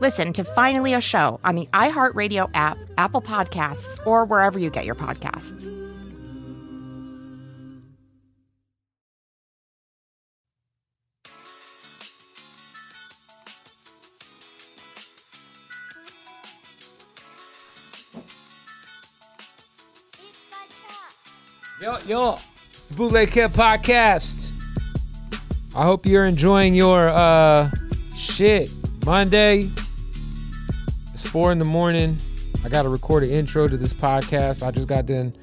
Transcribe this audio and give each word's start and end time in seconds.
Listen 0.00 0.32
to 0.34 0.44
Finally 0.44 0.94
a 0.94 1.00
Show 1.00 1.40
on 1.42 1.56
the 1.56 1.66
iHeartRadio 1.72 2.48
app, 2.54 2.78
Apple 2.98 3.20
Podcasts, 3.20 3.98
or 4.06 4.24
wherever 4.24 4.56
you 4.56 4.70
get 4.70 4.84
your 4.84 4.94
podcasts. 4.94 5.74
Yo, 21.80 21.98
yo, 22.06 22.38
Bootleg 22.96 23.30
Kev 23.30 23.50
Podcast. 23.50 24.52
I 25.74 25.84
hope 25.84 26.06
you're 26.06 26.24
enjoying 26.24 26.74
your 26.74 27.08
uh 27.08 27.70
shit. 28.16 28.70
Monday. 29.08 29.70
It's 31.18 31.28
four 31.28 31.50
in 31.50 31.58
the 31.58 31.64
morning. 31.64 32.16
I 32.64 32.68
gotta 32.68 32.88
record 32.88 33.24
an 33.24 33.30
intro 33.30 33.66
to 33.66 33.76
this 33.76 33.92
podcast. 33.92 34.64
I 34.64 34.70
just 34.70 34.86
got 34.86 35.06
done 35.06 35.34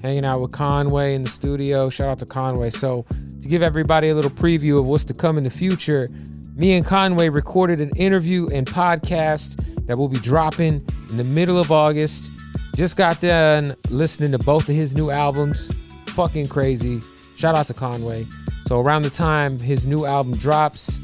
hanging 0.00 0.24
out 0.24 0.40
with 0.40 0.52
Conway 0.52 1.16
in 1.16 1.24
the 1.24 1.28
studio. 1.28 1.90
Shout 1.90 2.08
out 2.08 2.20
to 2.20 2.26
Conway. 2.26 2.70
So 2.70 3.04
to 3.42 3.48
give 3.48 3.60
everybody 3.60 4.10
a 4.10 4.14
little 4.14 4.30
preview 4.30 4.78
of 4.78 4.84
what's 4.84 5.02
to 5.06 5.14
come 5.14 5.36
in 5.36 5.42
the 5.42 5.50
future, 5.50 6.08
me 6.54 6.74
and 6.74 6.86
Conway 6.86 7.28
recorded 7.28 7.80
an 7.80 7.90
interview 7.96 8.48
and 8.52 8.68
podcast 8.68 9.60
that 9.88 9.98
will 9.98 10.06
be 10.06 10.20
dropping 10.20 10.86
in 11.10 11.16
the 11.16 11.24
middle 11.24 11.58
of 11.58 11.72
August. 11.72 12.30
Just 12.76 12.96
got 12.96 13.20
done 13.20 13.74
listening 13.90 14.30
to 14.30 14.38
both 14.38 14.68
of 14.68 14.76
his 14.76 14.94
new 14.94 15.10
albums. 15.10 15.72
Fucking 16.10 16.46
crazy. 16.46 17.00
Shout 17.34 17.56
out 17.56 17.66
to 17.66 17.74
Conway. 17.74 18.28
So 18.68 18.78
around 18.78 19.02
the 19.02 19.10
time 19.10 19.58
his 19.58 19.88
new 19.88 20.04
album 20.04 20.36
drops, 20.36 21.00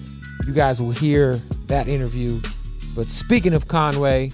you 0.47 0.53
guys 0.53 0.81
will 0.81 0.93
hear 0.93 1.43
that 1.67 1.89
interview. 1.89 2.41
But 2.95 3.09
speaking 3.09 3.55
of 3.55 3.69
Conway, 3.69 4.33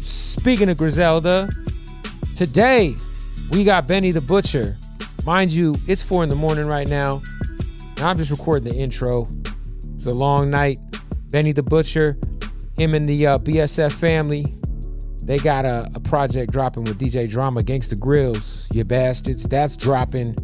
speaking 0.00 0.68
of 0.68 0.78
Griselda, 0.78 1.50
today 2.36 2.94
we 3.50 3.64
got 3.64 3.86
Benny 3.86 4.10
the 4.12 4.20
Butcher. 4.20 4.78
Mind 5.24 5.52
you, 5.52 5.74
it's 5.86 6.02
four 6.02 6.22
in 6.22 6.28
the 6.28 6.36
morning 6.36 6.66
right 6.66 6.88
now. 6.88 7.22
And 7.96 8.00
I'm 8.00 8.16
just 8.16 8.30
recording 8.30 8.72
the 8.72 8.78
intro. 8.78 9.28
It's 9.96 10.06
a 10.06 10.12
long 10.12 10.50
night. 10.50 10.78
Benny 11.30 11.52
the 11.52 11.62
Butcher, 11.62 12.18
him 12.78 12.94
and 12.94 13.08
the 13.08 13.26
uh, 13.26 13.38
BSF 13.38 13.92
family, 13.92 14.58
they 15.22 15.36
got 15.38 15.66
a, 15.66 15.90
a 15.94 16.00
project 16.00 16.52
dropping 16.52 16.84
with 16.84 16.98
DJ 16.98 17.28
Drama, 17.28 17.62
Gangsta 17.62 17.98
Grillz, 17.98 18.74
you 18.74 18.82
bastards. 18.84 19.42
That's 19.42 19.76
dropping 19.76 20.34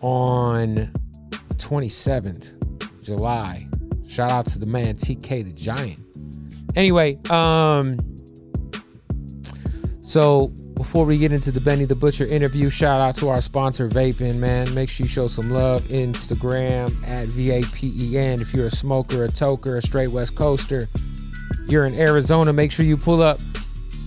on 0.00 0.74
the 1.48 1.54
27th 1.56 3.02
July. 3.02 3.66
Shout 4.06 4.30
out 4.30 4.46
to 4.46 4.60
the 4.60 4.66
man 4.66 4.94
TK 4.94 5.44
the 5.44 5.52
Giant. 5.52 6.11
Anyway, 6.74 7.18
um, 7.30 7.98
so 10.02 10.48
before 10.74 11.04
we 11.04 11.16
get 11.16 11.32
into 11.32 11.52
the 11.52 11.60
Benny 11.60 11.84
the 11.84 11.94
Butcher 11.94 12.24
interview, 12.24 12.68
shout 12.68 13.00
out 13.00 13.14
to 13.16 13.28
our 13.28 13.40
sponsor 13.40 13.88
Vapen, 13.88 14.36
man. 14.36 14.72
Make 14.74 14.88
sure 14.88 15.04
you 15.04 15.08
show 15.08 15.28
some 15.28 15.50
love. 15.50 15.82
Instagram 15.84 17.06
at 17.06 17.28
V-A-P-E-N. 17.28 18.40
If 18.40 18.52
you're 18.52 18.66
a 18.66 18.70
smoker, 18.70 19.24
a 19.24 19.28
toker, 19.28 19.76
a 19.78 19.82
straight 19.82 20.08
West 20.08 20.34
Coaster, 20.34 20.88
you're 21.68 21.86
in 21.86 21.94
Arizona, 21.94 22.52
make 22.52 22.72
sure 22.72 22.84
you 22.84 22.96
pull 22.96 23.22
up 23.22 23.38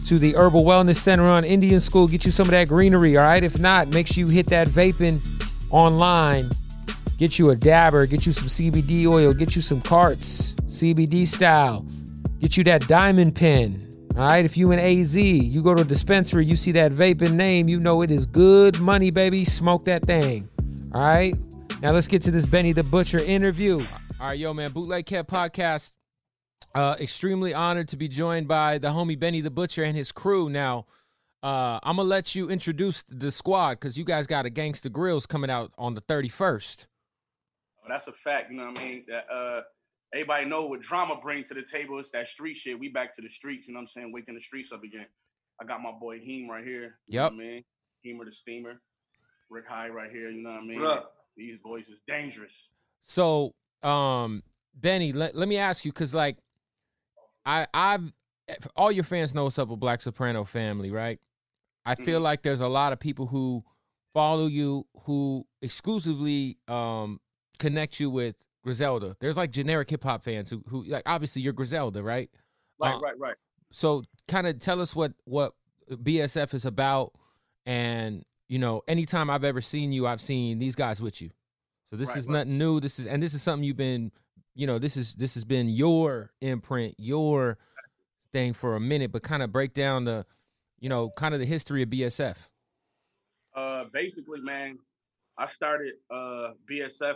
to 0.05 0.19
the 0.19 0.35
Herbal 0.35 0.65
Wellness 0.65 0.97
Center 0.97 1.25
on 1.25 1.43
Indian 1.45 1.79
School. 1.79 2.07
Get 2.07 2.25
you 2.25 2.31
some 2.31 2.47
of 2.47 2.51
that 2.51 2.67
greenery, 2.67 3.17
all 3.17 3.23
right? 3.23 3.43
If 3.43 3.57
not, 3.57 3.87
make 3.87 4.07
sure 4.07 4.17
you 4.17 4.27
hit 4.27 4.47
that 4.47 4.67
Vapen 4.67 5.21
online. 5.69 6.51
Get 7.17 7.39
you 7.39 7.51
a 7.51 7.55
dabber, 7.55 8.05
get 8.05 8.25
you 8.25 8.33
some 8.33 8.47
CBD 8.47 9.05
oil, 9.07 9.33
get 9.33 9.55
you 9.55 9.61
some 9.61 9.81
carts, 9.81 10.53
CBD 10.67 11.25
style. 11.25 11.85
Get 12.45 12.57
you 12.57 12.63
that 12.65 12.87
diamond 12.87 13.33
pen. 13.33 14.07
All 14.15 14.21
right, 14.21 14.45
if 14.45 14.55
you 14.55 14.71
in 14.71 14.77
AZ, 14.77 15.17
you 15.17 15.63
go 15.63 15.73
to 15.73 15.81
a 15.81 15.83
dispensary, 15.83 16.45
you 16.45 16.55
see 16.55 16.71
that 16.73 16.91
Vapen 16.91 17.31
name, 17.31 17.67
you 17.67 17.79
know 17.79 18.03
it 18.03 18.11
is 18.11 18.27
good 18.27 18.79
money, 18.79 19.09
baby. 19.09 19.43
Smoke 19.43 19.85
that 19.85 20.05
thing. 20.05 20.47
All 20.93 21.01
right. 21.01 21.33
Now 21.81 21.89
let's 21.89 22.07
get 22.07 22.21
to 22.21 22.29
this 22.29 22.45
Benny 22.45 22.71
the 22.71 22.83
Butcher 22.83 23.17
interview. 23.17 23.81
All 24.19 24.27
right, 24.27 24.37
yo, 24.37 24.53
man, 24.53 24.71
Bootleg 24.71 25.07
Kev 25.07 25.25
Podcast. 25.25 25.93
Uh, 26.75 26.95
extremely 26.99 27.51
honored 27.51 27.87
to 27.87 27.97
be 27.97 28.07
joined 28.07 28.47
by 28.47 28.77
the 28.77 28.89
homie 28.89 29.19
Benny 29.19 29.41
the 29.41 29.49
Butcher 29.49 29.83
and 29.83 29.97
his 29.97 30.11
crew. 30.11 30.47
Now, 30.47 30.85
uh, 31.41 31.79
I'm 31.81 31.95
gonna 31.95 32.07
let 32.07 32.35
you 32.35 32.51
introduce 32.51 33.03
the 33.09 33.31
squad 33.31 33.79
because 33.79 33.97
you 33.97 34.03
guys 34.03 34.27
got 34.27 34.45
a 34.45 34.51
Gangsta 34.51 34.91
Grillz 34.91 35.27
coming 35.27 35.49
out 35.49 35.71
on 35.79 35.95
the 35.95 36.01
31st. 36.01 36.85
Oh, 37.83 37.87
that's 37.89 38.05
a 38.07 38.11
fact. 38.11 38.51
You 38.51 38.57
know 38.57 38.67
what 38.67 38.77
I 38.77 38.83
mean? 38.83 39.05
That 39.07 39.25
uh, 39.33 39.61
everybody 40.13 40.45
know 40.45 40.65
what 40.67 40.81
drama 40.81 41.15
bring 41.21 41.43
to 41.45 41.53
the 41.53 41.63
table. 41.63 41.99
It's 41.99 42.11
that 42.11 42.27
street 42.27 42.55
shit. 42.55 42.79
We 42.79 42.89
back 42.89 43.13
to 43.15 43.21
the 43.21 43.29
streets. 43.29 43.67
You 43.67 43.73
know 43.73 43.79
what 43.79 43.83
I'm 43.83 43.87
saying? 43.87 44.11
Waking 44.13 44.35
the 44.35 44.41
streets 44.41 44.71
up 44.71 44.83
again. 44.83 45.05
I 45.61 45.65
got 45.65 45.81
my 45.81 45.91
boy 45.91 46.19
Heem 46.19 46.49
right 46.49 46.63
here. 46.65 46.99
You 47.07 47.19
Yep. 47.21 47.31
know 47.31 47.37
what 47.37 47.43
I 47.43 47.47
mean? 47.47 47.63
Heemer 48.05 48.25
the 48.25 48.31
steamer. 48.31 48.81
Rick 49.49 49.65
Hyde 49.67 49.91
right 49.93 50.11
here. 50.11 50.29
You 50.31 50.41
know 50.41 50.51
what 50.51 50.63
I 50.63 50.65
mean? 50.65 50.79
Bruh. 50.79 51.05
These 51.37 51.57
boys 51.59 51.89
is 51.89 52.01
dangerous. 52.07 52.71
So, 53.03 53.53
um, 53.83 54.41
Benny, 54.73 55.11
let, 55.13 55.35
let 55.35 55.47
me 55.47 55.57
ask 55.57 55.85
you, 55.85 55.91
cause 55.91 56.13
like, 56.13 56.37
I 57.45 57.67
I've 57.73 58.11
all 58.75 58.91
your 58.91 59.03
fans 59.03 59.33
know 59.33 59.43
what's 59.45 59.59
up 59.59 59.69
with 59.69 59.79
Black 59.79 60.01
Soprano 60.01 60.45
family, 60.45 60.91
right? 60.91 61.19
I 61.85 61.95
feel 61.95 62.19
Mhm. 62.19 62.23
like 62.23 62.41
there's 62.41 62.61
a 62.61 62.67
lot 62.67 62.93
of 62.93 62.99
people 62.99 63.27
who 63.27 63.63
follow 64.13 64.47
you 64.47 64.87
who 65.03 65.45
exclusively 65.61 66.57
um 66.67 67.19
connect 67.59 67.99
you 67.99 68.09
with 68.09 68.45
Griselda. 68.65 69.15
There's 69.21 69.37
like 69.37 69.51
generic 69.51 69.89
hip 69.89 70.03
hop 70.03 70.23
fans 70.23 70.49
who 70.49 70.63
who 70.67 70.83
like 70.85 71.03
obviously 71.05 71.41
you're 71.43 71.53
Griselda, 71.53 72.03
right? 72.03 72.29
Right, 72.81 72.95
Uh, 72.95 72.99
right, 72.99 73.17
right. 73.17 73.35
So 73.71 74.03
kind 74.27 74.47
of 74.47 74.59
tell 74.59 74.81
us 74.81 74.93
what 74.95 75.13
what 75.23 75.53
BSF 75.89 76.53
is 76.53 76.65
about, 76.65 77.13
and 77.65 78.25
you 78.49 78.57
know, 78.59 78.81
anytime 78.87 79.29
I've 79.29 79.43
ever 79.43 79.61
seen 79.61 79.91
you, 79.91 80.07
I've 80.07 80.19
seen 80.21 80.57
these 80.59 80.75
guys 80.75 80.99
with 81.01 81.21
you. 81.21 81.29
So 81.91 81.95
this 81.95 82.09
Right, 82.09 82.17
is 82.17 82.27
right. 82.27 82.33
nothing 82.33 82.57
new. 82.57 82.79
This 82.79 82.97
is 82.99 83.05
and 83.05 83.21
this 83.21 83.33
is 83.35 83.43
something 83.43 83.63
you've 83.63 83.77
been, 83.77 84.11
you 84.55 84.65
know, 84.65 84.79
this 84.79 84.97
is 84.97 85.13
this 85.15 85.35
has 85.35 85.45
been 85.45 85.69
your 85.69 86.31
imprint, 86.41 86.95
your 86.97 87.59
thing 88.33 88.53
for 88.53 88.75
a 88.75 88.79
minute. 88.79 89.11
But 89.11 89.21
kind 89.21 89.43
of 89.43 89.51
break 89.51 89.73
down 89.75 90.05
the, 90.05 90.25
you 90.79 90.89
know, 90.89 91.11
kind 91.11 91.35
of 91.35 91.39
the 91.39 91.45
history 91.45 91.83
of 91.83 91.89
BSF. 91.89 92.35
Uh, 93.55 93.85
basically, 93.93 94.41
man, 94.41 94.79
I 95.37 95.45
started 95.45 95.93
uh 96.09 96.53
BSF 96.69 97.15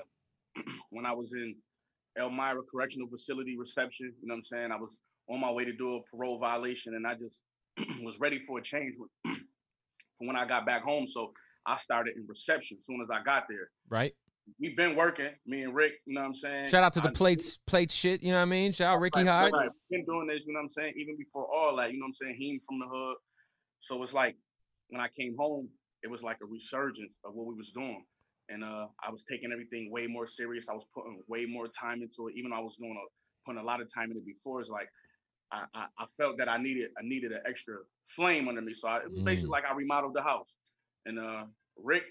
when 0.90 1.06
I 1.06 1.13
was 1.13 1.34
in 1.34 1.56
Elmira 2.18 2.62
Correctional 2.69 3.07
Facility 3.07 3.56
reception. 3.57 4.13
You 4.22 4.28
know 4.28 4.34
what 4.34 4.38
I'm 4.40 4.44
saying? 4.44 4.72
I 4.72 4.78
was 4.78 4.98
on 5.30 5.40
my 5.40 5.51
way 5.51 5.66
to 5.66 5.74
do 5.74 5.96
a 5.96 6.01
parole 6.04 6.40
violation, 6.40 6.96
and 6.96 7.06
I 7.06 7.16
just 7.16 7.44
was 8.04 8.19
ready 8.19 8.40
for 8.46 8.60
a 8.60 8.62
change 8.62 8.96
when, 8.98 9.36
from 10.18 10.28
when 10.28 10.36
I 10.36 10.46
got 10.46 10.66
back 10.66 10.84
home. 10.84 11.07
So 11.07 11.31
I 11.66 11.78
started 11.78 12.16
in 12.18 12.25
reception 12.28 12.78
as 12.80 12.86
soon 12.86 13.01
as 13.01 13.10
I 13.12 13.24
got 13.24 13.44
there. 13.50 13.69
Right. 13.90 14.13
We've 14.60 14.75
been 14.75 14.96
working, 14.96 15.30
me 15.46 15.62
and 15.62 15.75
Rick. 15.75 15.94
You 16.07 16.16
know 16.16 16.22
what 16.22 16.28
I'm 16.28 16.34
saying? 16.34 16.69
Shout 16.69 16.84
out 16.84 16.94
to 16.94 17.01
the 17.01 17.10
I- 17.10 17.13
plates, 17.13 17.60
plate 17.68 17.92
shit. 17.92 18.24
You 18.24 18.30
know 18.30 18.38
what 18.38 18.44
I 18.44 18.46
mean? 18.46 18.72
Shout 18.72 18.96
out 18.96 19.00
Ricky 19.00 19.24
Hyde. 19.24 19.54
right. 19.54 19.69
Been 19.92 20.06
doing 20.06 20.28
this, 20.28 20.48
you 20.48 20.54
know 20.54 20.60
what 20.60 20.63
I'm 20.63 20.69
saying? 20.69 20.94
Even 20.98 21.16
before 21.18 21.46
all 21.54 21.75
that, 21.78 21.92
you 21.92 22.00
know 22.00 22.06
what 22.06 22.07
I'm 22.07 22.13
saying? 22.13 22.36
He 22.40 22.60
from 22.68 22.80
the 22.80 22.88
hood. 22.88 23.18
So 23.80 24.01
it's 24.01 24.13
like 24.13 24.36
when 24.90 25.00
I 25.00 25.07
came 25.16 25.36
home, 25.38 25.69
it 26.01 26.10
was 26.10 26.24
like 26.24 26.38
a 26.42 26.48
resurgence 26.48 27.19
of 27.24 27.36
what 27.36 27.46
we 27.46 27.54
was 27.54 27.69
doing. 27.69 28.04
And 28.50 28.63
uh, 28.63 28.88
I 29.06 29.12
was 29.12 29.24
taking 29.24 29.51
everything 29.51 29.92
way 29.92 30.07
more 30.07 30.25
serious. 30.28 30.69
I 30.69 30.74
was 30.74 30.86
putting 30.94 31.22
way 31.28 31.46
more 31.46 31.68
time 31.68 32.01
into 32.01 32.28
it. 32.30 32.36
Even 32.36 32.51
though 32.51 32.57
I 32.57 32.62
was 32.62 32.78
doing 32.78 32.98
a, 32.98 33.06
putting 33.46 33.62
a 33.62 33.66
lot 33.66 33.81
of 33.81 33.94
time 33.94 34.12
in 34.12 34.18
it 34.18 34.25
before. 34.25 34.60
It's 34.62 34.69
like 34.69 34.90
I, 35.51 35.66
I, 35.74 35.86
I 36.00 36.06
felt 36.18 36.38
that 36.40 36.50
I 36.50 36.57
needed 36.57 36.92
I 36.98 37.01
needed 37.04 37.31
an 37.31 37.42
extra 37.48 37.75
flame 38.06 38.48
under 38.48 38.62
me. 38.62 38.74
So 38.74 38.88
I, 38.88 38.98
it 38.98 39.12
was 39.12 39.22
basically 39.24 39.51
like 39.51 39.66
I 39.69 39.75
remodeled 39.75 40.13
the 40.16 40.22
house. 40.24 40.57
And 41.06 41.19
uh, 41.19 41.46
Rick, 41.78 42.04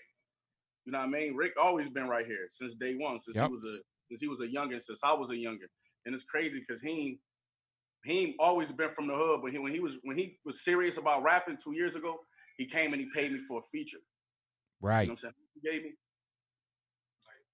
you 0.87 0.93
know 0.93 0.99
what 0.99 1.07
I 1.07 1.11
mean? 1.11 1.37
Rick 1.37 1.53
always 1.61 1.91
been 1.91 2.09
right 2.09 2.27
here 2.27 2.49
since 2.51 2.75
day 2.75 2.95
one, 2.97 3.21
since 3.21 3.37
Yep. 3.37 3.47
he 3.47 3.51
was 3.53 3.65
a 3.65 3.79
since 4.09 4.21
he 4.21 4.29
was 4.29 4.41
a 4.41 4.47
youngin, 4.49 4.83
since 4.83 5.01
I 5.05 5.13
was 5.13 5.31
a 5.31 5.35
youngin. 5.35 5.69
And 6.07 6.15
it's 6.15 6.25
crazy 6.25 6.61
because 6.61 6.81
he 6.81 7.21
he 8.05 8.35
always 8.39 8.73
been 8.73 8.91
from 8.91 9.09
the 9.09 9.15
hood, 9.15 9.41
but 9.43 9.53
he, 9.53 9.59
when 9.59 9.73
he 9.73 9.81
was 9.81 9.99
when 10.05 10.17
he 10.17 10.39
was 10.45 10.65
serious 10.65 10.99
about 10.99 11.23
rapping 11.23 11.59
two 11.63 11.75
years 11.75 11.97
ago, 11.97 12.17
he 12.57 12.67
came 12.67 12.93
and 12.93 13.01
he 13.03 13.09
paid 13.15 13.33
me 13.33 13.39
for 13.39 13.59
a 13.61 13.63
feature. 13.73 13.99
You 13.99 14.07
Right. 14.89 15.09
know 15.09 15.13
what 15.13 15.25
I'm 15.25 15.35
saying? 15.35 15.35
He 15.55 15.61
gave 15.61 15.83
me 15.83 15.93
like 17.27 17.45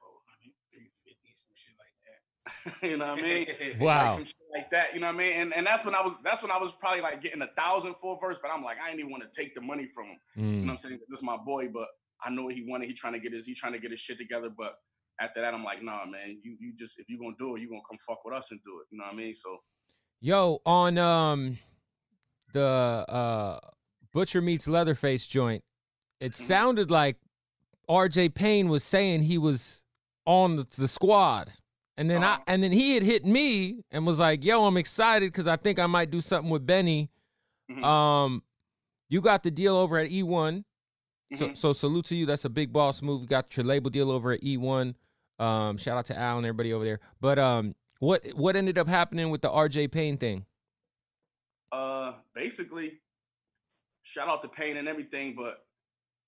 400, 0.00 0.52
350, 0.72 1.32
some 1.36 1.54
shit 1.56 1.76
like 1.78 1.94
that. 2.08 2.20
you 2.82 2.96
know 2.96 3.06
what 3.14 3.18
I 3.18 3.22
mean? 3.22 3.46
Like 3.60 3.80
Wow. 3.80 4.08
some 4.16 4.24
like 4.54 4.70
that. 4.70 4.94
You 4.94 5.00
know 5.00 5.06
what 5.06 5.14
I 5.16 5.18
mean? 5.18 5.32
And 5.40 5.54
and 5.54 5.66
that's 5.66 5.84
when 5.84 5.94
I 5.94 6.02
was 6.02 6.14
that's 6.24 6.42
when 6.42 6.50
I 6.50 6.58
was 6.58 6.72
probably 6.74 7.00
like 7.00 7.22
getting 7.22 7.42
a 7.42 7.48
thousand 7.56 7.94
for 7.96 8.16
a 8.16 8.18
verse, 8.18 8.38
but 8.40 8.50
I'm 8.50 8.62
like, 8.62 8.76
I 8.84 8.90
ain't 8.90 8.98
even 8.98 9.10
want 9.10 9.22
to 9.22 9.40
take 9.40 9.54
the 9.54 9.60
money 9.60 9.86
from 9.86 10.06
him. 10.06 10.18
You 10.36 10.42
know 10.42 10.44
Mm. 10.44 10.66
what 10.66 10.72
I'm 10.72 10.78
saying? 10.78 10.98
This 11.08 11.18
is 11.18 11.22
my 11.24 11.36
boy, 11.36 11.68
but 11.72 11.86
I 12.24 12.30
know 12.30 12.44
what 12.44 12.54
he 12.54 12.64
wanted. 12.68 12.86
He 12.88 12.94
trying 12.94 13.12
to 13.14 13.20
get 13.20 13.32
his 13.32 13.46
he 13.46 13.54
trying 13.54 13.72
to 13.74 13.78
get 13.78 13.90
his 13.90 14.00
shit 14.00 14.18
together. 14.18 14.50
But 14.56 14.74
after 15.20 15.40
that, 15.40 15.54
I'm 15.54 15.64
like, 15.64 15.82
nah, 15.82 16.04
man, 16.06 16.40
you 16.42 16.56
you 16.60 16.72
just 16.76 16.98
if 16.98 17.08
you're 17.08 17.20
gonna 17.20 17.36
do 17.38 17.56
it, 17.56 17.60
you 17.60 17.68
gonna 17.68 17.82
come 17.88 17.98
fuck 18.06 18.24
with 18.24 18.34
us 18.34 18.50
and 18.50 18.60
do 18.64 18.80
it. 18.80 18.86
You 18.90 18.98
know 18.98 19.04
what 19.04 19.14
I 19.14 19.16
mean? 19.16 19.34
So 19.34 19.58
Yo, 20.20 20.60
on 20.66 20.98
um 20.98 21.58
the 22.52 22.64
uh 22.64 23.60
Butcher 24.12 24.40
Meets 24.40 24.66
Leatherface 24.66 25.26
joint, 25.26 25.62
it 26.20 26.32
Mhm. 26.32 26.36
sounded 26.36 26.90
like 26.90 27.16
RJ 27.88 28.34
Payne 28.34 28.68
was 28.68 28.82
saying 28.84 29.22
he 29.22 29.38
was 29.38 29.82
on 30.26 30.56
the, 30.56 30.66
the 30.76 30.88
squad. 30.88 31.52
And 31.98 32.08
then 32.08 32.22
I 32.24 32.34
Uh-huh. 32.34 32.44
and 32.46 32.62
then 32.62 32.72
he 32.72 32.94
had 32.94 33.02
hit 33.02 33.26
me 33.26 33.84
and 33.90 34.06
was 34.06 34.18
like, 34.18 34.42
"Yo, 34.44 34.64
I'm 34.64 34.76
excited 34.78 35.32
cuz 35.34 35.46
I 35.46 35.56
think 35.56 35.78
I 35.78 35.86
might 35.86 36.10
do 36.10 36.20
something 36.22 36.50
with 36.50 36.64
Benny." 36.64 37.10
mhm, 37.70 37.84
Um 37.84 38.42
you 39.10 39.20
got 39.20 39.42
the 39.42 39.50
deal 39.50 39.76
over 39.76 39.98
at 39.98 40.10
eOne. 40.10 40.64
So, 41.36 41.48
mhm. 41.48 41.56
so 41.56 41.72
salute 41.74 42.06
to 42.06 42.14
you. 42.16 42.24
That's 42.24 42.44
a 42.46 42.50
big 42.50 42.72
boss 42.72 43.02
move. 43.02 43.22
You 43.22 43.26
got 43.26 43.54
your 43.56 43.64
label 43.66 43.90
deal 43.90 44.10
over 44.10 44.32
at 44.32 44.40
eOne. 44.42 44.94
Um, 45.38 45.76
shout 45.76 45.98
out 45.98 46.06
to 46.06 46.16
Al 46.18 46.38
and 46.38 46.46
everybody 46.46 46.72
over 46.72 46.84
there. 46.84 47.00
But 47.20 47.38
um, 47.38 47.74
what 48.00 48.24
what 48.34 48.54
ended 48.56 48.78
up 48.78 48.86
happening 48.88 49.30
with 49.30 49.42
the 49.42 49.50
RJ 49.50 49.88
Payne 49.92 50.16
thing? 50.18 50.46
uh 51.72 52.14
basically 52.34 53.00
shout 54.02 54.28
out 54.28 54.40
to 54.42 54.48
Payne 54.48 54.76
and 54.78 54.88
everything, 54.88 55.34
but 55.34 55.66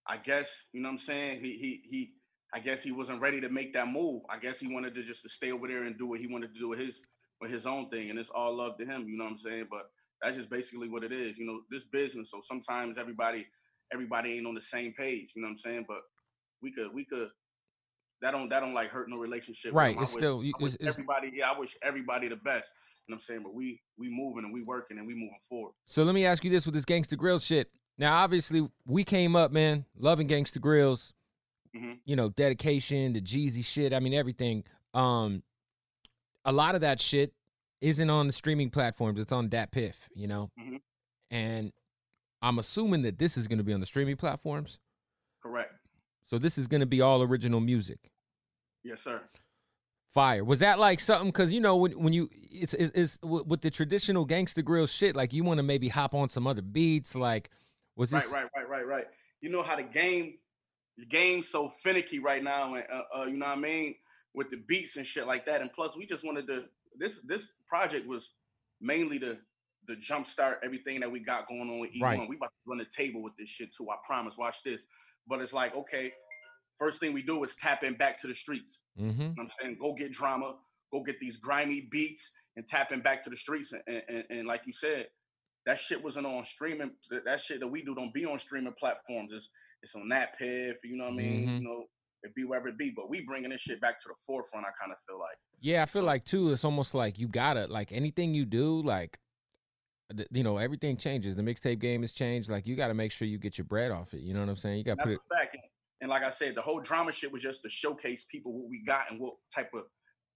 I 0.07 0.17
guess, 0.19 0.65
you 0.73 0.81
know 0.83 0.89
what 0.89 0.93
I'm 0.95 0.99
saying? 0.99 1.41
He 1.43 1.53
he 1.57 1.83
he 1.89 2.13
I 2.53 2.59
guess 2.59 2.83
he 2.83 2.91
wasn't 2.93 3.21
ready 3.21 3.41
to 3.41 3.49
make 3.49 3.73
that 3.75 3.87
move. 3.89 4.23
I 4.29 4.39
guess 4.39 4.59
he 4.59 4.67
wanted 4.73 4.95
to 4.97 5.03
just 5.03 5.23
to 5.23 5.29
stay 5.29 5.53
over 5.53 5.69
there 5.69 5.85
and 5.85 5.97
do 5.97 6.07
what 6.09 6.21
he 6.21 6.27
wanted 6.27 6.53
to 6.55 6.61
do 6.61 6.69
with 6.69 6.79
his 6.81 7.01
with 7.41 7.51
his 7.51 7.67
own 7.67 7.89
thing. 7.89 8.11
And 8.11 8.19
it's 8.19 8.31
all 8.31 8.55
love 8.57 8.77
to 8.79 8.85
him, 8.85 9.07
you 9.09 9.17
know 9.17 9.25
what 9.25 9.31
I'm 9.31 9.37
saying? 9.39 9.67
But 9.71 9.83
that's 10.21 10.37
just 10.37 10.51
basically 10.51 10.89
what 10.89 11.05
it 11.05 11.13
is. 11.13 11.39
You 11.39 11.47
know, 11.47 11.61
this 11.71 11.85
business. 11.85 12.31
So 12.31 12.41
sometimes 12.43 12.99
everybody 12.99 13.47
everybody 13.93 14.35
ain't 14.35 14.47
on 14.47 14.55
the 14.55 14.61
same 14.61 14.93
page, 14.93 15.33
you 15.35 15.43
know 15.43 15.47
what 15.47 15.53
I'm 15.53 15.57
saying? 15.57 15.85
But 15.89 16.01
we 16.63 16.73
could 16.73 16.93
we 16.93 17.05
could 17.05 17.29
that 18.21 18.33
don't 18.33 18.49
that 18.51 18.61
don't 18.61 18.75
like 18.75 18.91
hurt 18.91 19.09
no 19.09 19.19
relationship. 19.19 19.73
Right, 19.73 19.97
it's 19.99 20.13
wish- 20.15 20.21
still- 20.21 20.43
it's- 20.43 20.75
it's- 20.75 20.89
everybody, 20.95 21.31
yeah, 21.35 21.51
I 21.51 21.59
wish 21.59 21.77
everybody 21.83 22.29
the 22.29 22.37
best. 22.37 22.73
You 23.07 23.13
know 23.13 23.15
what 23.15 23.17
I'm 23.17 23.21
saying? 23.21 23.43
But 23.45 23.55
we 23.55 23.81
we 23.97 24.09
moving 24.11 24.45
and 24.45 24.53
we 24.53 24.63
working 24.63 24.99
and 24.99 25.07
we 25.07 25.15
moving 25.15 25.39
forward. 25.49 25.73
So 25.87 26.03
let 26.03 26.15
me 26.15 26.27
ask 26.27 26.45
you 26.45 26.51
this 26.51 26.67
with 26.67 26.75
this 26.75 26.85
gangster 26.85 27.17
Grill 27.17 27.39
shit. 27.39 27.71
Now, 27.97 28.17
obviously, 28.23 28.69
we 28.87 29.05
came 29.05 29.37
up, 29.37 29.53
man, 29.53 29.85
loving 29.97 30.27
gangster 30.27 30.59
Grillz. 30.61 31.13
Mhm. 31.75 32.01
You 32.05 32.17
know, 32.17 32.29
dedication, 32.31 33.13
the 33.13 33.21
Jeezy 33.21 33.65
shit. 33.65 33.93
I 33.93 34.01
mean, 34.01 34.15
everything. 34.15 34.65
Um, 34.95 35.43
a 36.45 36.53
lot 36.53 36.75
of 36.75 36.81
that 36.81 37.01
shit 37.01 37.35
isn't 37.81 38.11
on 38.11 38.27
the 38.27 38.33
streaming 38.33 38.71
platforms. 38.71 39.21
It's 39.21 39.33
on 39.33 39.49
Dat 39.49 39.71
Piff. 39.71 40.09
You 40.15 40.27
know, 40.27 40.51
Mhm. 40.59 40.81
and 41.31 41.73
I'm 42.43 42.59
assuming 42.59 43.03
that 43.03 43.19
this 43.19 43.37
is 43.37 43.47
going 43.47 43.59
to 43.59 43.65
be 43.65 43.73
on 43.73 43.81
the 43.81 43.87
streaming 43.87 44.17
platforms. 44.17 44.79
Correct. 45.43 45.75
So 46.27 46.39
this 46.39 46.57
is 46.59 46.67
going 46.67 46.81
to 46.81 46.87
be 46.87 47.01
all 47.01 47.23
original 47.23 47.61
music. 47.61 48.11
Yes, 48.83 49.03
sir. 49.03 49.29
Fire. 50.13 50.45
Was 50.45 50.59
that 50.61 50.79
like 50.79 50.99
something? 50.99 51.29
Because 51.29 51.53
you 51.53 51.61
know 51.61 51.77
when 51.77 51.93
when 52.03 52.13
you 52.13 52.29
it's 52.33 52.75
it's, 52.75 52.91
it's 52.97 53.19
with 53.23 53.47
with 53.47 53.61
the 53.61 53.71
traditional 53.71 54.25
gangster 54.25 54.63
grill 54.63 54.87
shit. 54.87 55.15
Like 55.15 55.33
you 55.33 55.45
want 55.45 55.59
to 55.59 55.63
maybe 55.63 55.89
hop 55.89 56.15
on 56.15 56.29
some 56.29 56.47
other 56.49 56.63
beats. 56.63 57.15
Like 57.15 57.51
was 57.95 58.11
this 58.11 58.27
Right, 58.33 58.45
right, 58.45 58.51
right, 58.57 58.69
right, 58.69 58.87
right. 58.87 59.07
You 59.41 59.51
know 59.51 59.63
how 59.63 59.77
the 59.77 59.83
game, 59.85 60.39
the 60.99 61.07
game's 61.07 61.49
so 61.49 61.69
finicky 61.69 62.19
right 62.19 62.43
now, 62.43 62.75
and 62.75 62.85
uh, 62.93 63.21
uh, 63.21 63.25
you 63.25 63.37
know 63.37 63.47
what 63.47 63.59
I 63.59 63.61
mean 63.61 63.95
with 64.35 64.51
the 64.51 64.57
beats 64.57 64.97
and 64.97 65.07
shit 65.07 65.27
like 65.27 65.47
that. 65.47 65.61
And 65.61 65.73
plus, 65.73 65.97
we 65.97 66.07
just 66.07 66.25
wanted 66.25 66.47
to 66.49 66.65
this 66.99 67.21
this 67.21 67.53
project 67.69 68.07
was 68.07 68.33
mainly 68.81 69.19
to 69.21 69.39
the 69.87 69.97
jumpstart 69.97 70.57
everything 70.63 71.01
that 71.01 71.11
we 71.11 71.21
got 71.21 71.49
going 71.49 71.63
on 71.63 71.79
with 71.81 71.91
eOne. 71.91 72.03
Right. 72.03 72.29
We 72.29 72.37
about 72.37 72.51
to 72.51 72.71
run 72.71 72.79
the 72.79 72.85
table 72.85 73.23
with 73.23 73.37
this 73.39 73.49
shit 73.49 73.75
too. 73.75 73.89
I 73.91 73.97
promise. 74.07 74.37
Watch 74.37 74.63
this. 74.63 74.85
But 75.27 75.41
it's 75.41 75.53
like 75.53 75.75
okay, 75.75 76.13
first 76.79 77.01
thing 77.01 77.13
we 77.13 77.23
do 77.23 77.43
is 77.45 77.57
tap 77.57 77.83
in 77.83 77.95
back 77.95 78.21
to 78.21 78.27
the 78.27 78.35
streets. 78.35 78.83
hmm 78.97 79.09
You 79.09 79.13
know 79.13 79.29
what 79.37 79.43
I'm 79.45 79.51
saying? 79.61 79.77
Go 79.81 79.95
get 79.95 80.13
drama, 80.13 80.55
go 80.93 81.03
get 81.03 81.19
these 81.21 81.37
grimy 81.37 81.89
beats 81.91 82.31
and 82.57 82.67
tap 82.67 82.89
tapping 82.89 83.03
back 83.03 83.23
to 83.23 83.31
the 83.31 83.37
streets. 83.37 83.73
And, 83.73 84.03
and, 84.09 84.25
and 84.31 84.47
like 84.47 84.63
you 84.67 84.73
said, 84.73 85.07
that 85.67 85.79
shit 85.79 86.03
wasn't 86.03 86.27
on 86.27 86.45
streaming. 86.45 86.93
That 87.11 87.25
that 87.25 87.41
shit 87.41 87.61
that 87.61 87.69
we 87.69 87.83
do 87.83 87.95
don't 87.95 88.15
be 88.15 88.25
on 88.25 88.39
streaming 88.39 88.75
platforms. 88.79 89.33
It's 89.33 89.49
it's 89.83 89.95
on 89.95 90.09
DatPiff, 90.09 90.75
you 90.85 90.97
know 90.97 91.05
what 91.05 91.15
I 91.15 91.17
mean? 91.17 91.47
Mhm. 91.49 91.59
You 91.59 91.65
know, 91.69 91.87
it 92.23 92.35
be 92.35 92.45
wherever 92.45 92.69
it 92.69 92.77
be. 92.79 92.91
But 92.91 93.09
we 93.09 93.23
bringing 93.25 93.51
this 93.51 93.63
shit 93.63 93.81
back 93.81 93.99
to 94.03 94.09
the 94.09 94.15
forefront, 94.27 94.67
I 94.67 94.71
kind 94.79 94.93
of 94.93 94.99
feel 95.09 95.19
like. 95.19 95.37
Yeah, 95.61 95.83
I 95.83 95.87
feel 95.87 96.03
So- 96.03 96.07
like 96.07 96.25
too. 96.25 96.53
It's 96.53 96.65
almost 96.65 96.95
like 96.95 97.19
you 97.19 97.29
gotta 97.29 97.67
like 97.67 97.93
anything 97.93 98.35
you 98.35 98.45
do, 98.45 98.83
like 98.83 99.19
you 100.33 100.43
know, 100.43 100.57
everything 100.57 100.97
changes. 100.97 101.37
The 101.37 101.43
mixtape 101.43 101.79
game 101.79 102.03
has 102.03 102.13
changed. 102.13 102.51
Like 102.51 102.67
you 102.67 102.75
got 102.75 102.89
to 102.89 102.95
make 102.95 103.13
sure 103.13 103.29
you 103.29 103.39
get 103.39 103.57
your 103.57 103.65
bread 103.65 103.93
off 103.93 104.13
it. 104.13 104.23
You 104.23 104.35
know 104.35 104.41
what 104.41 104.49
I'm 104.49 104.57
saying? 104.57 104.79
You 104.79 104.85
got 104.85 104.99
to 104.99 105.05
put 105.05 105.13
it. 105.13 105.21
fact. 105.33 105.55
And, 105.55 105.63
and 106.01 106.11
like 106.11 106.25
I 106.25 106.31
said, 106.31 106.57
the 106.57 106.63
whole 106.63 106.81
drama 106.81 107.13
shit 107.13 107.31
was 107.31 107.43
just 107.43 107.63
to 107.63 107.69
showcase 107.69 108.25
people 108.25 108.53
what 108.53 108.69
we 108.69 108.83
got 108.85 109.09
and 109.11 109.21
what 109.21 109.35
type 109.55 109.71
of 109.73 109.85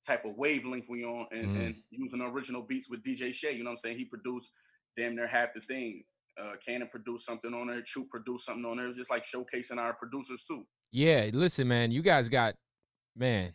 type 0.06 0.24
of 0.24 0.36
wavelength 0.36 0.86
we 0.88 1.02
on 1.04 1.26
and, 1.32 1.46
Mhm. 1.56 1.66
and 1.66 1.82
using 1.90 2.20
original 2.20 2.62
beats 2.62 2.88
with 2.88 3.02
DJ 3.02 3.32
Shay. 3.32 3.52
You 3.52 3.64
know 3.64 3.70
what 3.70 3.72
I'm 3.72 3.78
saying? 3.78 3.98
He 3.98 4.04
produced 4.04 4.52
damn 4.96 5.16
near 5.16 5.26
half 5.26 5.48
the 5.54 5.60
thing. 5.62 6.04
Uh 6.40 6.52
Cannon 6.64 6.88
produced 6.88 7.24
something 7.26 7.54
on 7.54 7.68
there, 7.68 7.82
Chu 7.82 8.04
produced 8.04 8.46
something 8.46 8.64
on 8.64 8.76
there. 8.76 8.86
It 8.86 8.88
was 8.88 8.96
just 8.96 9.10
like 9.10 9.24
showcasing 9.24 9.78
our 9.78 9.94
producers 9.94 10.44
too. 10.44 10.66
Yeah, 10.90 11.30
listen, 11.32 11.68
man. 11.68 11.90
You 11.92 12.02
guys 12.02 12.28
got 12.28 12.54
man, 13.16 13.52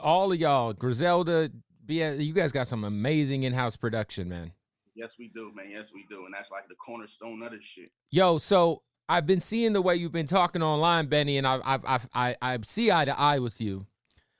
all 0.00 0.32
of 0.32 0.38
y'all, 0.38 0.72
Griselda, 0.72 1.50
you 1.88 2.32
guys 2.32 2.52
got 2.52 2.66
some 2.66 2.84
amazing 2.84 3.42
in-house 3.42 3.76
production, 3.76 4.28
man. 4.28 4.52
Yes, 4.94 5.16
we 5.18 5.28
do, 5.34 5.52
man. 5.54 5.66
Yes, 5.70 5.92
we 5.94 6.04
do. 6.08 6.24
And 6.24 6.34
that's 6.34 6.50
like 6.50 6.68
the 6.68 6.74
cornerstone 6.74 7.42
of 7.42 7.52
this 7.52 7.64
shit. 7.64 7.90
Yo, 8.10 8.38
so 8.38 8.82
I've 9.08 9.26
been 9.26 9.40
seeing 9.40 9.72
the 9.72 9.82
way 9.82 9.96
you've 9.96 10.12
been 10.12 10.26
talking 10.26 10.62
online, 10.62 11.06
Benny, 11.06 11.36
and 11.38 11.46
I've 11.46 11.60
I've, 11.64 11.84
I've 11.86 12.08
I, 12.14 12.36
I 12.40 12.58
see 12.64 12.90
eye 12.90 13.04
to 13.04 13.18
eye 13.18 13.38
with 13.38 13.60
you. 13.60 13.86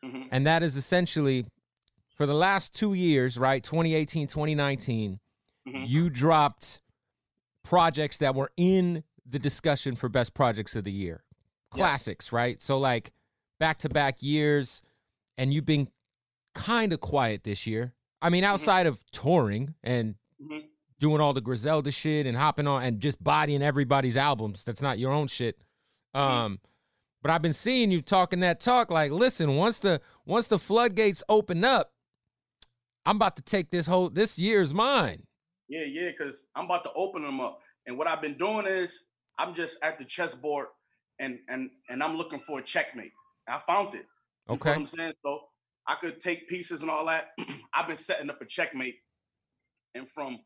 Mhm. 0.05 0.29
And 0.31 0.47
that 0.47 0.63
is 0.63 0.77
essentially 0.77 1.47
for 2.17 2.25
the 2.27 2.35
last 2.35 2.75
2 2.75 2.95
years, 2.95 3.37
right? 3.39 3.63
2018, 3.63 4.27
2019, 4.27 5.21
Mhm. 5.69 5.89
you 5.89 6.09
dropped 6.11 6.81
projects 7.63 8.19
that 8.19 8.35
were 8.35 8.51
in 8.57 9.05
the 9.27 9.39
discussion 9.39 9.95
for 9.97 10.09
best 10.09 10.35
projects 10.35 10.75
of 10.77 10.85
the 10.85 10.93
year. 10.93 11.23
Classics, 11.71 12.33
right? 12.33 12.61
So 12.61 12.79
like 12.79 13.13
back-to-back 13.59 14.23
years 14.23 14.83
and 15.39 15.53
you've 15.55 15.67
been 15.67 15.89
kind 16.55 16.93
of 16.93 17.01
quiet 17.01 17.45
this 17.45 17.67
year. 17.67 17.95
I 18.23 18.29
mean, 18.31 18.45
outside 18.45 18.87
of 18.87 19.05
touring 19.13 19.75
and 19.83 20.17
Mhm. 20.43 20.65
doing 20.99 21.21
all 21.21 21.33
the 21.33 21.41
Griselda 21.41 21.91
shit 21.91 22.27
and 22.27 22.37
hopping 22.37 22.67
on 22.67 22.83
and 22.83 23.01
just 23.01 23.23
bodying 23.23 23.63
everybody's 23.63 24.17
albums. 24.17 24.65
That's 24.65 24.83
not 24.83 24.99
your 24.99 25.13
own 25.13 25.29
shit. 25.29 25.59
Um, 26.13 26.61
but 27.23 27.31
I've 27.31 27.43
been 27.43 27.53
seeing 27.53 27.91
you 27.91 28.03
talking 28.03 28.41
that 28.41 28.61
talk. 28.61 28.91
Like, 28.91 29.13
listen, 29.13 29.57
once 29.57 29.79
the 29.79 30.01
once 30.27 30.49
the 30.49 30.59
floodgates 30.59 31.23
open 31.29 31.63
up, 31.65 31.93
I'm 33.07 33.17
about 33.17 33.37
to 33.37 33.43
take 33.43 33.71
this 33.71 33.87
whole 33.87 34.11
this 34.11 34.39
year's 34.39 34.75
mine. 34.75 35.27
Yeah, 35.71 35.85
yeah, 35.87 36.11
because 36.11 36.45
I'm 36.57 36.67
about 36.67 36.85
to 36.87 36.93
open 36.95 37.23
them 37.23 37.41
up. 37.41 37.61
And 37.87 37.99
what 37.99 38.09
I've 38.09 38.23
been 38.23 38.39
doing 38.39 38.67
is 38.67 39.01
I'm 39.39 39.55
just 39.55 39.79
at 39.83 39.99
the 39.99 40.07
chessboard 40.07 40.69
and 41.21 41.41
and 41.49 41.71
and 41.91 42.05
I'm 42.05 42.17
looking 42.19 42.41
for 42.41 42.61
a 42.61 42.65
checkmate. 42.65 43.15
I 43.49 43.61
found 43.61 43.95
it. 43.97 44.07
You 44.53 44.57
Okay. 44.57 44.71
what 44.71 44.79
I'm 44.79 44.87
saying? 44.87 45.15
So 45.25 45.41
I 45.89 45.97
could 45.97 46.21
take 46.21 46.49
pieces 46.49 46.83
and 46.83 46.91
all 46.91 47.07
that. 47.07 47.31
I've 47.75 47.89
been 47.89 47.99
setting 47.99 48.31
up 48.31 48.43
a 48.43 48.47
checkmate, 48.47 48.97
and 49.95 50.09
from 50.11 50.41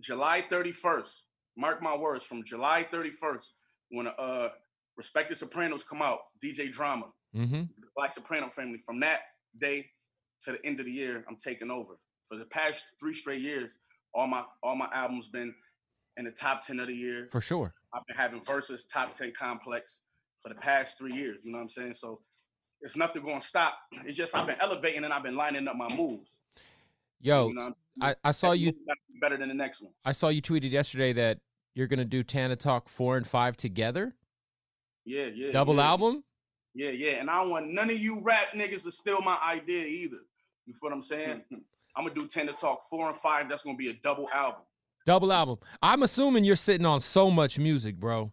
July 0.00 0.44
31st, 0.50 1.10
mark 1.56 1.82
my 1.82 1.96
words, 1.96 2.24
from 2.24 2.44
July 2.44 2.86
31st, 2.92 3.46
when 3.90 4.08
uh 4.08 4.50
Respected 4.98 5.36
Sopranos 5.38 5.84
come 5.84 6.02
out, 6.02 6.20
DJ 6.44 6.72
Drama, 6.72 7.06
Mm-hmm. 7.36 7.64
Black 7.96 8.14
Soprano 8.14 8.48
family, 8.48 8.78
from 8.86 9.00
that 9.00 9.20
day 9.60 9.86
to 10.42 10.52
the 10.52 10.66
end 10.66 10.80
of 10.80 10.86
the 10.86 10.92
year, 10.92 11.24
I'm 11.28 11.36
taking 11.36 11.70
over. 11.70 11.94
For 12.28 12.38
the 12.38 12.46
past 12.46 12.84
three 13.00 13.14
straight 13.14 13.42
years, 13.42 13.76
all 14.14 14.26
my 14.26 14.44
all 14.62 14.76
my 14.76 14.88
albums 14.92 15.28
been 15.28 15.54
in 16.16 16.24
the 16.24 16.30
top 16.30 16.66
10 16.66 16.80
of 16.80 16.88
the 16.88 16.94
year. 16.94 17.28
For 17.30 17.40
sure. 17.40 17.72
I've 17.94 18.04
been 18.06 18.16
having 18.16 18.42
versus 18.44 18.84
top 18.84 19.16
10 19.16 19.32
complex 19.38 20.00
for 20.42 20.48
the 20.48 20.54
past 20.56 20.98
three 20.98 21.14
years. 21.14 21.42
You 21.44 21.52
know 21.52 21.58
what 21.58 21.62
I'm 21.62 21.68
saying? 21.68 21.94
So 21.94 22.20
it's 22.80 22.96
nothing 22.96 23.22
going 23.22 23.40
to 23.40 23.46
stop. 23.46 23.78
It's 24.04 24.16
just 24.16 24.36
I've 24.36 24.46
been 24.46 24.60
elevating 24.60 25.04
and 25.04 25.12
I've 25.12 25.22
been 25.22 25.36
lining 25.36 25.66
up 25.68 25.76
my 25.76 25.88
moves. 25.94 26.40
Yo, 27.20 27.48
You 27.48 27.54
know, 27.54 27.74
I, 28.00 28.14
I 28.22 28.30
saw 28.32 28.52
you 28.52 28.72
better 29.20 29.36
than 29.36 29.48
the 29.48 29.54
next 29.54 29.80
one. 29.82 29.92
I 30.04 30.12
saw 30.12 30.28
you 30.28 30.40
tweeted 30.40 30.70
yesterday 30.70 31.12
that 31.14 31.38
you're 31.74 31.88
gonna 31.88 32.04
do 32.04 32.22
Tana 32.22 32.54
Talk 32.54 32.88
four 32.88 33.16
and 33.16 33.26
five 33.26 33.56
together. 33.56 34.14
Yeah, 35.04 35.26
yeah. 35.34 35.50
Double 35.50 35.76
yeah. 35.76 35.88
album? 35.88 36.22
Yeah, 36.74 36.90
yeah. 36.90 37.12
And 37.12 37.28
I 37.28 37.40
don't 37.40 37.50
want 37.50 37.72
none 37.72 37.90
of 37.90 37.98
you 37.98 38.20
rap 38.22 38.52
niggas 38.54 38.84
to 38.84 38.92
steal 38.92 39.20
my 39.20 39.36
idea 39.44 39.84
either. 39.84 40.18
You 40.66 40.74
feel 40.74 40.90
what 40.90 40.92
I'm 40.92 41.02
saying? 41.02 41.42
I'm 41.98 42.04
gonna 42.04 42.14
do 42.14 42.28
Tana 42.28 42.52
Talk 42.52 42.80
four 42.88 43.08
and 43.08 43.18
five. 43.18 43.48
That's 43.48 43.64
gonna 43.64 43.76
be 43.76 43.88
a 43.90 43.94
double 43.94 44.28
album. 44.32 44.60
Double 45.04 45.32
album. 45.32 45.58
I'm 45.82 46.04
assuming 46.04 46.44
you're 46.44 46.54
sitting 46.54 46.86
on 46.86 47.00
so 47.00 47.28
much 47.28 47.58
music, 47.58 47.96
bro. 47.98 48.30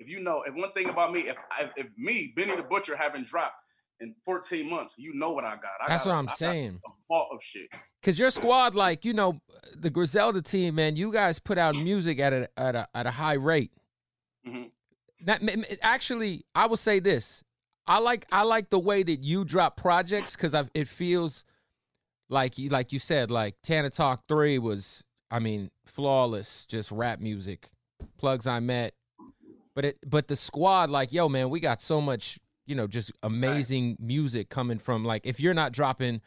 If 0.00 0.08
you 0.08 0.20
know, 0.20 0.42
if 0.42 0.52
one 0.54 0.72
thing 0.72 0.88
about 0.88 1.12
me, 1.12 1.28
if 1.28 1.36
if, 1.60 1.70
if 1.76 1.86
me, 1.96 2.32
Benny 2.34 2.56
the 2.56 2.64
Butcher, 2.64 2.96
haven't 2.96 3.28
dropped 3.28 3.54
in 4.00 4.16
14 4.24 4.68
months, 4.68 4.94
you 4.98 5.14
know 5.14 5.30
what 5.30 5.44
I 5.44 5.50
got. 5.54 5.70
I 5.80 5.88
That's 5.88 6.02
got 6.02 6.10
what 6.10 6.16
I'm 6.16 6.28
I 6.28 6.32
saying. 6.34 6.80
A 6.84 6.90
vault 7.06 7.28
of 7.32 7.40
shit. 7.40 7.72
Cause 8.02 8.18
your 8.18 8.32
squad, 8.32 8.74
like 8.74 9.04
you 9.04 9.12
know, 9.12 9.40
the 9.76 9.90
Griselda 9.90 10.42
team, 10.42 10.74
man, 10.74 10.96
you 10.96 11.12
guys 11.12 11.38
put 11.38 11.56
out 11.56 11.76
music 11.76 12.18
at 12.18 12.32
a 12.32 12.48
at 12.56 12.74
a 12.74 12.88
at 12.96 13.06
a 13.06 13.12
high 13.12 13.34
rate. 13.34 13.70
Mhm. 14.44 14.70
That 15.20 15.40
actually, 15.82 16.44
I 16.52 16.66
will 16.66 16.76
say 16.76 16.98
this: 16.98 17.44
I 17.86 18.00
like 18.00 18.26
I 18.32 18.42
like 18.42 18.70
the 18.70 18.80
way 18.80 19.04
that 19.04 19.20
you 19.20 19.44
drop 19.44 19.76
projects 19.76 20.34
because 20.34 20.56
it 20.74 20.88
feels 20.88 21.44
like 22.34 22.58
you 22.58 22.68
like 22.68 22.92
you 22.92 22.98
said, 22.98 23.30
like 23.30 23.54
Tana 23.62 23.88
Talk 23.88 24.24
Three 24.28 24.58
was, 24.58 25.02
I 25.30 25.38
mean, 25.38 25.70
flawless, 25.86 26.66
just 26.68 26.90
rap 26.90 27.20
music. 27.20 27.70
Plugs 28.18 28.46
I 28.46 28.60
met, 28.60 28.92
but 29.74 29.84
it 29.86 29.98
but 30.06 30.28
the 30.28 30.36
squad, 30.36 30.90
like 30.90 31.12
yo, 31.12 31.28
man, 31.28 31.48
we 31.48 31.60
got 31.60 31.80
so 31.80 32.00
much, 32.00 32.38
you 32.66 32.74
know, 32.74 32.86
just 32.86 33.12
amazing 33.22 33.96
music 33.98 34.50
coming 34.50 34.78
from 34.78 35.04
like 35.04 35.22
if 35.24 35.40
you're 35.40 35.54
not 35.54 35.72
dropping, 35.72 36.20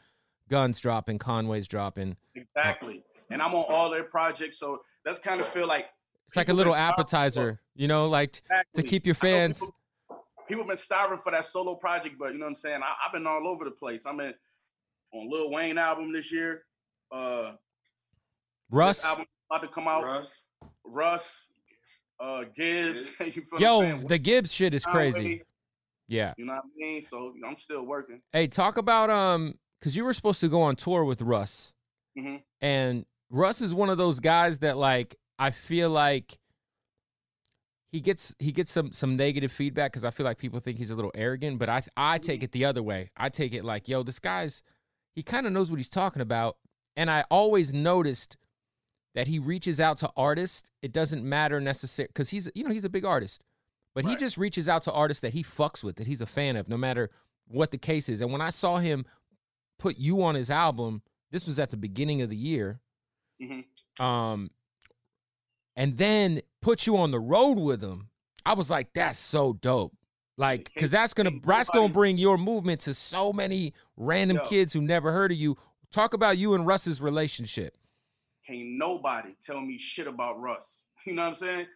Gunn's 0.50 0.80
dropping, 0.80 1.20
Conway's 1.20 1.68
dropping. 1.68 2.16
Exactly. 2.34 3.04
And 3.30 3.42
I'm 3.42 3.54
on 3.54 3.66
all 3.68 3.90
their 3.92 4.04
projects, 4.06 4.58
so 4.58 4.80
that's 5.04 5.20
kind 5.20 5.42
of 5.42 5.48
feel 5.48 5.68
like 5.68 5.86
It's 6.30 6.38
like 6.38 6.50
a 6.50 6.54
little 6.54 6.74
starving 6.74 6.94
for- 6.96 7.02
appetizer, 7.02 7.60
you 7.76 7.88
know, 7.88 8.08
like 8.08 8.32
t- 8.32 8.42
to 8.76 8.84
keep 8.84 9.06
your 9.06 9.16
fans. 9.16 9.60
People, 9.60 9.76
people 10.48 10.64
been 10.64 10.78
starving 10.78 11.18
for 11.20 11.32
that 11.34 11.46
solo 11.46 11.76
project, 11.76 12.16
but 12.18 12.32
you 12.32 12.40
know 12.40 12.46
what 12.46 12.52
I'm 12.52 12.56
saying. 12.56 12.80
I, 12.82 12.94
I've 13.06 13.12
been 13.14 13.28
all 13.28 13.46
over 13.48 13.66
the 13.66 13.72
place. 13.72 14.06
I'm 14.06 14.20
in 14.22 14.34
on 15.14 15.30
Lil 15.30 15.50
Wayne 15.52 15.78
album 15.78 16.12
this 16.12 16.32
year. 16.32 16.64
Uh, 17.12 17.52
Russ, 18.70 18.98
this 18.98 19.06
album 19.06 19.26
about 19.50 19.62
to 19.62 19.68
come 19.70 19.88
out. 19.88 20.04
Russ. 20.04 20.42
Russ, 20.84 21.46
uh, 22.20 22.44
Gibbs. 22.56 23.12
you 23.20 23.32
feel 23.32 23.44
what 23.50 23.58
I'm 23.58 23.62
yo, 23.62 23.82
saying? 23.82 24.08
the 24.08 24.18
Gibbs 24.18 24.52
shit 24.54 24.74
is 24.74 24.84
Conway, 24.86 25.12
crazy. 25.12 25.44
Yeah. 26.08 26.34
You 26.38 26.46
know 26.46 26.54
what 26.54 26.64
I 26.64 26.68
mean? 26.78 27.02
So 27.02 27.34
I'm 27.46 27.56
still 27.56 27.84
working. 27.84 28.22
Hey, 28.32 28.48
talk 28.48 28.78
about 28.78 29.10
um, 29.10 29.56
because 29.80 29.96
you 29.96 30.04
were 30.06 30.14
supposed 30.14 30.40
to 30.42 30.48
go 30.48 30.62
on 30.62 30.76
tour 30.76 31.04
with 31.04 31.22
Russ, 31.22 31.74
Mhm. 32.18 32.42
and 32.62 33.06
Russ 33.30 33.62
is 33.62 33.74
one 33.74 33.90
of 33.90 33.98
those 33.98 34.20
guys 34.20 34.60
that 34.60 34.78
like 34.78 35.16
I 35.38 35.52
feel 35.52 35.90
like 35.90 36.38
he 37.92 38.00
gets 38.02 38.34
he 38.40 38.52
gets 38.52 38.72
some 38.72 38.92
some 38.94 39.16
negative 39.16 39.52
feedback 39.52 39.92
because 39.92 40.04
I 40.04 40.12
feel 40.12 40.26
like 40.26 40.38
people 40.38 40.60
think 40.60 40.78
he's 40.78 40.92
a 40.92 40.96
little 40.96 41.12
arrogant, 41.16 41.60
but 41.60 41.70
I 41.70 41.84
I 41.96 42.18
take 42.18 42.42
it 42.44 42.52
the 42.52 42.66
other 42.66 42.82
way. 42.84 43.12
I 43.18 43.30
take 43.30 43.54
it 43.54 43.64
like, 43.64 43.88
yo, 43.88 44.04
this 44.04 44.20
guy's 44.20 44.62
he 45.18 45.24
kind 45.24 45.48
of 45.48 45.52
knows 45.52 45.72
what 45.72 45.80
he's 45.80 45.90
talking 45.90 46.22
about, 46.22 46.58
and 46.96 47.10
I 47.10 47.26
always 47.32 47.74
noticed 47.74 48.38
that 49.16 49.28
he 49.28 49.40
reaches 49.40 49.80
out 49.80 49.98
to 49.98 50.12
artists. 50.16 50.70
It 50.84 50.92
doesn't 50.94 51.24
matter 51.24 51.60
necessarily 51.60 52.10
because 52.10 52.30
he's 52.30 52.48
you 52.54 52.64
know 52.64 52.70
he's 52.70 52.84
a 52.86 52.90
big 52.90 53.04
artist, 53.04 53.44
but 53.96 54.06
he 54.06 54.16
just 54.16 54.38
reaches 54.38 54.70
out 54.70 54.84
to 54.84 54.92
artists 54.92 55.22
that 55.22 55.34
he 55.34 55.44
fucks 55.44 55.84
with, 55.84 55.96
that 55.96 56.06
he's 56.06 56.22
a 56.22 56.28
fan 56.28 56.56
of, 56.56 56.70
no 56.70 56.78
matter 56.78 57.10
what 57.48 57.72
the 57.72 57.80
case 57.80 58.10
is. 58.10 58.22
And 58.22 58.32
when 58.32 58.42
I 58.42 58.52
saw 58.52 58.78
him 58.78 59.06
put 59.80 59.98
you 59.98 60.22
on 60.24 60.36
his 60.36 60.52
album, 60.52 61.02
this 61.32 61.48
was 61.48 61.58
at 61.58 61.72
the 61.72 61.78
beginning 61.78 62.22
of 62.22 62.30
the 62.30 62.36
year, 62.38 62.80
Mhm. 63.42 63.66
um, 64.00 64.52
and 65.76 65.98
then 65.98 66.42
put 66.62 66.86
you 66.86 66.96
on 66.96 67.10
the 67.10 67.20
road 67.20 67.58
with 67.58 67.82
him, 67.84 68.10
I 68.46 68.54
was 68.54 68.70
like, 68.70 68.94
that's 68.94 69.18
so 69.18 69.54
dope. 69.54 69.96
Like, 70.38 70.72
because 70.74 70.92
that's 70.92 71.14
gonna 71.16 71.32
that's 71.44 71.70
gonna 71.72 71.92
bring 71.92 72.18
your 72.18 72.38
movement 72.38 72.82
to 72.82 72.94
so 72.94 73.34
many 73.34 73.74
random 73.96 74.38
Yo. 74.38 74.44
kids 74.44 74.72
who 74.72 74.82
never 74.82 75.12
heard 75.12 75.32
of 75.32 75.38
you. 75.38 75.58
Talk 75.92 76.14
about 76.14 76.38
you 76.38 76.54
and 76.54 76.66
Russ's 76.68 77.02
relationship. 77.02 77.76
Can't 78.46 78.78
nobody 78.78 79.36
tell 79.44 79.60
me 79.62 79.78
shit 79.78 80.08
about 80.08 80.40
Russ. 80.40 80.84
You 81.06 81.14
know 81.14 81.22
what 81.22 81.30
I'm 81.30 81.36
saying? 81.36 81.68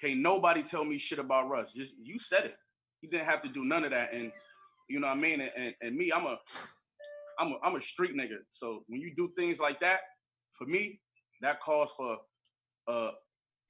Can't 0.00 0.18
nobody 0.18 0.64
tell 0.64 0.84
me 0.84 0.98
shit 0.98 1.20
about 1.20 1.48
Russ. 1.48 1.72
Just 1.72 1.94
you 2.02 2.18
said 2.18 2.46
it. 2.46 2.56
He 3.00 3.06
didn't 3.06 3.26
have 3.26 3.40
to 3.42 3.48
do 3.48 3.64
none 3.64 3.84
of 3.84 3.90
that. 3.90 4.12
And 4.12 4.32
you 4.88 4.98
know 4.98 5.06
what 5.06 5.18
I 5.18 5.20
mean? 5.20 5.40
And, 5.40 5.52
and, 5.56 5.74
and 5.80 5.96
me, 5.96 6.10
I'm 6.12 6.26
a 6.26 6.36
I'm 7.38 7.52
a 7.52 7.54
I'm 7.62 7.76
a 7.76 7.80
street 7.80 8.16
nigga. 8.16 8.38
So 8.50 8.82
when 8.88 9.00
you 9.00 9.14
do 9.16 9.30
things 9.38 9.60
like 9.60 9.78
that, 9.80 10.00
for 10.50 10.66
me, 10.66 11.00
that 11.42 11.60
calls 11.60 11.92
for 11.96 12.18
uh 12.88 13.12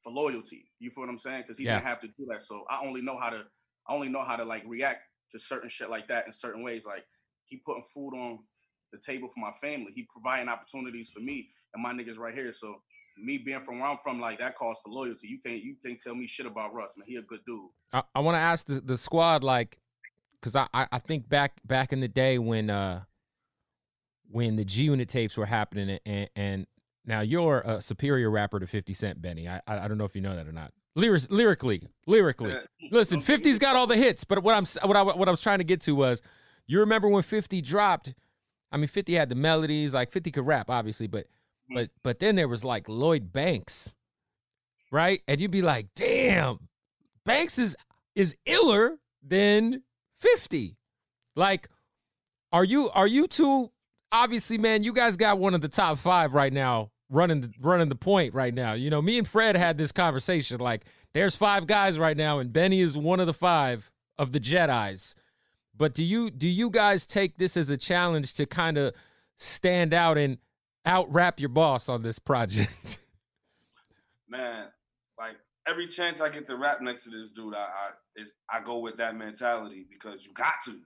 for 0.02 0.10
loyalty. 0.12 0.64
You 0.78 0.90
feel 0.90 1.02
what 1.04 1.10
I'm 1.10 1.18
saying? 1.18 1.42
Because 1.42 1.58
he 1.58 1.64
Yeah. 1.64 1.74
didn't 1.74 1.86
have 1.88 2.00
to 2.00 2.08
do 2.08 2.26
that. 2.30 2.40
So 2.42 2.64
I 2.70 2.82
only 2.84 3.02
know 3.02 3.18
how 3.20 3.28
to 3.28 3.44
I 3.92 3.94
only 3.94 4.08
know 4.08 4.24
how 4.24 4.36
to 4.36 4.44
like 4.44 4.62
react 4.66 5.02
to 5.32 5.38
certain 5.38 5.68
shit 5.68 5.90
like 5.90 6.08
that 6.08 6.26
in 6.26 6.32
certain 6.32 6.62
ways. 6.62 6.86
Like 6.86 7.04
he 7.44 7.58
putting 7.58 7.82
food 7.94 8.14
on 8.14 8.38
the 8.90 8.98
table 8.98 9.28
for 9.28 9.40
my 9.40 9.52
family. 9.52 9.92
He 9.94 10.08
providing 10.10 10.48
opportunities 10.48 11.10
for 11.10 11.20
me 11.20 11.50
and 11.74 11.82
my 11.82 11.92
niggas 11.92 12.18
right 12.18 12.34
here. 12.34 12.52
So 12.52 12.76
me 13.18 13.36
being 13.36 13.60
from 13.60 13.80
where 13.80 13.88
I'm 13.88 13.98
from, 13.98 14.18
like 14.18 14.38
that 14.38 14.54
calls 14.54 14.80
for 14.82 14.90
loyalty. 14.90 15.28
You 15.28 15.38
can't 15.44 15.62
you 15.62 15.76
can't 15.84 16.00
tell 16.00 16.14
me 16.14 16.26
shit 16.26 16.46
about 16.46 16.72
Russ, 16.72 16.94
man. 16.96 17.06
He 17.06 17.16
a 17.16 17.22
good 17.22 17.40
dude. 17.46 17.68
I, 17.92 18.02
I 18.14 18.20
want 18.20 18.34
to 18.36 18.40
ask 18.40 18.66
the, 18.66 18.80
the 18.80 18.96
squad 18.96 19.44
like 19.44 19.78
because 20.40 20.56
I, 20.56 20.66
I 20.72 20.98
think 20.98 21.28
back 21.28 21.60
back 21.66 21.92
in 21.92 22.00
the 22.00 22.08
day 22.08 22.38
when 22.38 22.70
uh 22.70 23.02
when 24.30 24.56
the 24.56 24.64
G 24.64 24.84
Unit 24.84 25.10
tapes 25.10 25.36
were 25.36 25.46
happening 25.46 25.98
and 26.06 26.30
and 26.34 26.66
now 27.04 27.20
you're 27.20 27.60
a 27.60 27.82
superior 27.82 28.30
rapper 28.30 28.58
to 28.58 28.66
50 28.66 28.94
Cent 28.94 29.20
Benny. 29.20 29.48
I 29.48 29.60
I 29.66 29.86
don't 29.86 29.98
know 29.98 30.06
if 30.06 30.16
you 30.16 30.22
know 30.22 30.34
that 30.34 30.46
or 30.46 30.52
not. 30.52 30.72
Lyric, 30.94 31.22
lyrically, 31.30 31.88
lyrically. 32.06 32.54
Listen, 32.90 33.22
50's 33.22 33.58
got 33.58 33.76
all 33.76 33.86
the 33.86 33.96
hits, 33.96 34.24
but 34.24 34.42
what 34.42 34.54
I'm 34.54 34.66
what 34.86 34.96
I 34.96 35.02
what 35.02 35.28
I 35.28 35.30
was 35.30 35.40
trying 35.40 35.58
to 35.58 35.64
get 35.64 35.80
to 35.82 35.94
was 35.94 36.22
you 36.66 36.80
remember 36.80 37.08
when 37.08 37.22
50 37.22 37.60
dropped 37.62 38.14
I 38.70 38.76
mean 38.76 38.88
50 38.88 39.14
had 39.14 39.28
the 39.28 39.34
melodies, 39.34 39.94
like 39.94 40.10
50 40.10 40.30
could 40.30 40.46
rap 40.46 40.68
obviously, 40.70 41.06
but 41.06 41.24
mm-hmm. 41.24 41.74
but 41.74 41.90
but 42.02 42.18
then 42.18 42.36
there 42.36 42.48
was 42.48 42.64
like 42.64 42.88
Lloyd 42.88 43.32
Banks. 43.32 43.92
Right? 44.90 45.22
And 45.26 45.40
you'd 45.40 45.50
be 45.50 45.62
like, 45.62 45.86
"Damn, 45.96 46.68
Banks 47.24 47.58
is 47.58 47.74
is 48.14 48.36
iller 48.44 48.98
than 49.22 49.82
50. 50.20 50.76
Like, 51.34 51.68
are 52.52 52.64
you 52.64 52.90
are 52.90 53.06
you 53.06 53.26
two 53.26 53.70
obviously, 54.10 54.58
man, 54.58 54.84
you 54.84 54.92
guys 54.92 55.16
got 55.16 55.38
one 55.38 55.54
of 55.54 55.60
the 55.60 55.68
top 55.68 55.98
five 55.98 56.34
right 56.34 56.52
now 56.52 56.91
running 57.12 57.42
the 57.42 57.52
running 57.60 57.88
the 57.88 57.94
point 57.94 58.34
right 58.34 58.54
now. 58.54 58.72
You 58.72 58.90
know, 58.90 59.02
me 59.02 59.18
and 59.18 59.28
Fred 59.28 59.54
had 59.54 59.78
this 59.78 59.92
conversation. 59.92 60.58
Like, 60.58 60.84
there's 61.12 61.36
five 61.36 61.66
guys 61.66 61.98
right 61.98 62.16
now, 62.16 62.38
and 62.38 62.52
Benny 62.52 62.80
is 62.80 62.96
one 62.96 63.20
of 63.20 63.26
the 63.26 63.34
five 63.34 63.90
of 64.18 64.32
the 64.32 64.40
Jedi's. 64.40 65.14
But 65.76 65.94
do 65.94 66.02
you 66.02 66.30
do 66.30 66.48
you 66.48 66.70
guys 66.70 67.06
take 67.06 67.38
this 67.38 67.56
as 67.56 67.70
a 67.70 67.76
challenge 67.76 68.34
to 68.34 68.46
kind 68.46 68.78
of 68.78 68.94
stand 69.38 69.94
out 69.94 70.18
and 70.18 70.38
out 70.84 71.12
rap 71.12 71.38
your 71.38 71.48
boss 71.50 71.88
on 71.88 72.02
this 72.02 72.18
project? 72.18 72.98
man, 74.28 74.66
like 75.18 75.36
every 75.66 75.86
chance 75.86 76.20
I 76.20 76.28
get 76.28 76.46
to 76.48 76.56
rap 76.56 76.80
next 76.80 77.04
to 77.04 77.10
this 77.10 77.30
dude, 77.30 77.54
I 77.54 77.90
I, 78.18 78.58
I 78.58 78.64
go 78.64 78.78
with 78.78 78.96
that 78.96 79.16
mentality 79.16 79.86
because 79.88 80.24
you 80.24 80.32
got 80.32 80.54
to. 80.66 80.78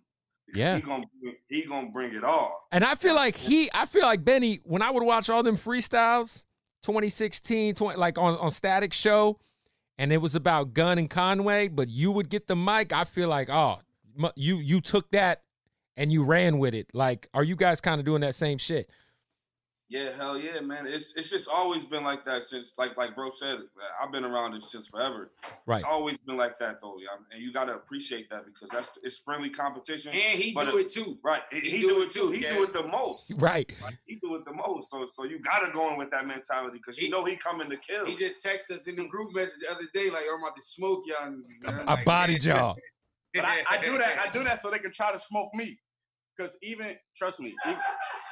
Yeah. 0.54 0.76
he 0.76 0.82
gonna 0.82 1.04
he 1.48 1.62
gonna 1.62 1.90
bring 1.90 2.14
it 2.14 2.24
all. 2.24 2.66
And 2.72 2.84
I 2.84 2.94
feel 2.94 3.14
like 3.14 3.36
he, 3.36 3.70
I 3.74 3.86
feel 3.86 4.02
like 4.02 4.24
Benny, 4.24 4.60
when 4.64 4.82
I 4.82 4.90
would 4.90 5.02
watch 5.02 5.28
all 5.28 5.42
them 5.42 5.56
freestyles, 5.56 6.44
2016, 6.82 7.74
20, 7.74 7.98
like 7.98 8.18
on, 8.18 8.36
on 8.38 8.50
Statik 8.50 8.92
Show, 8.92 9.38
and 9.98 10.12
it 10.12 10.18
was 10.18 10.34
about 10.34 10.74
Gunn 10.74 10.98
and 10.98 11.10
Conway, 11.10 11.68
but 11.68 11.88
you 11.88 12.12
would 12.12 12.28
get 12.28 12.46
the 12.46 12.56
mic. 12.56 12.92
I 12.92 13.04
feel 13.04 13.28
like, 13.28 13.48
oh, 13.50 13.78
you 14.34 14.56
you 14.58 14.80
took 14.80 15.10
that 15.10 15.42
and 15.96 16.12
you 16.12 16.22
ran 16.22 16.58
with 16.58 16.74
it. 16.74 16.88
Like, 16.92 17.28
are 17.34 17.44
you 17.44 17.56
guys 17.56 17.80
kind 17.80 17.98
of 17.98 18.04
doing 18.04 18.20
that 18.20 18.34
same 18.34 18.58
shit? 18.58 18.88
Yeah, 19.88 20.16
hell 20.16 20.36
yeah, 20.36 20.58
man. 20.60 20.88
It's 20.88 21.14
it's 21.14 21.30
just 21.30 21.46
always 21.46 21.84
been 21.84 22.02
like 22.02 22.24
that 22.24 22.42
since 22.42 22.72
like 22.76 22.96
like 22.96 23.14
bro 23.14 23.30
said. 23.30 23.58
I've 24.02 24.10
been 24.10 24.24
around 24.24 24.54
it 24.54 24.64
since 24.64 24.88
forever. 24.88 25.30
Right. 25.64 25.76
It's 25.76 25.84
always 25.84 26.16
been 26.26 26.36
like 26.36 26.58
that 26.58 26.80
though, 26.82 26.96
yeah. 27.00 27.16
And 27.32 27.40
you 27.40 27.52
gotta 27.52 27.74
appreciate 27.74 28.28
that 28.30 28.46
because 28.46 28.68
that's 28.70 28.98
it's 29.04 29.18
friendly 29.18 29.48
competition. 29.48 30.12
And 30.12 30.36
he 30.42 30.52
But 30.52 30.64
do 30.64 30.78
it- 30.78 30.86
it 30.86 30.90
too. 30.92 31.18
Right. 31.22 31.42
He, 31.52 31.60
He 31.60 31.70
he 31.70 31.80
do 31.82 31.88
do 31.88 32.02
it 32.02 32.06
it 32.06 32.10
too. 32.12 32.20
too, 32.20 32.30
He 32.32 32.42
Kev. 32.42 32.54
do 32.56 32.62
it 32.64 32.72
the 32.72 32.82
most. 32.82 33.32
Right. 33.36 33.70
Like, 33.80 33.94
he 34.06 34.16
do 34.16 34.34
it 34.34 34.44
the 34.44 34.52
most. 34.54 34.90
So 34.90 35.06
so 35.06 35.22
you 35.22 35.38
gotta 35.38 35.70
go 35.72 35.92
in 35.92 35.98
with 35.98 36.10
that 36.10 36.26
mentality 36.26 36.78
because 36.78 36.98
you 36.98 37.04
He- 37.04 37.10
know 37.12 37.24
he 37.24 37.36
coming 37.36 37.70
to 37.70 37.76
kill. 37.76 38.06
He 38.06 38.16
just 38.16 38.44
texted 38.44 38.72
us 38.76 38.88
in 38.88 38.96
the 38.96 39.06
group 39.06 39.32
message 39.34 39.60
the 39.60 39.70
other 39.70 39.86
day, 39.94 40.10
like, 40.10 40.24
oh, 40.28 40.34
"I'm 40.36 40.42
about 40.42 40.56
to 40.56 40.62
smoke 40.62 41.04
y'all." 41.06 41.28
I'm 41.28 41.88
I 41.88 41.94
like, 41.94 42.04
bodied 42.04 42.42
y'all. 42.44 42.76
But 43.32 43.44
I, 43.44 43.62
I 43.70 43.84
do 43.84 43.98
that. 43.98 44.18
I 44.18 44.32
do 44.32 44.42
that 44.42 44.60
so 44.60 44.70
they 44.70 44.78
can 44.80 44.92
try 44.92 45.12
to 45.12 45.18
smoke 45.18 45.54
me. 45.54 45.78
Because 46.36 46.56
even 46.62 46.94
trust 47.16 47.40
me, 47.40 47.54
even, 47.66 47.78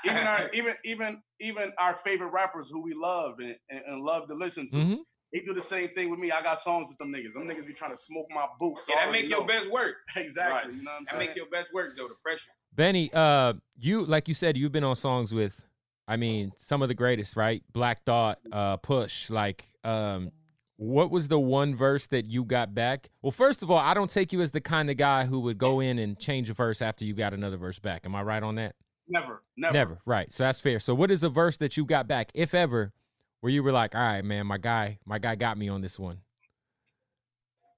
even 0.05 0.27
our 0.27 0.51
even 0.55 0.75
even 0.85 1.23
even 1.41 1.73
our 1.79 1.95
favorite 1.95 2.29
rappers 2.33 2.69
who 2.71 2.83
we 2.83 2.95
love 2.95 3.39
and, 3.41 3.57
and, 3.71 3.81
and 3.87 4.03
love 4.03 4.29
to 4.29 4.35
listen 4.35 4.69
to, 4.69 4.77
Mhm. 4.77 4.99
they 5.33 5.41
do 5.41 5.55
the 5.55 5.63
same 5.63 5.89
thing 5.95 6.11
with 6.11 6.21
me. 6.21 6.31
I 6.31 6.43
got 6.43 6.61
songs 6.61 6.87
with 6.89 6.99
them 6.99 7.13
niggas. 7.13 7.33
Them 7.35 7.49
niggas 7.49 7.67
be 7.67 7.73
trying 7.73 7.93
to 7.93 7.97
smoke 7.97 8.27
my 8.31 8.47
boots. 8.61 8.87
Yeah, 8.89 8.97
that 8.97 9.09
already 9.09 9.23
make 9.23 9.31
your 9.31 9.41
know. 9.41 9.47
best 9.47 9.71
work. 9.71 9.97
Exactly. 10.17 10.53
Right. 10.55 10.67
You 10.77 10.83
know 10.85 10.91
what 10.91 10.97
I'm 10.99 11.05
That 11.05 11.11
saying? 11.13 11.27
make 11.29 11.37
your 11.37 11.47
best 11.51 11.73
work 11.73 11.97
though. 11.97 12.09
The 12.09 12.15
pressure. 12.23 12.51
Benny, 12.75 13.11
uh, 13.13 13.55
you 13.79 14.05
like 14.05 14.29
you 14.29 14.35
said, 14.35 14.57
you've 14.57 14.73
been 14.73 14.85
on 14.85 14.97
songs 14.97 15.33
with, 15.33 15.65
I 16.07 16.17
mean, 16.17 16.53
some 16.57 16.83
of 16.83 16.89
the 16.89 16.95
greatest, 16.95 17.37
right? 17.37 17.63
Black 17.73 18.05
Thought, 18.05 18.39
uh, 18.53 18.77
Push. 18.79 19.31
Like, 19.31 19.65
um, 19.85 20.31
what 20.77 21.11
was 21.11 21.29
the 21.29 21.39
one 21.39 21.75
verse 21.77 22.07
that 22.09 22.27
you 22.27 22.45
got 22.45 22.75
back? 22.75 23.09
Well, 23.23 23.31
first 23.33 23.63
of 23.63 23.71
all, 23.71 23.79
I 23.79 23.95
don't 23.95 24.11
take 24.11 24.33
you 24.33 24.41
as 24.41 24.51
the 24.51 24.61
kind 24.61 24.91
of 24.91 24.97
guy 24.97 25.25
who 25.25 25.41
would 25.41 25.59
go 25.59 25.81
in 25.81 25.99
and 25.99 26.19
change 26.19 26.51
a 26.51 26.55
verse 26.55 26.83
after 26.83 27.05
you 27.05 27.15
got 27.15 27.33
another 27.33 27.57
verse 27.57 27.79
back. 27.79 28.03
Am 28.05 28.15
I 28.15 28.23
right 28.23 28.43
on 28.43 28.57
that? 28.57 28.75
Never, 29.09 29.43
never. 29.57 29.73
Never. 29.75 29.99
Right. 30.07 30.33
So 30.33 30.45
that's 30.45 30.61
fair. 30.61 30.81
So 30.81 30.95
what 30.95 31.11
is 31.11 31.23
a 31.23 31.29
verse 31.29 31.57
that 31.59 31.77
you 31.77 31.85
got 31.85 32.09
back, 32.09 32.31
if 32.35 32.55
ever, 32.55 32.93
where 33.41 33.53
you 33.53 33.63
were 33.63 33.73
like, 33.73 33.95
all 33.95 34.01
right, 34.01 34.25
man, 34.25 34.47
my 34.47 34.59
guy, 34.59 34.99
my 35.05 35.19
guy 35.19 35.35
got 35.35 35.59
me 35.59 35.69
on 35.69 35.81
this 35.83 35.99
one. 35.99 36.19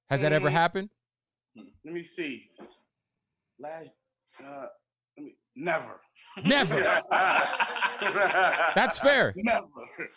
Has 0.09 0.21
that 0.21 0.33
ever 0.33 0.49
Mm. 0.49 0.53
happened? 0.53 0.91
Let 1.85 1.95
me 1.95 2.03
see. 2.03 2.49
Last, 3.59 3.91
uh, 4.45 4.67
let 5.17 5.25
me, 5.27 5.35
never. 5.57 6.01
Never. 6.45 6.75
That's 8.75 8.99
fair. 8.99 9.33
Never. 9.37 9.67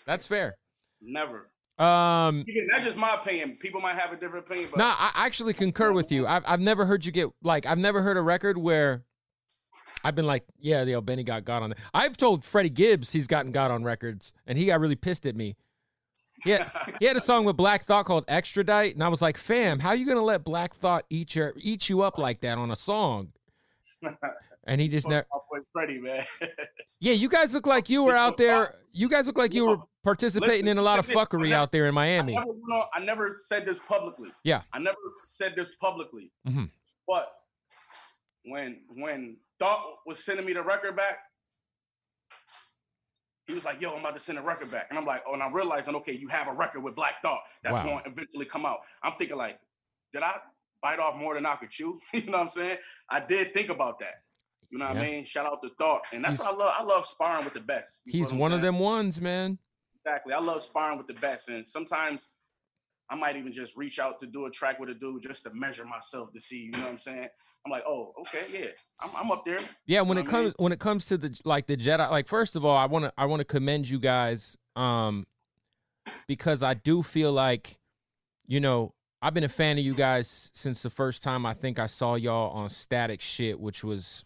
That's 0.05 0.25
fair. 0.27 0.55
Never. 1.01 1.49
Um, 1.79 2.45
That's 2.71 2.83
just 2.83 2.97
my 2.97 3.15
opinion. 3.15 3.55
People 3.57 3.79
might 3.79 3.95
have 3.95 4.11
a 4.11 4.17
different 4.17 4.45
opinion, 4.45 4.67
but 4.71 4.79
No, 4.79 4.85
I 4.85 5.11
actually 5.15 5.53
concur 5.53 5.93
with 5.93 6.11
you. 6.11 6.27
I've 6.27 6.43
I've 6.45 6.59
never 6.59 6.85
heard 6.85 7.05
you 7.05 7.11
get 7.13 7.29
like 7.41 7.65
I've 7.65 7.77
never 7.77 8.01
heard 8.01 8.17
a 8.17 8.21
record 8.21 8.57
where 8.57 9.05
I've 10.03 10.15
been 10.15 10.27
like, 10.27 10.43
yeah, 10.59 10.83
yo, 10.83 10.99
Benny 11.01 11.23
got 11.23 11.45
God 11.45 11.63
on 11.63 11.71
it. 11.71 11.77
I've 11.93 12.17
told 12.17 12.43
Freddie 12.43 12.69
Gibbs 12.69 13.11
he's 13.11 13.27
gotten 13.27 13.51
God 13.51 13.71
on 13.71 13.83
records, 13.83 14.33
and 14.45 14.57
he 14.57 14.65
got 14.65 14.79
really 14.79 14.95
pissed 14.95 15.25
at 15.25 15.35
me. 15.35 15.55
Yeah, 16.45 16.69
he 16.99 17.05
had 17.05 17.17
a 17.17 17.21
song 17.21 17.43
with 17.43 17.57
Black 17.57 17.85
Thought 17.85 18.05
called 18.05 18.23
Extradite, 18.27 18.93
and 18.93 19.03
I 19.03 19.09
was 19.09 19.21
like, 19.21 19.37
fam, 19.37 19.79
how 19.79 19.89
are 19.89 19.95
you 19.95 20.05
gonna 20.05 20.21
let 20.21 20.43
Black 20.43 20.73
Thought 20.73 21.05
eat 21.09 21.35
your 21.35 21.53
eat 21.57 21.89
you 21.89 22.01
up 22.01 22.17
like 22.17 22.41
that 22.41 22.57
on 22.57 22.71
a 22.71 22.75
song? 22.75 23.33
And 24.65 24.79
he 24.79 24.87
just 24.87 25.07
never. 25.09 25.25
Freddie, 25.73 25.99
man. 25.99 26.25
Yeah, 26.99 27.13
you 27.13 27.27
guys 27.29 27.53
look 27.53 27.67
like 27.67 27.89
you 27.89 28.03
were 28.03 28.15
out 28.15 28.37
there. 28.37 28.75
You 28.91 29.09
guys 29.09 29.27
look 29.27 29.37
like 29.37 29.53
you 29.53 29.65
were 29.65 29.77
participating 30.03 30.67
in 30.67 30.77
a 30.77 30.81
lot 30.81 30.99
of 30.99 31.05
Listen, 31.07 31.19
fucking 31.19 31.39
listen, 31.39 31.53
out 31.53 31.71
there 31.71 31.85
in 31.85 31.89
I 31.93 31.95
Miami. 31.95 32.33
never, 32.33 32.45
went 32.47 32.71
on- 32.71 32.87
I 32.93 32.99
never 32.99 33.33
said 33.47 33.65
this 33.65 33.79
publicly. 33.79 34.29
Yeah. 34.43 34.61
I 34.73 34.79
never 34.79 34.97
said 35.25 35.55
this 35.55 35.75
publicly. 35.75 36.31
Mhm. 36.47 36.71
But 37.07 37.31
when 38.45 38.81
when 38.89 39.37
Thought 39.59 39.83
was 40.05 40.23
sending 40.23 40.45
me 40.45 40.53
the 40.53 40.61
record 40.63 40.95
back, 40.95 41.17
he 43.47 43.53
was 43.53 43.65
like, 43.65 43.81
"Yo, 43.81 43.91
I'm 43.93 43.99
about 43.99 44.13
to 44.13 44.19
send 44.19 44.37
a 44.37 44.41
record 44.41 44.71
back," 44.71 44.87
and 44.89 44.97
I'm 44.97 45.05
like, 45.05 45.23
"Oh," 45.27 45.33
and 45.33 45.41
I'm 45.43 45.53
realizing, 45.53 45.95
okay, 45.95 46.13
you 46.13 46.27
have 46.29 46.47
a 46.47 46.53
record 46.53 46.81
with 46.81 46.95
Black 46.95 47.21
Thought 47.21 47.41
that's 47.63 47.79
Wow. 47.79 47.83
going 47.83 48.03
to 48.03 48.09
eventually 48.11 48.45
come 48.45 48.65
out. 48.65 48.79
I'm 49.03 49.13
thinking 49.17 49.37
like, 49.37 49.59
did 50.13 50.23
I 50.23 50.39
bite 50.81 50.99
off 50.99 51.15
more 51.15 51.33
than 51.33 51.45
I 51.45 51.55
could 51.55 51.71
chew? 51.71 51.99
you 52.13 52.23
know 52.25 52.33
what 52.37 52.41
I'm 52.43 52.49
saying? 52.49 52.77
I 53.09 53.19
did 53.19 53.53
think 53.53 53.69
about 53.69 53.99
that. 53.99 54.23
You 54.69 54.77
know 54.77 54.85
what 54.87 54.95
Yeah. 54.97 55.01
I 55.01 55.05
mean? 55.11 55.23
Shout 55.23 55.45
out 55.47 55.61
to 55.63 55.69
Thought, 55.79 56.03
and 56.13 56.23
that's 56.23 56.37
He's- 56.37 56.45
what 56.45 56.53
I 56.55 56.57
love. 56.57 56.73
I 56.77 56.83
love 56.83 57.05
sparring 57.07 57.43
with 57.43 57.53
the 57.53 57.59
best. 57.59 57.99
He's 58.05 58.31
what 58.31 58.39
one 58.39 58.53
of 58.53 58.61
them 58.61 58.77
ones, 58.79 59.19
man. 59.19 59.57
Exactly. 60.09 60.33
I 60.33 60.39
love 60.39 60.61
sparring 60.61 60.97
with 60.97 61.07
the 61.07 61.13
best. 61.13 61.49
And 61.49 61.65
sometimes 61.65 62.29
I 63.09 63.15
might 63.15 63.35
even 63.35 63.51
just 63.51 63.77
reach 63.77 63.99
out 63.99 64.19
to 64.19 64.27
do 64.27 64.45
a 64.45 64.51
track 64.51 64.79
with 64.79 64.89
a 64.89 64.93
dude 64.93 65.23
just 65.23 65.43
to 65.43 65.53
measure 65.53 65.85
myself 65.85 66.31
to 66.33 66.39
see, 66.39 66.65
you 66.65 66.71
know 66.71 66.79
what 66.79 66.89
I'm 66.89 66.97
saying? 66.97 67.27
I'm 67.65 67.71
like, 67.71 67.83
oh, 67.87 68.13
okay, 68.21 68.45
yeah. 68.51 68.67
I'm, 68.99 69.09
I'm 69.15 69.31
up 69.31 69.45
there. 69.45 69.59
Yeah, 69.85 70.01
when 70.01 70.15
know 70.15 70.21
it 70.21 70.29
I 70.29 70.31
mean? 70.31 70.31
comes 70.31 70.53
when 70.57 70.71
it 70.71 70.79
comes 70.79 71.05
to 71.07 71.17
the 71.17 71.39
like 71.43 71.67
the 71.67 71.75
Jedi, 71.75 72.09
like 72.09 72.27
first 72.27 72.55
of 72.55 72.63
all, 72.63 72.77
I 72.77 72.85
want 72.85 73.05
to 73.05 73.13
I 73.17 73.25
want 73.25 73.39
to 73.39 73.45
commend 73.45 73.89
you 73.89 73.99
guys 73.99 74.57
um 74.75 75.25
because 76.27 76.63
I 76.63 76.73
do 76.73 77.03
feel 77.03 77.31
like 77.31 77.77
you 78.47 78.59
know, 78.59 78.93
I've 79.21 79.33
been 79.33 79.43
a 79.43 79.49
fan 79.49 79.77
of 79.77 79.83
you 79.83 79.93
guys 79.93 80.49
since 80.53 80.81
the 80.81 80.89
first 80.89 81.21
time 81.21 81.45
I 81.45 81.53
think 81.53 81.77
I 81.79 81.87
saw 81.87 82.15
y'all 82.15 82.51
on 82.51 82.69
Statik 82.69 83.21
Shit, 83.21 83.59
which 83.59 83.83
was 83.83 84.23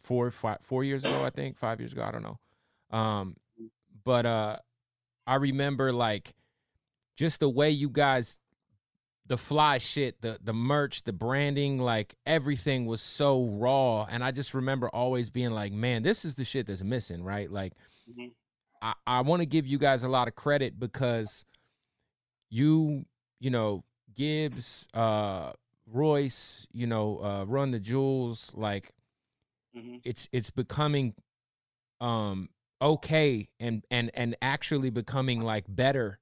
four 0.00 0.30
five 0.30 0.58
four 0.62 0.84
years 0.84 1.04
ago, 1.04 1.24
I 1.24 1.30
think, 1.30 1.58
5 1.58 1.80
years 1.80 1.92
ago, 1.92 2.02
I 2.02 2.12
don't 2.12 2.22
know. 2.22 2.38
Um 2.96 3.36
but 4.04 4.24
uh 4.26 4.56
I 5.26 5.36
remember 5.36 5.92
like 5.92 6.34
just 7.16 7.40
the 7.40 7.48
way 7.48 7.70
you 7.70 7.88
guys 7.88 8.38
the 9.28 9.36
fly 9.36 9.78
shit, 9.78 10.20
the 10.20 10.38
the 10.42 10.52
merch, 10.52 11.02
the 11.02 11.12
branding, 11.12 11.78
like 11.78 12.14
everything 12.26 12.86
was 12.86 13.00
so 13.02 13.44
raw. 13.46 14.04
And 14.04 14.22
I 14.22 14.30
just 14.30 14.54
remember 14.54 14.88
always 14.88 15.30
being 15.30 15.50
like, 15.50 15.72
man, 15.72 16.02
this 16.04 16.24
is 16.24 16.36
the 16.36 16.44
shit 16.44 16.66
that's 16.68 16.82
missing, 16.84 17.24
right? 17.24 17.50
Like 17.50 17.72
Mhm. 18.08 18.32
I, 18.80 18.92
I 19.06 19.20
want 19.22 19.40
to 19.42 19.46
give 19.46 19.66
you 19.66 19.78
guys 19.78 20.02
a 20.04 20.08
lot 20.08 20.28
of 20.28 20.34
credit 20.36 20.78
because 20.78 21.44
you, 22.50 23.04
you 23.40 23.50
know, 23.50 23.84
Gibbs, 24.14 24.86
uh, 24.94 25.52
Royce, 25.86 26.66
you 26.72 26.86
know, 26.86 27.18
uh, 27.22 27.44
Run 27.44 27.70
the 27.72 27.80
Jewels, 27.80 28.52
like 28.54 28.92
Mhm. 29.76 30.00
it's 30.04 30.28
it's 30.32 30.50
becoming 30.50 31.14
um 32.00 32.48
okay 32.80 33.48
and 33.58 33.84
and 33.90 34.10
and 34.14 34.36
actually 34.42 34.90
becoming 34.90 35.40
like 35.40 35.64
better 35.68 36.18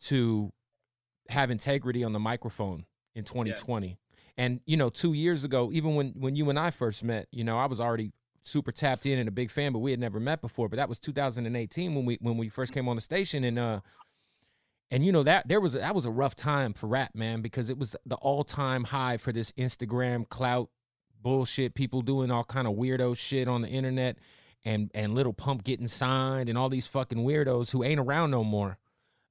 to 0.00 0.52
have 1.28 1.50
integrity 1.50 2.02
on 2.04 2.12
the 2.12 2.18
microphone 2.18 2.86
in 3.14 3.24
2020 3.24 3.98
and 4.36 4.60
you 4.66 4.76
know 4.76 4.88
2 4.88 5.12
years 5.12 5.44
ago 5.44 5.70
even 5.72 5.94
when 5.94 6.10
when 6.16 6.36
you 6.36 6.48
and 6.50 6.58
I 6.58 6.70
first 6.70 7.04
met 7.04 7.28
you 7.30 7.44
know 7.44 7.58
I 7.58 7.66
was 7.66 7.80
already 7.80 8.12
super 8.42 8.72
tapped 8.72 9.06
in 9.06 9.18
and 9.18 9.28
a 9.28 9.32
big 9.32 9.50
fan 9.50 9.72
but 9.72 9.78
we 9.78 9.90
had 9.90 10.00
never 10.00 10.20
met 10.20 10.40
before 10.40 10.68
but 10.68 10.76
that 10.76 10.88
was 10.88 10.98
2018 10.98 11.94
when 11.94 12.04
we 12.04 12.18
when 12.20 12.36
we 12.36 12.48
first 12.48 12.72
came 12.72 12.88
on 12.88 12.96
the 12.96 13.02
station 13.02 13.44
and 13.44 13.58
uh 13.58 13.80
and 14.90 15.04
you 15.04 15.12
know 15.12 15.22
that 15.22 15.48
there 15.48 15.60
was 15.60 15.72
that 15.74 15.94
was 15.94 16.04
a 16.04 16.10
rough 16.10 16.34
time 16.34 16.72
for 16.72 16.86
rap 16.86 17.14
man 17.14 17.40
because 17.40 17.70
it 17.70 17.78
was 17.78 17.96
the 18.06 18.16
all-time 18.16 18.84
high 18.84 19.16
for 19.16 19.32
this 19.32 19.52
Instagram 19.52 20.28
clout 20.28 20.68
bullshit 21.22 21.74
people 21.74 22.02
doing 22.02 22.30
all 22.30 22.44
kind 22.44 22.68
of 22.68 22.74
weirdo 22.74 23.16
shit 23.16 23.48
on 23.48 23.62
the 23.62 23.68
internet 23.68 24.18
and 24.64 24.90
and 24.94 25.14
Lil 25.14 25.32
Pump 25.32 25.64
getting 25.64 25.88
signed 25.88 26.48
and 26.48 26.56
all 26.56 26.68
these 26.68 26.86
fucking 26.86 27.18
weirdos 27.18 27.70
who 27.70 27.84
ain't 27.84 28.00
around 28.00 28.30
no 28.30 28.44
more 28.44 28.78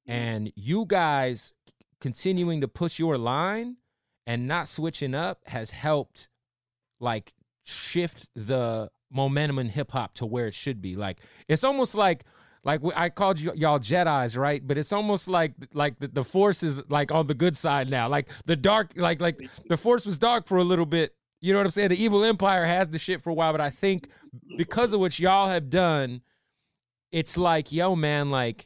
mm-hmm. 0.08 0.12
and 0.12 0.54
you 0.56 0.86
guys 0.88 1.52
continuing 2.00 2.62
to 2.62 2.67
push 2.67 3.00
your 3.00 3.17
line 3.17 3.78
and 4.28 4.48
not 4.48 4.67
switching 4.67 5.15
up 5.15 5.39
has 5.48 5.72
helped 5.72 6.30
like 7.00 7.34
shift 7.63 8.28
the 8.36 8.89
momentum 9.12 9.60
in 9.60 9.69
hip 9.69 9.91
hop 9.91 10.13
to 10.15 10.26
where 10.26 10.48
it 10.48 10.54
should 10.54 10.82
be 10.82 10.96
like 10.96 11.19
it's 11.48 11.63
almost 11.63 11.96
like 11.96 12.26
like 12.63 12.82
I 12.96 13.10
called 13.10 13.39
you 13.39 13.52
y'all 13.56 13.80
Jedi's, 13.80 14.38
right? 14.38 14.65
But 14.65 14.78
it's 14.78 14.93
almost 14.93 15.28
like 15.28 15.54
like 15.74 16.00
the, 16.00 16.08
the 16.08 16.24
force 16.24 16.63
is 16.63 16.82
like 16.89 17.12
on 17.12 17.28
the 17.28 17.34
good 17.34 17.58
side 17.58 17.89
now. 17.89 18.08
Like 18.08 18.30
the 18.46 18.56
dark, 18.56 18.93
like 18.96 19.19
like 19.19 19.50
the 19.67 19.78
force 19.78 20.06
was 20.06 20.17
dark 20.17 20.48
for 20.48 20.58
a 20.58 20.63
little 20.63 20.86
bit. 20.86 21.13
You 21.44 21.52
know 21.52 21.60
what 21.60 21.66
I'm 21.66 21.72
saying? 21.72 21.90
The 21.90 22.02
evil 22.02 22.24
empire 22.24 22.64
has 22.64 22.88
the 22.88 22.98
shit 22.98 23.22
for 23.22 23.30
a 23.30 23.34
while, 23.34 23.52
but 23.52 23.60
I 23.60 23.70
think 23.70 24.08
because 24.58 24.94
of 24.94 25.02
what 25.02 25.20
y'all 25.20 25.50
have 25.50 25.70
done, 25.70 26.22
it's 27.12 27.36
like, 27.36 27.70
yo, 27.70 27.98
man, 27.98 28.32
like 28.32 28.66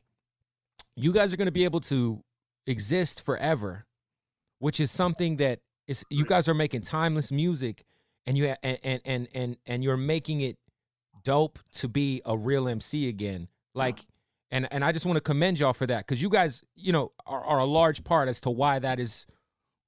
you 0.95 1.11
guys 1.11 1.33
are 1.33 1.37
gonna 1.37 1.51
be 1.51 1.63
able 1.63 1.79
to 1.81 2.23
exist 2.67 3.25
forever, 3.25 3.87
which 4.59 4.79
is 4.79 4.91
something 4.91 5.37
that 5.37 5.61
is 5.87 6.05
you 6.11 6.23
guys 6.23 6.47
are 6.47 6.53
making 6.53 6.81
timeless 6.81 7.31
music, 7.31 7.83
and 8.27 8.37
you 8.37 8.53
and 8.61 8.77
and 8.83 9.01
and 9.03 9.27
and, 9.33 9.57
and 9.65 9.83
you're 9.83 9.97
making 9.97 10.41
it 10.41 10.57
dope 11.23 11.57
to 11.71 11.87
be 11.87 12.21
a 12.25 12.37
real 12.37 12.67
MC 12.67 13.09
again. 13.09 13.47
Like, 13.73 14.05
and 14.51 14.71
and 14.71 14.85
I 14.85 14.91
just 14.91 15.07
want 15.07 15.17
to 15.17 15.21
commend 15.21 15.59
y'all 15.59 15.73
for 15.73 15.87
that 15.87 16.05
because 16.05 16.21
you 16.21 16.29
guys, 16.29 16.63
you 16.75 16.93
know, 16.93 17.11
are, 17.25 17.43
are 17.43 17.57
a 17.57 17.65
large 17.65 18.03
part 18.03 18.29
as 18.29 18.39
to 18.41 18.51
why 18.51 18.77
that 18.77 18.99
is 18.99 19.25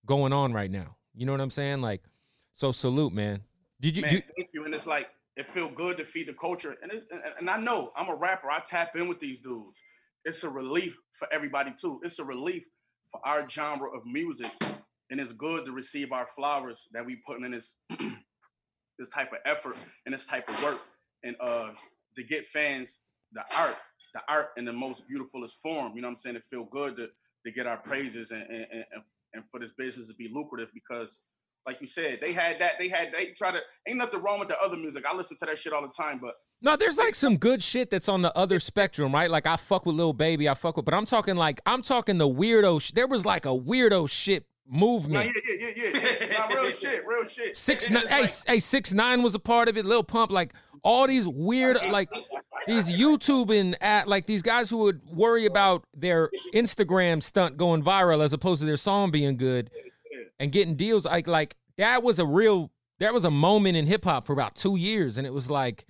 going 0.08 0.34
on 0.34 0.54
right 0.54 0.72
now. 0.72 0.96
You 1.14 1.28
know 1.28 1.34
what 1.34 1.42
I'm 1.42 1.52
saying? 1.52 1.82
Like, 1.82 2.02
so 2.60 2.74
salute, 2.74 3.14
man. 3.14 3.40
Did 3.80 3.96
you? 3.96 4.02
Man, 4.02 4.16
you 4.16 4.22
thank 4.36 4.50
you. 4.54 4.66
And 4.66 4.76
it's 4.76 4.86
like, 4.86 5.08
it 5.38 5.46
feel 5.46 5.70
good 5.70 5.96
to 5.96 6.04
feed 6.04 6.28
the 6.28 6.34
culture. 6.34 6.76
And, 6.82 6.92
it's, 6.92 7.06
and, 7.10 7.22
and 7.40 7.50
I 7.50 7.58
know 7.58 7.94
I'm 7.96 8.10
a 8.10 8.16
rapper. 8.16 8.52
I 8.52 8.60
tap 8.60 8.98
in 8.98 9.08
with 9.08 9.22
these 9.22 9.40
dudes. 9.40 9.80
It's 10.26 10.44
a 10.44 10.50
relief 10.50 10.98
for 11.14 11.32
everybody 11.32 11.72
too. 11.80 12.02
It's 12.04 12.20
a 12.20 12.26
relief 12.26 12.66
for 13.10 13.22
our 13.26 13.48
genre 13.48 13.90
of 13.96 14.06
music. 14.06 14.52
And 15.10 15.22
it's 15.22 15.32
good 15.32 15.66
to 15.68 15.72
receive 15.72 16.12
our 16.12 16.26
flowers 16.26 16.90
that 16.92 17.06
we 17.06 17.22
putting 17.26 17.46
in 17.46 17.52
this 17.52 17.76
this 19.00 19.08
type 19.08 19.32
of 19.32 19.40
effort 19.46 19.78
and 20.06 20.14
this 20.14 20.28
type 20.28 20.50
of 20.50 20.62
work. 20.62 20.82
And 21.24 21.38
uh 21.40 21.70
to 22.18 22.24
get 22.24 22.46
fans 22.46 22.98
the 23.32 23.44
art, 23.58 23.78
the 24.14 24.20
art 24.28 24.50
in 24.58 24.66
the 24.66 24.74
most 24.74 25.08
beautifulest 25.08 25.62
form. 25.62 25.94
You 25.96 26.02
know 26.02 26.10
what 26.10 26.12
I'm 26.12 26.16
saying? 26.18 26.36
It 26.36 26.44
feel 26.44 26.66
good 26.66 26.98
to 26.98 27.08
to 27.46 27.52
get 27.54 27.68
our 27.68 27.78
praises 27.78 28.32
and 28.32 28.42
and, 28.42 28.66
and, 28.72 29.04
and 29.34 29.48
for 29.48 29.62
this 29.62 29.72
business 29.72 30.10
to 30.10 30.14
be 30.14 30.30
lucrative 30.30 30.68
because 30.74 31.22
like 31.70 31.82
you 31.82 31.88
said, 31.88 32.18
they 32.20 32.34
had 32.34 32.60
that. 32.62 32.74
They 32.80 32.90
had 32.90 33.12
they 33.16 33.28
try 33.28 33.52
to. 33.52 33.60
Ain't 33.88 34.00
nothing 34.00 34.24
wrong 34.24 34.40
with 34.40 34.48
the 34.48 34.60
other 34.60 34.76
music. 34.76 35.04
I 35.06 35.16
listen 35.16 35.38
to 35.38 35.46
that 35.46 35.60
shit 35.60 35.72
all 35.72 35.84
the 35.84 35.94
time. 35.96 36.18
But 36.20 36.34
No, 36.64 36.76
there's 36.76 36.98
like 36.98 37.14
some 37.14 37.38
good 37.38 37.62
shit 37.62 37.92
that's 37.92 38.10
on 38.10 38.24
the 38.24 38.36
other 38.36 38.60
spectrum, 38.60 39.14
right? 39.14 39.30
Like 39.30 39.46
I 39.46 39.56
fuck 39.56 39.86
with 39.86 39.96
Lil 39.96 40.14
Baby, 40.14 40.50
I 40.50 40.56
fuck 40.56 40.78
with, 40.78 40.86
but 40.86 40.96
I'm 40.96 41.06
talking 41.06 41.36
like 41.36 41.62
I'm 41.68 41.84
talking 41.84 42.18
the 42.18 42.28
weirdo. 42.28 42.82
Sh- 42.82 42.92
there 42.94 43.06
was 43.06 43.24
like 43.24 43.46
a 43.46 43.50
weirdo 43.50 44.10
shit 44.10 44.48
movement. 44.68 45.32
yeah, 45.36 45.54
yeah, 45.60 45.72
yeah, 45.76 45.92
yeah. 45.94 46.16
yeah. 46.22 46.38
Nah, 46.40 46.48
real 46.48 46.72
shit, 46.72 47.06
real 47.06 47.26
shit. 47.26 47.56
Six 47.56 47.88
nine, 47.88 48.08
hey, 48.08 48.28
hey, 48.48 48.60
six 48.60 48.92
nine 48.92 49.22
was 49.22 49.36
a 49.36 49.40
part 49.40 49.70
of 49.70 49.78
it. 49.78 49.86
Lil 49.86 50.04
Pump, 50.04 50.32
like 50.32 50.56
all 50.84 51.06
these 51.06 51.28
weird, 51.28 51.78
like 51.92 52.10
these 52.66 52.92
YouTubing 52.92 53.76
at 53.80 54.08
like 54.08 54.26
these 54.26 54.42
guys 54.42 54.72
who 54.72 54.78
would 54.78 55.02
worry 55.14 55.46
about 55.46 55.84
their 55.96 56.32
Instagram 56.56 57.22
stunt 57.22 57.58
going 57.58 57.84
viral 57.84 58.24
as 58.24 58.34
opposed 58.34 58.62
to 58.62 58.66
their 58.66 58.78
song 58.78 59.12
being 59.12 59.38
good 59.38 59.70
and 60.40 60.52
getting 60.52 60.76
deals. 60.76 61.06
Like 61.06 61.28
like 61.28 61.56
that 61.78 62.04
was 62.04 62.20
a 62.20 62.26
real 62.26 62.72
that 63.00 63.14
was 63.14 63.26
a 63.26 63.32
moment 63.32 63.78
in 63.78 63.88
hip 63.88 64.04
hop 64.04 64.26
for 64.26 64.34
about 64.34 64.56
two 64.56 64.76
years, 64.76 65.18
and 65.18 65.26
it 65.26 65.34
was 65.34 65.50
like 65.50 65.86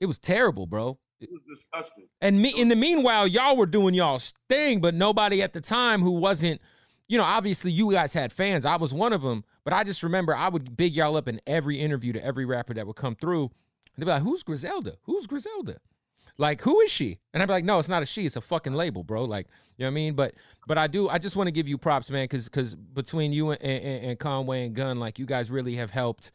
it 0.00 0.06
was 0.06 0.18
terrible, 0.18 0.66
bro. 0.66 0.98
it 1.20 1.30
was 1.30 1.42
disgusting. 1.42 2.06
And 2.20 2.40
me, 2.40 2.52
in 2.56 2.68
the 2.68 2.76
meanwhile, 2.76 3.26
y'all 3.26 3.56
were 3.56 3.66
doing 3.66 3.94
y'all's 3.94 4.32
thing, 4.48 4.80
but 4.80 4.94
nobody 4.94 5.42
at 5.42 5.52
the 5.52 5.60
time 5.60 6.02
who 6.02 6.10
wasn't, 6.12 6.60
you 7.08 7.16
know, 7.16 7.24
obviously 7.24 7.70
you 7.70 7.90
guys 7.92 8.12
had 8.12 8.32
fans. 8.32 8.64
I 8.64 8.76
was 8.76 8.92
one 8.92 9.12
of 9.12 9.22
them, 9.22 9.44
but 9.64 9.72
I 9.72 9.84
just 9.84 10.02
remember 10.02 10.34
I 10.34 10.48
would 10.48 10.76
big 10.76 10.94
y'all 10.94 11.16
up 11.16 11.28
in 11.28 11.40
every 11.46 11.78
interview 11.80 12.12
to 12.12 12.24
every 12.24 12.44
rapper 12.44 12.74
that 12.74 12.86
would 12.86 12.96
come 12.96 13.14
through. 13.14 13.44
And 13.44 13.52
they'd 14.02 14.06
be 14.06 14.10
like, 14.10 14.22
"Who's 14.22 14.42
Griselda? 14.42 14.96
Who's 15.02 15.26
Griselda? 15.26 15.78
Like, 16.36 16.62
who 16.62 16.80
is 16.80 16.90
she?" 16.90 17.18
And 17.32 17.42
I'd 17.42 17.46
be 17.46 17.52
like, 17.52 17.64
"No, 17.64 17.78
it's 17.78 17.88
not 17.88 18.02
a 18.02 18.06
she. 18.06 18.26
It's 18.26 18.36
a 18.36 18.40
fucking 18.40 18.72
label, 18.72 19.04
bro. 19.04 19.24
Like, 19.24 19.46
you 19.76 19.84
know 19.84 19.86
what 19.86 19.92
I 19.92 19.94
mean?" 19.94 20.14
But, 20.14 20.34
but 20.66 20.78
I 20.78 20.86
do. 20.86 21.08
I 21.08 21.18
just 21.18 21.36
want 21.36 21.48
to 21.48 21.52
give 21.52 21.68
you 21.68 21.78
props, 21.78 22.10
man, 22.10 22.24
because 22.24 22.44
because 22.46 22.74
between 22.74 23.32
you 23.32 23.50
and, 23.50 23.62
and, 23.62 24.04
and 24.04 24.18
Conway 24.18 24.66
and 24.66 24.74
Gunn, 24.74 24.98
like, 24.98 25.18
you 25.18 25.26
guys 25.26 25.50
really 25.50 25.76
have 25.76 25.90
helped 25.90 26.32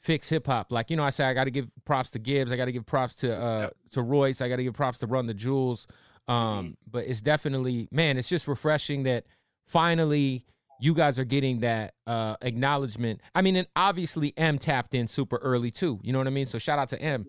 fix 0.00 0.28
hip 0.28 0.46
hop. 0.46 0.72
Like 0.72 0.90
you 0.90 0.96
know, 0.96 1.02
I 1.02 1.10
say 1.10 1.24
I 1.24 1.34
got 1.34 1.44
to 1.44 1.50
give 1.50 1.68
props 1.84 2.10
to 2.12 2.18
Gibbs. 2.18 2.52
I 2.52 2.56
got 2.56 2.66
to 2.66 2.72
give 2.72 2.86
props 2.86 3.14
to 3.16 3.36
uh 3.36 3.70
to 3.92 4.02
Royce. 4.02 4.40
I 4.40 4.48
got 4.48 4.56
to 4.56 4.64
give 4.64 4.74
props 4.74 4.98
to 5.00 5.06
Run 5.06 5.26
the 5.26 5.34
Jewels. 5.34 5.86
Um, 6.26 6.76
but 6.90 7.06
it's 7.06 7.20
definitely 7.20 7.88
man, 7.90 8.18
it's 8.18 8.28
just 8.28 8.48
refreshing 8.48 9.04
that 9.04 9.24
finally 9.66 10.44
you 10.80 10.94
guys 10.94 11.18
are 11.18 11.24
getting 11.24 11.60
that 11.60 11.94
uh 12.06 12.36
acknowledgement. 12.42 13.20
I 13.34 13.42
mean, 13.42 13.56
and 13.56 13.66
obviously 13.74 14.34
M 14.36 14.58
tapped 14.58 14.94
in 14.94 15.08
super 15.08 15.36
early 15.38 15.70
too. 15.70 16.00
You 16.02 16.12
know 16.12 16.18
what 16.18 16.26
I 16.26 16.30
mean? 16.30 16.46
So 16.46 16.58
shout 16.58 16.78
out 16.78 16.88
to 16.88 17.00
M. 17.00 17.26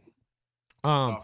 Um, 0.83 1.19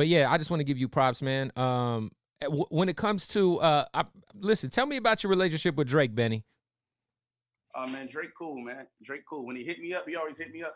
but 0.00 0.08
yeah, 0.08 0.32
I 0.32 0.38
just 0.38 0.50
want 0.50 0.60
to 0.60 0.64
give 0.64 0.78
you 0.78 0.88
props, 0.88 1.20
man. 1.20 1.52
Um, 1.56 2.10
w- 2.40 2.64
when 2.70 2.88
it 2.88 2.96
comes 2.96 3.28
to 3.28 3.60
uh, 3.60 3.84
I, 3.92 4.06
listen, 4.34 4.70
tell 4.70 4.86
me 4.86 4.96
about 4.96 5.22
your 5.22 5.28
relationship 5.28 5.74
with 5.74 5.88
Drake, 5.88 6.14
Benny. 6.14 6.42
Uh, 7.74 7.86
man, 7.86 8.06
Drake 8.06 8.30
cool, 8.34 8.62
man. 8.62 8.86
Drake 9.02 9.26
cool. 9.28 9.46
When 9.46 9.56
he 9.56 9.62
hit 9.62 9.78
me 9.78 9.92
up, 9.92 10.08
he 10.08 10.16
always 10.16 10.38
hit 10.38 10.52
me 10.52 10.62
up 10.62 10.74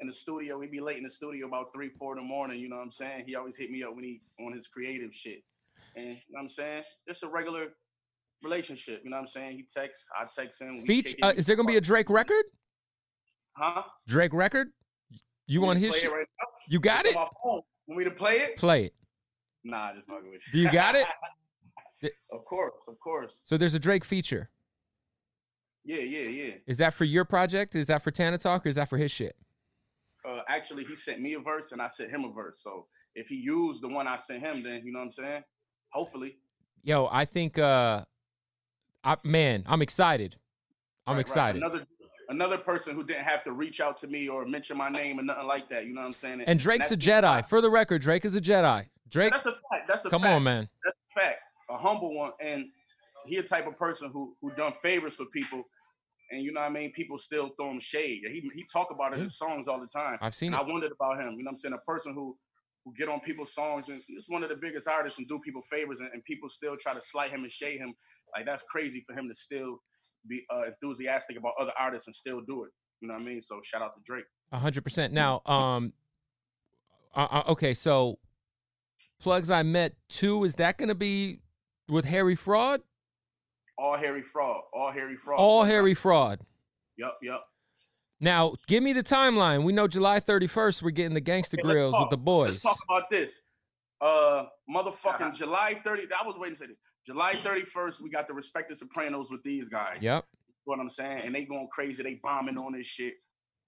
in 0.00 0.08
the 0.08 0.12
studio. 0.12 0.58
We'd 0.58 0.72
be 0.72 0.80
late 0.80 0.96
in 0.96 1.04
the 1.04 1.10
studio 1.10 1.46
about 1.46 1.72
three, 1.72 1.90
four 1.90 2.10
in 2.18 2.24
the 2.24 2.26
morning. 2.28 2.58
You 2.58 2.68
know 2.68 2.74
what 2.74 2.82
I'm 2.82 2.90
saying? 2.90 3.22
He 3.24 3.36
always 3.36 3.54
hit 3.54 3.70
me 3.70 3.84
up 3.84 3.94
when 3.94 4.02
he 4.02 4.20
on 4.44 4.52
his 4.52 4.66
creative 4.66 5.14
shit. 5.14 5.44
And 5.94 6.08
you 6.08 6.12
know 6.14 6.18
what 6.30 6.40
I'm 6.42 6.48
saying? 6.48 6.82
Just 7.06 7.22
a 7.22 7.28
regular 7.28 7.68
relationship. 8.42 9.02
You 9.04 9.10
know 9.10 9.16
what 9.18 9.20
I'm 9.20 9.26
saying? 9.28 9.58
He 9.58 9.62
texts, 9.62 10.08
I 10.20 10.24
text 10.24 10.60
him. 10.60 10.80
we 10.80 10.86
Feature, 10.88 11.16
uh, 11.22 11.34
is 11.36 11.46
there 11.46 11.54
gonna 11.54 11.68
be 11.68 11.76
a 11.76 11.80
Drake 11.80 12.10
record? 12.10 12.46
Huh? 13.52 13.84
Drake 14.08 14.32
record? 14.32 14.70
You 15.46 15.60
Want 15.60 15.68
want 15.68 15.80
me 15.82 15.82
to 15.82 15.86
his 15.86 15.92
play 15.92 16.00
shit? 16.00 16.10
it 16.10 16.14
right 16.14 16.26
now? 16.40 16.46
You 16.68 16.80
got 16.80 17.04
It's 17.06 17.14
it? 17.14 17.16
on. 17.44 17.60
Want 17.90 17.98
me 17.98 18.04
to 18.04 18.12
play 18.12 18.34
it? 18.34 18.56
Play 18.56 18.84
it. 18.84 18.94
Nah, 19.64 19.92
just 19.94 20.06
fucking 20.06 20.30
with 20.30 20.42
you. 20.46 20.52
Do 20.52 20.58
you 20.60 20.70
got 20.70 20.94
it? 20.94 21.08
of 22.32 22.44
course, 22.44 22.84
of 22.86 23.00
course. 23.00 23.42
So 23.46 23.56
there's 23.56 23.74
a 23.74 23.80
Drake 23.80 24.04
feature. 24.04 24.48
Yeah, 25.84 25.98
yeah, 25.98 26.28
yeah. 26.28 26.54
Is 26.68 26.78
that 26.78 26.94
for 26.94 27.04
your 27.04 27.24
project? 27.24 27.74
Is 27.74 27.88
that 27.88 28.04
for 28.04 28.12
Tana 28.12 28.38
Talk 28.38 28.64
or 28.64 28.68
is 28.68 28.76
that 28.76 28.88
for 28.88 28.96
his 28.96 29.10
shit? 29.10 29.34
Uh, 30.24 30.42
actually, 30.48 30.84
he 30.84 30.94
sent 30.94 31.20
me 31.20 31.34
a 31.34 31.40
verse 31.40 31.72
and 31.72 31.82
I 31.82 31.88
sent 31.88 32.12
him 32.12 32.22
a 32.22 32.30
verse. 32.30 32.60
So 32.62 32.86
if 33.16 33.26
he 33.26 33.34
used 33.34 33.82
the 33.82 33.88
one 33.88 34.06
I 34.06 34.18
sent 34.18 34.40
him, 34.40 34.62
then 34.62 34.82
you 34.84 34.92
know 34.92 35.00
what 35.00 35.06
I'm 35.06 35.10
saying? 35.10 35.42
Hopefully. 35.88 36.36
Yo, 36.84 37.08
I 37.10 37.24
think 37.24 37.58
uh 37.58 38.04
I 39.02 39.16
man, 39.24 39.64
I'm 39.66 39.82
excited. 39.82 40.36
I'm 41.08 41.14
Right, 41.14 41.16
right. 41.16 41.20
excited. 41.22 41.60
Another 41.60 41.84
another 42.30 42.56
person 42.56 42.94
who 42.94 43.04
didn't 43.04 43.24
have 43.24 43.44
to 43.44 43.52
reach 43.52 43.80
out 43.80 43.98
to 43.98 44.06
me 44.06 44.28
or 44.28 44.46
mention 44.46 44.76
my 44.76 44.88
name 44.88 45.18
or 45.18 45.22
nothing 45.22 45.46
like 45.46 45.68
that. 45.68 45.84
You 45.84 45.92
know 45.94 46.00
what 46.00 46.06
I'm 46.08 46.14
saying? 46.14 46.40
And 46.46 46.58
Drake's 46.58 46.90
a 46.90 46.96
that's- 46.96 47.22
Jedi. 47.24 47.48
For 47.48 47.60
the 47.60 47.70
record, 47.70 48.00
Drake 48.00 48.24
is 48.24 48.34
a 48.34 48.40
Jedi. 48.40 48.86
Drake, 49.10 49.32
That's 49.32 49.46
a 49.46 49.52
fact. 49.52 49.88
That's 49.88 50.04
a 50.04 50.10
come 50.10 50.22
fact. 50.22 50.34
on, 50.36 50.42
man. 50.44 50.68
That's 50.84 50.96
a 50.96 51.20
fact. 51.20 51.40
A 51.68 51.76
humble 51.76 52.14
one, 52.14 52.30
and 52.40 52.66
he 53.26 53.36
a 53.38 53.42
type 53.42 53.66
of 53.66 53.76
person 53.76 54.10
who 54.12 54.36
who 54.40 54.50
done 54.52 54.72
favors 54.72 55.16
for 55.16 55.24
people, 55.26 55.64
and 56.30 56.42
you 56.44 56.52
know 56.52 56.60
what 56.60 56.66
I 56.68 56.72
mean. 56.72 56.92
People 56.92 57.18
still 57.18 57.48
throw 57.56 57.70
him 57.72 57.80
shade. 57.80 58.20
He 58.30 58.48
he 58.54 58.64
talk 58.72 58.88
about 58.92 59.12
it 59.12 59.16
in 59.18 59.24
his 59.24 59.36
songs 59.36 59.66
all 59.66 59.80
the 59.80 59.88
time. 59.88 60.16
I've 60.20 60.34
seen 60.34 60.52
and 60.54 60.62
it. 60.62 60.64
I 60.64 60.70
wondered 60.72 60.92
about 60.92 61.18
him. 61.20 61.32
You 61.32 61.38
know 61.44 61.48
what 61.48 61.50
I'm 61.52 61.56
saying? 61.56 61.74
A 61.74 61.78
person 61.78 62.14
who 62.14 62.36
who 62.84 62.94
get 62.96 63.08
on 63.08 63.18
people's 63.20 63.52
songs 63.52 63.88
and 63.88 64.00
he's 64.06 64.26
one 64.28 64.42
of 64.44 64.48
the 64.48 64.56
biggest 64.56 64.86
artists 64.88 65.18
and 65.18 65.26
do 65.28 65.38
people 65.40 65.60
favors, 65.62 65.98
and, 66.00 66.08
and 66.12 66.24
people 66.24 66.48
still 66.48 66.76
try 66.76 66.94
to 66.94 67.00
slight 67.00 67.30
him 67.32 67.42
and 67.42 67.50
shade 67.50 67.78
him. 67.78 67.94
Like 68.36 68.46
that's 68.46 68.62
crazy 68.62 69.02
for 69.04 69.12
him 69.18 69.28
to 69.28 69.34
still 69.34 69.80
be 70.26 70.44
uh, 70.52 70.64
enthusiastic 70.66 71.36
about 71.36 71.52
other 71.60 71.72
artists 71.78 72.06
and 72.06 72.14
still 72.14 72.40
do 72.40 72.64
it. 72.64 72.70
You 73.00 73.08
know 73.08 73.14
what 73.14 73.22
I 73.22 73.26
mean? 73.26 73.40
So 73.40 73.60
shout 73.62 73.82
out 73.82 73.94
to 73.94 74.00
Drake. 74.04 74.24
A 74.52 74.58
hundred 74.58 74.84
percent. 74.84 75.12
Now, 75.12 75.42
um, 75.46 75.92
uh, 77.14 77.26
uh, 77.30 77.42
okay, 77.48 77.74
so 77.74 78.18
plugs 79.20 79.50
I 79.50 79.62
met 79.62 79.94
two. 80.08 80.44
Is 80.44 80.54
that 80.56 80.76
gonna 80.76 80.94
be 80.94 81.40
with 81.88 82.04
Harry 82.04 82.34
Fraud? 82.34 82.82
All 83.78 83.96
Harry 83.96 84.22
fraud. 84.22 84.62
All 84.74 84.92
Harry 84.92 85.16
fraud. 85.16 85.40
All 85.40 85.64
Harry 85.64 85.94
Fraud. 85.94 86.40
Yep, 86.98 87.16
yep. 87.22 87.40
Now, 88.20 88.54
give 88.68 88.82
me 88.82 88.92
the 88.92 89.02
timeline. 89.02 89.64
We 89.64 89.72
know 89.72 89.88
July 89.88 90.20
31st. 90.20 90.82
We're 90.82 90.90
getting 90.90 91.14
the 91.14 91.20
gangster 91.20 91.56
Okay, 91.58 91.66
let's 91.66 91.74
grills 91.74 91.94
with 91.98 92.10
the 92.10 92.18
boys. 92.18 92.48
Let's 92.48 92.62
talk 92.62 92.78
about 92.86 93.08
this. 93.08 93.40
Uh, 93.98 94.44
motherfucking 94.68 95.34
July 95.34 95.80
30. 95.82 96.08
I 96.22 96.26
was 96.26 96.36
waiting 96.38 96.56
to 96.56 96.58
say 96.58 96.66
this. 96.66 96.76
July 97.06 97.34
31st, 97.34 98.02
we 98.02 98.10
got 98.10 98.28
the 98.28 98.34
Respected 98.34 98.76
Sopranos 98.76 99.30
with 99.30 99.42
these 99.42 99.68
guys. 99.68 99.98
Yep. 100.00 100.24
what 100.64 100.78
I'm 100.78 100.88
saying? 100.90 101.22
And 101.24 101.34
they 101.34 101.44
going 101.44 101.68
crazy. 101.72 102.02
They 102.02 102.20
bombing 102.22 102.58
on 102.58 102.72
this 102.72 102.86
shit. 102.86 103.14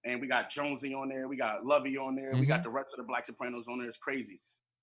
And 0.05 0.21
we 0.21 0.27
got 0.27 0.51
Jonesy 0.51 0.95
on 0.95 1.09
there. 1.09 1.29
We 1.29 1.37
got 1.37 1.65
Lovey 1.65 1.97
on 1.97 2.15
there. 2.17 2.33
We 2.33 2.41
Mm-hmm. 2.41 2.49
got 2.49 2.63
the 2.63 2.71
rest 2.71 2.91
of 2.93 2.99
the 2.99 3.05
Black 3.05 3.25
Sopranos 3.27 3.69
on 3.69 3.79
there. 3.79 3.89
It's 3.89 3.99
crazy. 3.99 4.41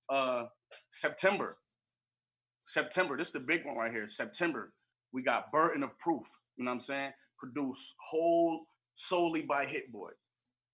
Uh, 0.09 0.45
September. 0.89 1.53
September. 2.65 3.17
This 3.17 3.27
is 3.27 3.33
the 3.33 3.39
big 3.39 3.65
one 3.65 3.75
right 3.75 3.91
here. 3.91 4.07
September. 4.07 4.73
We 5.13 5.21
got 5.23 5.51
Burden 5.51 5.83
of 5.83 5.97
Proof. 5.99 6.27
You 6.57 6.65
know 6.65 6.71
what 6.71 6.75
I'm 6.75 6.79
saying? 6.79 7.11
Produced 7.37 7.93
whole 8.09 8.61
solely 8.95 9.41
by 9.41 9.65
Hit 9.65 9.91
Boy. 9.91 10.09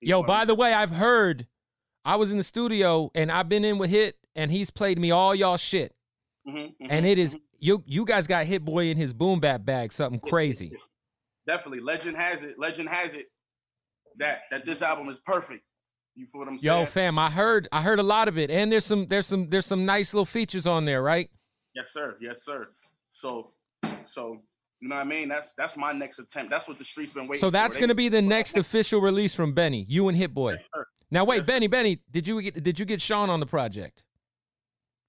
Yo, 0.02 0.24
by 0.24 0.46
the 0.46 0.56
way, 0.56 0.74
I've 0.74 0.92
heard. 0.92 1.48
I 2.04 2.18
was 2.18 2.32
in 2.32 2.38
the 2.38 2.44
studio 2.44 3.10
and 3.16 3.32
I've 3.32 3.50
been 3.50 3.66
in 3.66 3.78
with 3.80 3.90
Hit, 3.90 4.16
and 4.36 4.52
he's 4.52 4.70
played 4.70 5.00
me 5.00 5.10
all 5.12 5.34
y'all 5.34 5.58
shit. 5.58 5.96
Mhm, 6.48 6.76
mhm, 6.82 6.88
And 6.90 7.06
it 7.06 7.18
is 7.18 7.36
mhm. 7.36 7.42
you. 7.60 7.84
You 7.88 8.06
guys 8.06 8.28
got 8.28 8.46
Hit 8.46 8.64
Boy 8.64 8.86
in 8.88 8.98
his 8.98 9.14
boom 9.14 9.40
bap 9.40 9.66
bag, 9.66 9.92
something 9.92 10.20
crazy. 10.20 10.72
definitely. 11.48 11.80
Legend 11.80 12.16
has 12.18 12.44
it. 12.44 12.60
Legend 12.60 12.90
has 12.90 13.14
it 13.16 13.26
that 14.18 14.42
that 14.52 14.64
this 14.66 14.82
album 14.82 15.10
is 15.10 15.20
perfect. 15.20 15.64
You 16.16 16.28
feel 16.28 16.40
what 16.40 16.48
I'm 16.48 16.58
saying? 16.58 16.80
Yo, 16.82 16.86
fam, 16.86 17.18
I 17.20 17.30
heard. 17.30 17.68
I 17.72 17.82
heard 17.82 18.00
a 18.00 18.04
lot 18.04 18.28
of 18.28 18.38
it, 18.38 18.50
and 18.52 18.72
there's 18.72 18.86
some. 18.86 19.08
There's 19.08 19.28
some. 19.28 19.50
There's 19.50 19.66
some 19.66 19.86
nice 19.86 20.14
little 20.14 20.26
features 20.26 20.66
on 20.68 20.86
there, 20.86 21.02
right? 21.02 21.30
Yes, 21.74 21.92
sir. 21.92 22.16
Yes, 22.22 22.44
sir. 22.46 22.70
So, 23.12 23.52
so 24.06 24.42
you 24.82 24.88
know 24.88 24.96
what 24.96 25.02
I 25.02 25.06
mean? 25.06 25.28
That's 25.28 25.52
that's 25.58 25.76
my 25.78 25.92
next 25.92 26.20
attempt. 26.20 26.52
That's 26.52 26.68
what 26.68 26.78
the 26.78 26.86
streets 26.86 27.12
been 27.12 27.24
waiting. 27.28 27.40
For. 27.42 27.48
So 27.48 27.50
that's 27.50 27.76
for. 27.76 27.82
Gonna 27.82 27.96
be 27.96 28.08
the 28.08 28.22
next 28.22 28.56
official 28.56 29.02
release 29.02 29.34
from 29.36 29.54
Benny. 29.54 29.86
You 29.90 30.08
and 30.10 30.18
Hit 30.18 30.34
Boy. 30.34 30.54
Yes. 30.54 30.70
Now 31.12 31.26
wait, 31.26 31.38
Yes. 31.38 31.48
Benny, 31.48 31.68
Benny, 31.68 32.00
did 32.12 32.28
you 32.28 32.42
get 32.42 32.64
did 32.64 32.80
you 32.80 32.86
get 32.86 33.02
Sean 33.02 33.30
on 33.30 33.40
the 33.42 33.46
project? 33.46 34.04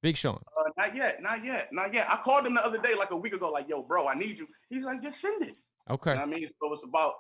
Big 0.03 0.17
Sean. 0.17 0.43
Uh, 0.59 0.66
not 0.77 0.95
yet. 0.95 1.23
Not 1.23 1.45
yet. 1.45 1.69
Not 1.73 1.95
yet. 1.95 2.07
I 2.11 2.17
called 2.17 2.47
him 2.47 2.55
the 2.55 2.65
other 2.65 2.79
day, 2.79 2.95
like 2.95 3.11
a 3.11 3.17
week 3.17 3.33
ago, 3.33 3.51
like, 3.51 3.69
"Yo, 3.69 3.83
bro, 3.83 4.07
I 4.07 4.15
need 4.15 4.39
you." 4.39 4.47
He's 4.69 4.85
like, 4.85 5.03
"Just 5.03 5.21
send 5.21 5.43
it." 5.43 5.55
Okay. 5.89 6.11
You 6.11 6.17
know 6.17 6.27
what 6.27 6.35
I 6.35 6.39
mean? 6.39 6.49
So 6.61 6.73
it's 6.73 6.85
about, 6.85 7.13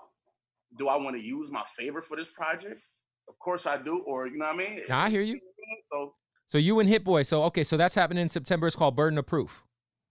do 0.78 0.88
I 0.88 0.96
want 0.96 1.16
to 1.16 1.22
use 1.22 1.50
my 1.50 1.64
favor 1.76 2.02
for 2.02 2.16
this 2.16 2.30
project? 2.30 2.84
Of 3.28 3.38
course 3.38 3.66
I 3.66 3.76
do. 3.76 4.02
Or 4.06 4.26
you 4.26 4.38
know 4.38 4.46
what 4.46 4.54
I 4.54 4.58
mean? 4.58 4.80
I 4.90 5.10
hear 5.10 5.22
you. 5.22 5.40
So 5.86 6.14
So 6.48 6.58
you 6.58 6.78
and 6.80 6.88
Hit 6.88 7.04
Boy. 7.04 7.22
So 7.22 7.44
okay, 7.44 7.64
so 7.64 7.76
that's 7.76 7.94
happening 7.94 8.22
in 8.22 8.28
September. 8.28 8.66
It's 8.66 8.76
called 8.76 8.96
Burden 8.96 9.18
of 9.18 9.26
Proof. 9.26 9.64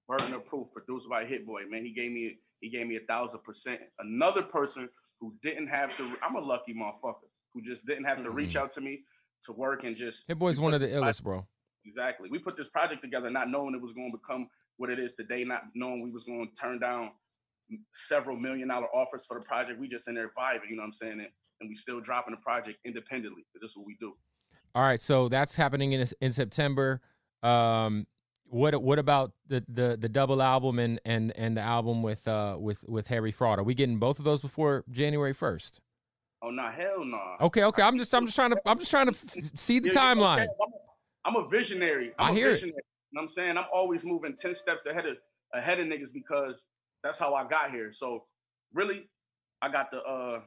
Burden 0.08 0.34
of 0.34 0.46
Proof, 0.46 0.68
produced 0.72 1.10
by 1.10 1.26
Hit 1.26 1.46
Boy, 1.46 1.64
man. 1.70 1.84
He 1.84 1.94
gave 1.94 2.12
me 2.12 2.38
he 2.62 2.70
gave 2.70 2.88
me 2.88 2.96
a 2.98 3.02
thousand 3.02 3.44
percent. 3.44 3.80
Another 4.00 4.42
person 4.42 4.90
who 5.20 5.36
didn't 5.42 5.68
have 5.68 5.96
to. 5.98 6.18
I'm 6.24 6.36
a 6.36 6.42
lucky 6.42 6.74
motherfucker 6.74 7.30
who 7.54 7.62
just 7.62 7.86
didn't 7.86 8.06
have 8.06 8.22
to 8.24 8.32
reach 8.32 8.56
out 8.56 8.72
to 8.72 8.82
me 8.82 9.04
to 9.46 9.54
work 9.54 9.84
and 9.84 9.96
just. 9.96 10.24
Mm-hmm. 10.24 10.32
Hit 10.32 10.40
Boy's 10.40 10.60
one 10.60 10.74
of 10.74 10.82
the 10.82 10.88
illest, 10.88 11.24
bro. 11.24 11.46
Exactly. 11.86 12.30
We 12.30 12.40
put 12.40 12.58
this 12.58 12.68
project 12.68 13.02
together 13.02 13.30
not 13.30 13.50
knowing 13.50 13.76
it 13.76 13.82
was 13.82 13.94
going 13.94 14.12
to 14.12 14.18
become 14.18 14.50
what 14.78 14.90
it 14.90 15.00
is 15.00 15.14
today, 15.14 15.44
not 15.44 15.64
knowing 15.76 16.02
we 16.04 16.12
was 16.12 16.24
going 16.24 16.48
to 16.48 16.54
turn 16.60 16.80
down 16.80 17.12
several 17.94 18.38
million 18.38 18.68
dollar 18.68 18.88
offers 18.88 19.26
for 19.26 19.40
the 19.40 19.46
project. 19.46 19.80
We 19.80 19.88
just 19.88 20.08
in 20.08 20.16
there 20.16 20.32
vibing, 20.38 20.70
you 20.70 20.76
know 20.76 20.82
what 20.82 20.88
I'm 20.88 20.92
saying? 20.94 21.14
And, 21.14 21.28
and 21.62 21.70
we 21.70 21.76
still 21.76 22.02
dropping 22.02 22.34
the 22.36 22.42
project 22.42 22.80
independently. 22.86 23.46
This 23.62 23.72
is 23.72 23.78
what 23.78 23.86
we 23.86 23.96
do. 24.00 24.14
All 24.74 24.84
right, 24.84 25.02
so 25.02 25.30
that's 25.30 25.56
happening 25.56 25.94
in 25.94 26.06
in 26.20 26.32
September. 26.34 27.02
Um, 27.44 28.08
what 28.48 28.82
what 28.82 29.00
about 29.00 29.32
the 29.48 29.64
the 29.70 29.98
the 30.00 30.10
double 30.10 30.42
album 30.42 30.80
and 30.80 31.00
and 31.06 31.32
and 31.38 31.56
the 31.56 31.62
album 31.62 32.04
with 32.04 32.28
uh 32.28 32.58
with 32.60 32.84
with 32.88 33.08
Harry 33.08 33.32
Fraud? 33.32 33.58
Are 33.60 33.64
we 33.64 33.74
getting 33.74 34.00
both 34.00 34.20
of 34.20 34.26
those 34.26 34.42
before 34.42 34.84
January 34.92 35.34
first? 35.34 35.80
Oh 36.42 36.50
no, 36.50 36.70
hell 36.70 37.06
no. 37.06 37.38
Okay, 37.42 37.64
okay. 37.64 37.82
I'm 37.82 37.98
just 37.98 38.14
I'm 38.14 38.26
just 38.26 38.36
trying 38.36 38.52
to 38.52 38.62
I'm 38.66 38.78
just 38.78 38.92
trying 38.92 39.08
to 39.08 39.16
see 39.56 39.80
the 39.80 39.88
Yeah, 39.88 39.94
timeline. 39.94 40.44
okay. 40.44 40.52
I'm 40.62 40.74
I'm 41.26 41.36
a 41.36 41.48
visionary. 41.48 42.12
I'm 42.20 42.28
I 42.28 42.30
a 42.30 42.34
hear 42.34 42.50
it. 42.50 42.54
visionary. 42.54 42.74
You 43.12 43.16
know 43.18 43.20
what 43.20 43.24
I'm 43.24 43.28
saying? 43.30 43.58
I'm 43.58 43.66
always 43.74 44.06
moving 44.06 44.36
10 44.36 44.54
steps 44.56 44.86
ahead 44.86 45.06
of 45.06 45.18
ahead 45.54 45.80
of 45.80 45.88
niggas 45.88 46.14
because 46.14 46.66
that's 47.04 47.18
how 47.20 47.34
I 47.34 47.48
got 47.48 47.72
here. 47.72 47.92
So 47.92 48.26
really, 48.74 49.08
I 49.62 49.72
got 49.72 49.92
the 49.92 50.02
uh 50.04 50.42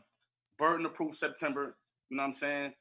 Burden 0.58 0.86
of 0.86 0.94
Proof 0.94 1.16
September, 1.16 1.76
you 2.10 2.16
know 2.16 2.22
what 2.24 2.28
I'm 2.28 2.32
saying? 2.34 2.72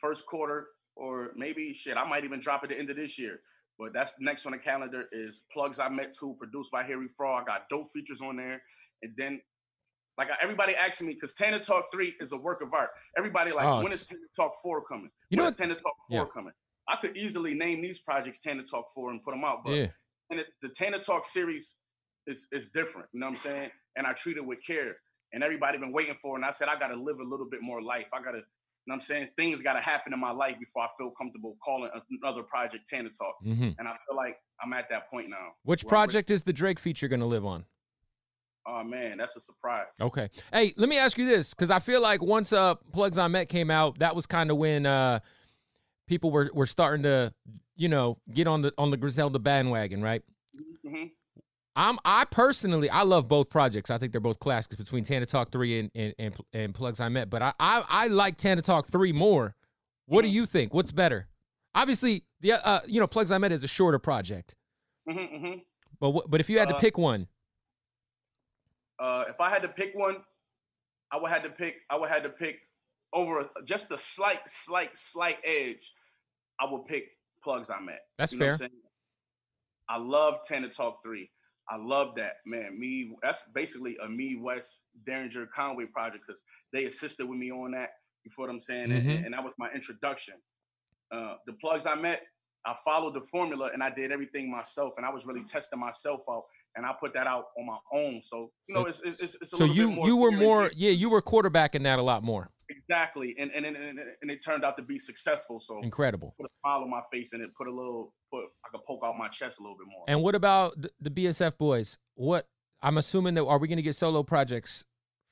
First 0.00 0.26
quarter, 0.26 0.68
or 0.96 1.30
maybe 1.36 1.74
shit, 1.74 1.96
I 1.96 2.06
might 2.08 2.24
even 2.24 2.38
drop 2.40 2.62
at 2.62 2.68
the 2.70 2.78
end 2.78 2.88
of 2.90 2.96
this 2.96 3.18
year. 3.18 3.40
But 3.78 3.92
that's 3.92 4.14
next 4.20 4.46
on 4.46 4.52
the 4.52 4.58
calendar 4.58 5.06
is 5.10 5.42
Plugs 5.52 5.78
I 5.80 5.88
Met 5.88 6.12
to 6.20 6.34
produced 6.38 6.70
by 6.70 6.82
Harry 6.84 7.08
Fraud. 7.16 7.42
I 7.42 7.46
got 7.46 7.68
dope 7.70 7.88
features 7.88 8.20
on 8.20 8.36
there. 8.36 8.62
And 9.02 9.12
then 9.16 9.40
like 10.18 10.28
everybody 10.42 10.74
asking 10.76 11.06
me, 11.08 11.14
because 11.14 11.34
Tana 11.34 11.58
Talk 11.58 11.86
3 11.92 12.14
is 12.20 12.32
a 12.32 12.36
work 12.36 12.60
of 12.60 12.72
art. 12.74 12.90
Everybody 13.16 13.52
like, 13.52 13.64
Oh, 13.66 13.78
when 13.78 13.86
it's- 13.86 14.04
Tana 14.06 14.20
Talk 14.36 14.52
4 14.62 14.84
coming? 14.84 15.10
You 15.30 15.38
know 15.38 15.44
when 15.44 15.52
is 15.52 15.58
what- 15.58 15.66
Tana 15.68 15.74
Talk 15.80 15.94
4 16.10 16.18
Yeah. 16.18 16.24
coming? 16.32 16.52
I 16.90 16.96
could 17.00 17.16
easily 17.16 17.54
name 17.54 17.80
these 17.82 18.00
projects 18.00 18.40
Tana 18.40 18.62
Talk 18.64 18.86
4 18.94 19.10
and 19.10 19.22
put 19.22 19.30
them 19.32 19.44
out, 19.44 19.64
but 19.64 19.72
Yeah. 19.74 19.86
and 20.30 20.40
it, 20.40 20.46
the 20.62 20.68
Tana 20.68 20.98
Talk 20.98 21.24
series 21.24 21.74
is 22.26 22.46
is 22.52 22.68
different. 22.68 23.08
You 23.12 23.20
know 23.20 23.26
what 23.26 23.32
I'm 23.32 23.36
saying? 23.38 23.70
And 23.96 24.06
I 24.06 24.12
treat 24.12 24.36
it 24.36 24.44
with 24.44 24.58
care. 24.66 24.96
And 25.32 25.44
everybody 25.44 25.78
been 25.78 25.92
waiting 25.92 26.16
for. 26.20 26.34
it. 26.34 26.38
And 26.40 26.44
I 26.44 26.50
said 26.50 26.66
I 26.68 26.76
got 26.78 26.88
to 26.88 26.96
live 26.96 27.20
a 27.20 27.24
little 27.24 27.46
bit 27.48 27.60
more 27.62 27.80
life. 27.80 28.06
I 28.12 28.20
got 28.20 28.32
to. 28.32 28.38
You 28.38 28.42
know 28.86 28.94
what 28.94 28.94
I'm 28.94 29.00
saying? 29.00 29.28
Things 29.36 29.62
got 29.62 29.74
to 29.74 29.80
happen 29.80 30.12
in 30.12 30.18
my 30.18 30.30
life 30.32 30.56
before 30.58 30.82
I 30.82 30.88
feel 30.98 31.10
comfortable 31.10 31.56
calling 31.64 31.90
another 32.22 32.42
project 32.42 32.88
Tana 32.88 33.10
Talk. 33.10 33.36
Mhm. 33.44 33.76
And 33.78 33.86
I 33.86 33.92
feel 33.92 34.16
like 34.16 34.36
I'm 34.60 34.72
at 34.72 34.88
that 34.90 35.08
point 35.10 35.28
now. 35.30 35.52
Which 35.62 35.84
where 35.84 35.94
I'm 35.94 36.00
ready- 36.00 36.12
project 36.12 36.30
is 36.30 36.42
the 36.44 36.52
Drake 36.52 36.78
feature 36.80 37.06
going 37.06 37.20
to 37.20 37.26
live 37.26 37.44
on? 37.46 37.64
Oh 38.66 38.82
man, 38.84 39.18
that's 39.18 39.36
a 39.36 39.40
surprise. 39.40 39.86
Okay. 40.00 40.28
Hey, 40.52 40.74
let 40.76 40.88
me 40.88 40.98
ask 40.98 41.16
you 41.18 41.26
this 41.26 41.50
because 41.50 41.70
I 41.70 41.78
feel 41.78 42.00
like 42.00 42.22
once 42.22 42.52
uh 42.52 42.74
Plugs 42.92 43.18
I 43.18 43.26
Met 43.28 43.48
came 43.48 43.70
out, 43.70 43.98
that 44.00 44.14
was 44.14 44.26
kind 44.26 44.50
of 44.50 44.56
when 44.58 44.84
uh 44.86 45.20
people 46.10 46.30
were 46.30 46.50
were 46.52 46.66
starting 46.66 47.04
to, 47.04 47.32
you 47.76 47.88
know, 47.88 48.18
get 48.34 48.46
on 48.46 48.60
the 48.62 48.74
on 48.76 48.90
the 48.90 48.98
Griselda 48.98 49.38
bandwagon, 49.38 50.02
right? 50.02 50.22
hmm 50.86 51.04
I'm 51.76 51.98
I 52.04 52.24
personally 52.24 52.90
I 52.90 53.02
love 53.02 53.28
both 53.28 53.48
projects. 53.48 53.90
I 53.90 53.96
think 53.96 54.10
they're 54.12 54.20
both 54.20 54.40
classics 54.40 54.74
between 54.76 55.04
Tana 55.04 55.24
Talk 55.24 55.50
three 55.52 55.78
and 55.78 55.90
and 55.94 56.14
and, 56.18 56.34
and 56.52 56.74
Plugs 56.74 57.00
I 57.00 57.08
Met. 57.08 57.30
But 57.30 57.42
I, 57.42 57.52
I 57.60 57.84
I 57.88 58.06
like 58.08 58.36
Tana 58.36 58.60
Talk 58.60 58.88
three 58.88 59.12
more. 59.12 59.54
What 60.06 60.22
do 60.22 60.28
you 60.28 60.44
think? 60.46 60.74
What's 60.74 60.90
better? 60.92 61.28
Obviously, 61.74 62.24
the 62.40 62.52
uh 62.66 62.80
you 62.86 63.00
know 63.00 63.06
Plugs 63.06 63.30
I 63.30 63.38
Met 63.38 63.52
is 63.52 63.62
a 63.64 63.68
shorter 63.68 64.00
project, 64.00 64.56
hmm 65.08 65.16
hmm 65.16 65.52
but 66.00 66.28
but 66.28 66.40
if 66.40 66.50
you 66.50 66.58
had 66.58 66.68
to 66.68 66.74
Uh, 66.74 66.78
pick 66.80 66.98
one, 66.98 67.28
Uh, 68.98 69.24
if 69.28 69.40
I 69.40 69.48
had 69.48 69.62
to 69.62 69.68
pick 69.68 69.94
one, 69.94 70.16
I 71.12 71.16
would 71.18 71.30
have 71.30 71.44
to 71.44 71.50
pick. 71.50 71.76
I 71.88 71.96
would 71.96 72.10
have 72.10 72.24
to 72.24 72.30
pick 72.30 72.56
over 73.12 73.48
just 73.64 73.90
a 73.92 73.98
slight, 73.98 74.40
slight, 74.48 74.98
slight 74.98 75.38
edge. 75.44 75.92
I 76.60 76.70
will 76.70 76.80
pick 76.80 77.04
plugs 77.42 77.70
I 77.70 77.80
met. 77.80 78.00
That's 78.18 78.32
You 78.32 78.38
know 78.38 78.46
what 78.46 78.52
I'm 78.52 78.58
fair. 78.58 78.68
saying? 78.68 78.80
I 79.88 79.96
love 79.98 80.34
Tana 80.46 80.68
Talk 80.68 81.02
Three. 81.04 81.30
I 81.68 81.76
love 81.76 82.14
that 82.16 82.34
man. 82.46 82.78
Me, 82.78 83.12
that's 83.22 83.44
basically 83.54 83.96
a 84.04 84.08
me 84.08 84.36
West 84.36 84.80
Daringer 85.08 85.46
Conway 85.54 85.86
project 85.86 86.24
because 86.26 86.42
they 86.72 86.84
assisted 86.84 87.26
with 87.28 87.38
me 87.38 87.50
on 87.52 87.72
that. 87.72 87.90
You 88.24 88.30
feel 88.30 88.44
what 88.46 88.50
I'm 88.50 88.60
saying? 88.60 88.92
And- 88.92 89.06
Mhm. 89.06 89.24
And, 89.26 89.34
that 89.34 89.42
was 89.44 89.54
my 89.58 89.70
introduction. 89.72 90.34
Uh, 91.12 91.36
the 91.46 91.54
plugs 91.54 91.86
I 91.86 91.94
met, 91.94 92.22
I 92.66 92.74
followed 92.84 93.14
the 93.14 93.22
formula 93.22 93.70
and 93.72 93.82
I 93.82 93.90
did 93.90 94.12
everything 94.12 94.50
myself, 94.50 94.94
and 94.96 95.06
I 95.06 95.10
was 95.10 95.26
really 95.26 95.42
testing 95.44 95.78
myself 95.80 96.20
out, 96.28 96.44
and 96.76 96.84
I 96.84 96.92
put 96.92 97.14
that 97.14 97.26
out 97.26 97.46
on 97.58 97.66
my 97.66 97.78
own. 97.92 98.20
So 98.22 98.52
you 98.68 98.74
know, 98.74 98.84
it's 98.86 99.00
it's, 99.04 99.34
it's 99.36 99.42
a 99.42 99.46
so 99.46 99.56
little 99.58 99.74
you 99.74 99.86
bit 99.88 99.96
more 99.96 100.06
you 100.06 100.16
were 100.16 100.30
more 100.32 100.70
yeah 100.76 100.90
you 100.90 101.08
were 101.08 101.22
quarterbacking 101.22 101.82
that 101.84 101.98
a 101.98 102.02
lot 102.02 102.22
more. 102.22 102.50
exactly, 102.68 103.34
and 103.38 103.50
and, 103.52 103.64
and 103.66 103.76
and 103.76 103.98
and 104.22 104.30
it 104.30 104.44
turned 104.44 104.64
out 104.64 104.76
to 104.76 104.82
be 104.82 104.98
successful. 104.98 105.58
So 105.58 105.80
Incredible. 105.82 106.34
put 106.36 106.46
a 106.46 106.49
smile 106.60 106.82
on 106.82 106.90
my 106.90 107.00
face 107.12 107.32
and 107.32 107.42
it 107.42 107.50
put 107.56 107.66
a 107.66 107.74
little 107.74 108.12
put 108.30 108.44
I 108.64 108.68
could 108.70 108.84
poke 108.86 109.00
out 109.04 109.16
my 109.18 109.28
chest 109.28 109.58
a 109.58 109.62
little 109.62 109.76
bit 109.76 109.86
more. 109.90 110.04
And 110.08 110.22
what 110.22 110.34
about 110.34 110.80
the, 110.80 110.90
the 111.00 111.10
BSF 111.10 111.58
boys? 111.58 111.98
What 112.14 112.46
I'm 112.82 112.98
assuming 112.98 113.34
that 113.34 113.44
are 113.44 113.58
we 113.58 113.68
going 113.68 113.76
to 113.76 113.82
get 113.82 113.96
solo 113.96 114.22
projects 114.22 114.84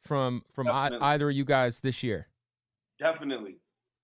from 0.05 0.43
from 0.53 0.69
I, 0.69 0.91
either 1.01 1.31
of 1.31 1.37
you 1.37 1.45
guys 1.45 1.81
this 1.81 2.03
year? 2.03 2.29
Definitely. 2.99 3.57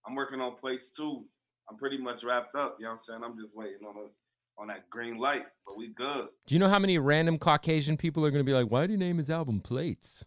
I'm 0.07 0.15
working 0.15 0.41
on 0.41 0.57
place 0.57 0.91
two. 0.95 1.25
I'm 1.69 1.77
pretty 1.77 1.99
much 1.99 2.25
wrapped 2.25 2.55
up. 2.55 2.77
You 2.79 2.85
know 2.85 2.93
what 2.93 2.97
I'm 2.97 3.03
saying? 3.03 3.21
I'm 3.25 3.37
just 3.39 3.55
waiting 3.55 3.87
on 3.87 3.97
a, 3.97 4.61
on 4.61 4.69
that 4.69 4.91
green 4.91 5.19
light, 5.19 5.45
but 5.67 5.77
we 5.77 5.89
good. 5.89 6.29
Do 6.47 6.55
you 6.55 6.59
know 6.59 6.69
how 6.69 6.79
many 6.79 6.99
random 6.99 7.39
Caucasian 7.39 7.97
people 7.97 8.25
are 8.25 8.31
going 8.31 8.45
to 8.45 8.49
be 8.49 8.53
like, 8.53 8.71
"Why 8.71 8.87
do 8.87 8.93
you 8.93 8.99
name 8.99 9.19
his 9.19 9.31
album 9.31 9.61
Plates?" 9.61 10.25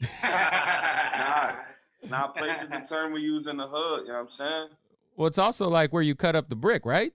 nah, 0.22 1.52
nah, 2.08 2.26
plates 2.36 2.62
is 2.62 2.70
the 2.70 2.80
term 2.88 3.12
we 3.12 3.20
use 3.20 3.46
in 3.46 3.58
the 3.58 3.68
hood. 3.68 4.06
You 4.06 4.08
know 4.08 4.14
what 4.14 4.20
I'm 4.20 4.30
saying? 4.30 4.68
Well, 5.20 5.26
it's 5.26 5.36
also 5.36 5.68
like 5.68 5.92
where 5.92 6.02
you 6.02 6.14
cut 6.14 6.34
up 6.34 6.48
the 6.48 6.56
brick, 6.56 6.86
right? 6.86 7.12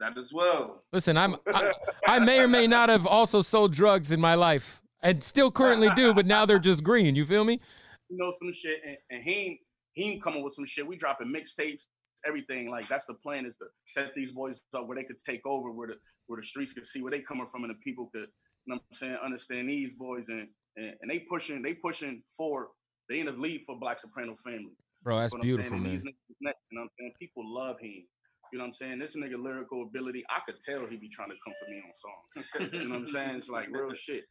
That 0.00 0.18
as 0.18 0.32
well. 0.32 0.82
Listen, 0.92 1.16
I'm 1.16 1.36
I, 1.46 1.72
I 2.08 2.18
may 2.18 2.40
or 2.40 2.48
may 2.48 2.66
not 2.66 2.88
have 2.88 3.06
also 3.06 3.40
sold 3.40 3.72
drugs 3.72 4.10
in 4.10 4.20
my 4.20 4.34
life 4.34 4.82
and 5.00 5.22
still 5.22 5.52
currently 5.52 5.90
do, 5.94 6.12
but 6.12 6.26
now 6.26 6.44
they're 6.44 6.58
just 6.58 6.82
green. 6.82 7.14
You 7.14 7.24
feel 7.24 7.44
me? 7.44 7.60
you 8.08 8.16
know 8.16 8.32
some 8.36 8.52
shit, 8.52 8.80
and, 8.84 8.96
and 9.10 9.22
he 9.22 9.60
he 9.92 10.10
ain't 10.10 10.22
coming 10.24 10.42
with 10.42 10.54
some 10.54 10.64
shit. 10.64 10.88
We 10.88 10.96
dropping 10.96 11.32
mixtapes, 11.32 11.84
everything. 12.26 12.68
Like 12.68 12.88
that's 12.88 13.06
the 13.06 13.14
plan 13.14 13.46
is 13.46 13.54
to 13.58 13.66
set 13.84 14.12
these 14.16 14.32
boys 14.32 14.64
up 14.74 14.88
where 14.88 14.96
they 14.96 15.04
could 15.04 15.18
take 15.18 15.46
over, 15.46 15.70
where 15.70 15.86
the 15.86 15.94
where 16.26 16.40
the 16.40 16.44
streets 16.44 16.72
could 16.72 16.84
see 16.84 17.00
where 17.00 17.12
they 17.12 17.20
coming 17.20 17.46
from, 17.46 17.62
and 17.62 17.70
the 17.70 17.78
people 17.78 18.10
could, 18.12 18.26
you 18.66 18.74
know 18.74 18.74
what 18.74 18.82
I'm 18.90 18.96
saying, 18.96 19.18
understand 19.24 19.68
these 19.70 19.94
boys, 19.94 20.24
and 20.26 20.48
and, 20.76 20.94
and 21.00 21.08
they 21.08 21.20
pushing 21.20 21.62
they 21.62 21.74
pushing 21.74 22.22
for 22.36 22.70
they 23.08 23.20
in 23.20 23.26
the 23.26 23.32
lead 23.32 23.62
for 23.66 23.78
Black 23.78 24.00
Soprano 24.00 24.34
family. 24.34 24.74
Bro, 25.02 25.20
that's 25.20 25.32
You 25.32 25.38
know 25.38 25.42
beautiful, 25.42 25.78
man. 25.78 25.92
these 25.92 26.04
niggas 26.04 26.36
next, 26.40 26.68
you 26.70 26.78
know 26.78 26.82
what 26.82 26.84
I'm 26.84 26.90
saying? 26.98 27.12
People 27.18 27.42
love 27.46 27.80
him. 27.80 28.04
You 28.52 28.58
know 28.58 28.64
what 28.64 28.68
I'm 28.68 28.72
saying? 28.74 28.98
This 28.98 29.16
nigga 29.16 29.42
lyrical 29.42 29.82
ability, 29.82 30.24
I 30.30 30.40
could 30.46 30.60
tell 30.60 30.86
he 30.86 30.96
be 30.96 31.08
trying 31.08 31.28
to 31.28 31.36
come 31.44 31.54
for 31.62 31.70
me 31.70 31.82
on 31.84 31.92
song. 31.94 32.72
you 32.82 32.88
know 32.88 32.94
what 32.94 33.00
I'm 33.00 33.06
saying? 33.06 33.36
It's 33.36 33.48
like 33.48 33.68
real 33.70 33.92
shit. 33.92 34.24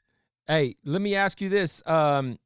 Hey, 0.48 0.76
let 0.84 1.02
me 1.02 1.14
ask 1.16 1.40
you 1.42 1.50
this. 1.50 1.86
Um, 1.86 2.40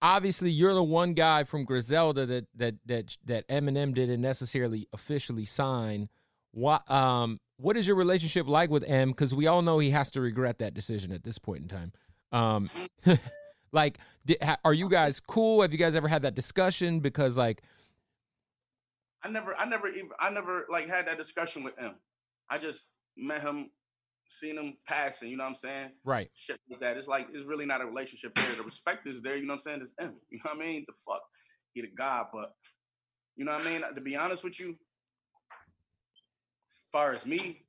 obviously, 0.00 0.50
you're 0.50 0.74
the 0.74 0.82
one 0.82 1.14
guy 1.14 1.44
from 1.44 1.64
Griselda 1.64 2.26
that 2.26 2.46
that 2.56 2.74
that 2.86 3.16
that 3.26 3.48
Eminem 3.48 3.94
didn't 3.94 4.20
necessarily 4.20 4.88
officially 4.92 5.44
sign. 5.44 6.08
What 6.50 6.90
um, 6.90 7.38
what 7.56 7.76
is 7.76 7.86
your 7.86 7.96
relationship 7.96 8.48
like 8.48 8.70
with 8.70 8.84
M? 8.84 9.10
Because 9.10 9.34
we 9.34 9.46
all 9.46 9.62
know 9.62 9.78
he 9.78 9.90
has 9.90 10.10
to 10.12 10.20
regret 10.20 10.58
that 10.58 10.74
decision 10.74 11.12
at 11.12 11.22
this 11.22 11.38
point 11.38 11.62
in 11.62 11.68
time. 11.68 11.92
Um, 12.32 12.70
like, 13.72 13.98
are 14.64 14.74
you 14.74 14.88
guys 14.88 15.20
cool? 15.20 15.62
Have 15.62 15.72
you 15.72 15.78
guys 15.78 15.94
ever 15.94 16.08
had 16.08 16.22
that 16.22 16.34
discussion? 16.34 17.00
Because 17.00 17.36
like, 17.36 17.62
I 19.24 19.28
never, 19.28 19.54
I 19.54 19.64
never 19.64 19.88
even, 19.88 20.10
I 20.20 20.30
never 20.30 20.66
like 20.70 20.88
had 20.88 21.06
that 21.06 21.16
discussion 21.18 21.62
with 21.62 21.78
him. 21.78 21.94
I 22.50 22.58
just 22.58 22.88
met 23.16 23.40
him, 23.42 23.70
seen 24.26 24.58
him 24.58 24.76
passing. 24.86 25.30
You 25.30 25.36
know 25.36 25.44
what 25.44 25.50
I'm 25.50 25.54
saying? 25.54 25.90
right? 26.04 26.28
Shit 26.34 26.58
like 26.70 26.80
that. 26.80 26.96
It's 26.96 27.08
like 27.08 27.28
it's 27.32 27.44
really 27.44 27.66
not 27.66 27.80
a 27.80 27.86
relationship 27.86 28.34
there. 28.34 28.54
The 28.56 28.62
respect 28.62 29.06
is 29.06 29.22
there. 29.22 29.36
You 29.36 29.46
know 29.46 29.54
what 29.54 29.60
I'm 29.66 29.80
saying? 29.80 29.80
It's 29.82 29.94
him. 29.98 30.14
You 30.30 30.38
know 30.44 30.52
what 30.52 30.62
I 30.62 30.66
mean? 30.66 30.84
The 30.86 30.94
fuck, 31.06 31.22
he 31.72 31.82
the 31.82 31.88
god. 31.96 32.26
But 32.32 32.52
you 33.36 33.44
know 33.44 33.52
what 33.52 33.66
I 33.66 33.70
mean? 33.70 33.82
To 33.94 34.00
be 34.00 34.16
honest 34.16 34.44
with 34.44 34.58
you, 34.60 34.76
far 36.90 37.12
as 37.12 37.24
me, 37.24 37.64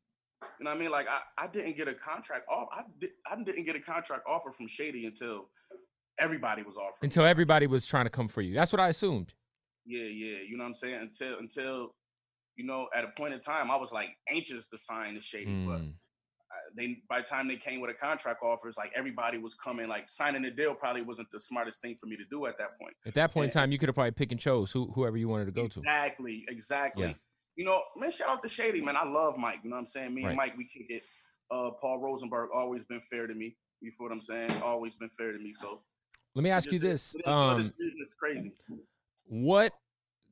you 0.60 0.66
know 0.66 0.72
what 0.72 0.78
I 0.78 0.80
mean? 0.80 0.92
Like 0.92 1.08
I, 1.08 1.44
I 1.46 1.48
didn't 1.48 1.78
get 1.78 1.88
a 1.88 1.94
contract 1.94 2.44
off. 2.50 2.68
I 2.72 2.82
did, 3.00 3.12
I 3.32 3.42
didn't 3.42 3.66
get 3.66 3.76
a 3.76 3.80
contract 3.80 4.24
offer 4.28 4.52
from 4.52 4.68
Shady 4.68 5.06
until 5.06 5.50
everybody 6.20 6.64
was 6.64 6.78
offering. 6.78 7.08
Until 7.08 7.26
everybody 7.26 7.68
was 7.68 7.86
trying 7.86 8.06
to 8.06 8.10
come 8.10 8.28
for 8.28 8.42
you. 8.42 8.54
That's 8.54 8.72
what 8.72 8.80
I 8.80 8.90
assumed. 8.90 9.34
Yeah, 9.86 10.04
yeah. 10.04 10.38
You 10.48 10.58
know 10.58 10.64
what 10.64 10.70
I'm 10.70 10.74
saying? 10.74 10.96
Until 11.02 11.40
until 11.40 11.96
you 12.56 12.66
know, 12.66 12.88
at 12.96 13.04
a 13.04 13.08
point 13.18 13.34
in 13.34 13.40
time, 13.40 13.72
I 13.72 13.76
was 13.78 13.92
like 13.92 14.10
anxious 14.30 14.68
to 14.70 14.78
sign 14.78 15.16
the 15.16 15.22
Shady, 15.22 15.66
but 15.66 15.82
Mm. 15.82 15.90
uh, 15.90 16.70
they 16.78 16.98
by 17.10 17.20
the 17.22 17.26
time 17.28 17.48
they 17.48 17.56
came 17.58 17.82
with 17.82 17.90
a 17.90 17.96
contract 17.96 18.44
offer, 18.44 18.68
it's 18.70 18.78
like 18.78 18.92
everybody 18.96 19.38
was 19.40 19.56
coming. 19.56 19.88
Like 19.88 20.10
signing 20.10 20.44
the 20.44 20.52
deal 20.52 20.76
probably 20.76 21.02
wasn't 21.02 21.30
the 21.32 21.40
smartest 21.40 21.82
thing 21.82 21.96
for 21.96 22.06
me 22.06 22.16
to 22.18 22.26
do 22.30 22.46
at 22.46 22.58
that 22.60 22.78
point. 22.80 22.94
At 23.06 23.16
that 23.16 23.32
point 23.34 23.46
in 23.46 23.54
time, 23.54 23.72
you 23.72 23.78
could 23.80 23.90
have 23.90 23.96
probably 23.96 24.12
pick 24.12 24.32
and 24.32 24.40
chose 24.40 24.72
who 24.72 24.92
whoever 24.92 25.18
you 25.18 25.28
wanted 25.28 25.46
to 25.46 25.52
go 25.52 25.68
to. 25.68 25.80
Exactly, 25.80 26.46
exactly. 26.48 27.08
Yeah. 27.08 27.14
You 27.56 27.66
know, 27.66 27.82
man, 27.98 28.10
shout 28.12 28.30
out 28.30 28.42
to 28.44 28.50
Shady, 28.50 28.82
man. 28.82 28.96
I 28.96 29.04
love 29.06 29.38
Mike. 29.38 29.60
You 29.64 29.70
know 29.70 29.76
what 29.76 29.82
I'm 29.82 29.86
saying? 29.88 30.14
Me 30.14 30.24
Right. 30.24 30.30
and 30.30 30.38
Mike, 30.38 30.58
we 30.58 30.66
kick 30.66 30.88
it. 30.90 31.04
Uh, 31.52 31.70
Paul 31.82 32.00
Rosenberg 32.00 32.50
always 32.56 32.84
been 32.84 33.02
fair 33.02 33.28
to 33.28 33.34
me. 33.36 33.56
You 33.82 33.92
feel 33.92 34.06
what 34.08 34.14
I'm 34.14 34.22
saying? 34.22 34.50
Always 34.64 34.96
been 34.96 35.10
fair 35.10 35.32
to 35.34 35.38
me. 35.38 35.54
So 35.54 35.82
Let 36.36 36.44
me 36.44 36.50
ask 36.50 36.66
you 36.72 36.80
just 36.80 37.14
this. 37.14 37.16
Um, 37.26 37.72
it's 38.02 38.14
crazy. 38.16 38.52
what 39.28 39.74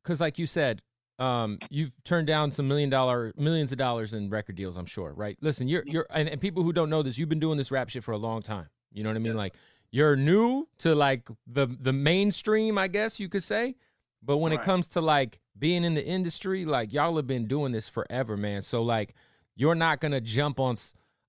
because 0.04 0.20
like 0.20 0.38
you 0.40 0.48
said 0.48 0.82
um 1.20 1.60
you've 1.70 1.92
turned 2.04 2.26
down 2.28 2.52
some 2.52 2.68
million 2.68 2.90
dollar 2.90 3.32
millions 3.38 3.72
of 3.72 3.78
dollars 3.78 4.14
in 4.14 4.30
record 4.30 4.56
deals 4.56 4.76
i'm 4.78 4.86
sure 4.86 5.14
right 5.14 5.38
listen 5.42 5.68
you're 5.68 5.84
you're 5.86 6.08
and, 6.10 6.28
and 6.28 6.42
people 6.42 6.64
who 6.64 6.74
don't 6.74 6.90
know 6.90 7.04
this 7.04 7.18
you've 7.18 7.30
been 7.30 7.40
doing 7.40 7.58
this 7.58 7.70
rap 7.70 7.90
shit 7.90 8.04
for 8.04 8.12
a 8.12 8.18
long 8.18 8.42
time 8.42 8.68
you 8.92 9.04
know 9.04 9.10
what 9.10 9.16
i 9.16 9.20
mean 9.20 9.34
Yes. 9.34 9.38
like 9.38 9.54
you're 9.92 10.16
new 10.16 10.68
to 10.80 10.96
like 10.96 11.28
the 11.46 11.68
the 11.68 11.94
mainstream 11.94 12.78
i 12.78 12.88
guess 12.88 13.20
you 13.20 13.30
could 13.30 13.44
say 13.44 13.76
But 14.24 14.38
when 14.38 14.52
it 14.52 14.58
Right. 14.58 14.66
comes 14.66 14.88
to 14.90 15.02
like 15.02 15.40
being 15.58 15.84
in 15.84 15.94
the 15.96 16.04
industry, 16.06 16.66
like 16.66 16.92
y'all 16.94 17.16
have 17.18 17.28
been 17.28 17.46
doing 17.48 17.72
this 17.72 17.88
forever, 17.90 18.36
man. 18.38 18.62
So 18.64 18.82
like 18.82 19.14
you're 19.56 19.76
not 19.76 20.00
gonna 20.00 20.22
jump 20.22 20.60
on 20.60 20.76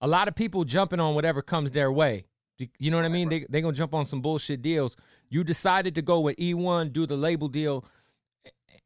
a 0.01 0.07
lot 0.07 0.29
of 0.29 0.35
people 0.35 0.65
jumping 0.65 1.01
on 1.01 1.15
whatever 1.15 1.43
comes 1.43 1.73
their 1.73 1.91
way. 1.93 2.25
You- 2.59 2.91
know 2.91 2.97
what 2.99 3.07
I 3.07 3.09
mean? 3.09 3.29
They 3.29 3.47
they 3.49 3.61
gonna 3.61 3.77
jump 3.77 3.95
on 3.95 4.05
some 4.05 4.21
bullshit 4.21 4.63
deals. 4.63 4.97
You 5.31 5.43
decided 5.45 5.95
to 5.97 6.03
go 6.03 6.21
with 6.21 6.37
eOne, 6.37 6.93
do 6.93 7.07
the 7.07 7.17
label 7.17 7.49
deal, 7.49 7.85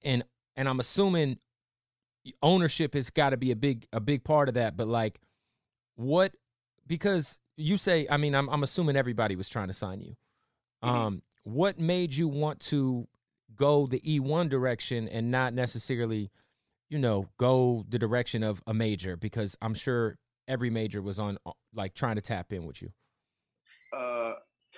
and 0.02 0.24
and 0.56 0.68
I'm 0.68 0.80
assuming 0.80 1.38
ownership 2.42 2.94
has 2.94 3.10
got 3.10 3.30
to 3.30 3.36
be 3.36 3.50
a 3.50 3.56
big 3.56 3.86
a 3.92 4.00
big 4.00 4.24
part 4.24 4.48
of 4.48 4.54
that. 4.54 4.76
But 4.76 4.88
like, 4.88 5.20
what? 5.96 6.34
Because 6.86 7.38
you 7.56 7.76
say, 7.76 8.06
I 8.10 8.16
mean, 8.16 8.34
I'm 8.34 8.48
I'm 8.48 8.62
assuming 8.62 8.96
everybody 8.96 9.36
was 9.36 9.48
trying 9.48 9.68
to 9.68 9.74
sign 9.74 10.00
you. 10.00 10.16
Um, 10.82 11.22
what 11.44 11.78
made 11.78 12.12
you 12.12 12.28
want 12.28 12.60
to 12.60 13.08
go 13.56 13.86
the 13.86 14.00
eOne 14.00 14.48
direction 14.48 15.08
and 15.08 15.30
not 15.30 15.54
necessarily, 15.54 16.30
you 16.90 16.98
know, 16.98 17.28
go 17.38 17.84
the 17.88 17.98
direction 17.98 18.42
of 18.42 18.62
a 18.66 18.74
major? 18.74 19.16
Because 19.16 19.56
I'm 19.62 19.74
sure 19.74 20.16
every 20.46 20.70
major 20.70 21.02
was 21.02 21.18
on 21.18 21.38
like 21.74 21.94
trying 21.94 22.16
to 22.16 22.22
tap 22.22 22.52
in 22.52 22.64
with 22.66 22.82
you. 22.82 22.90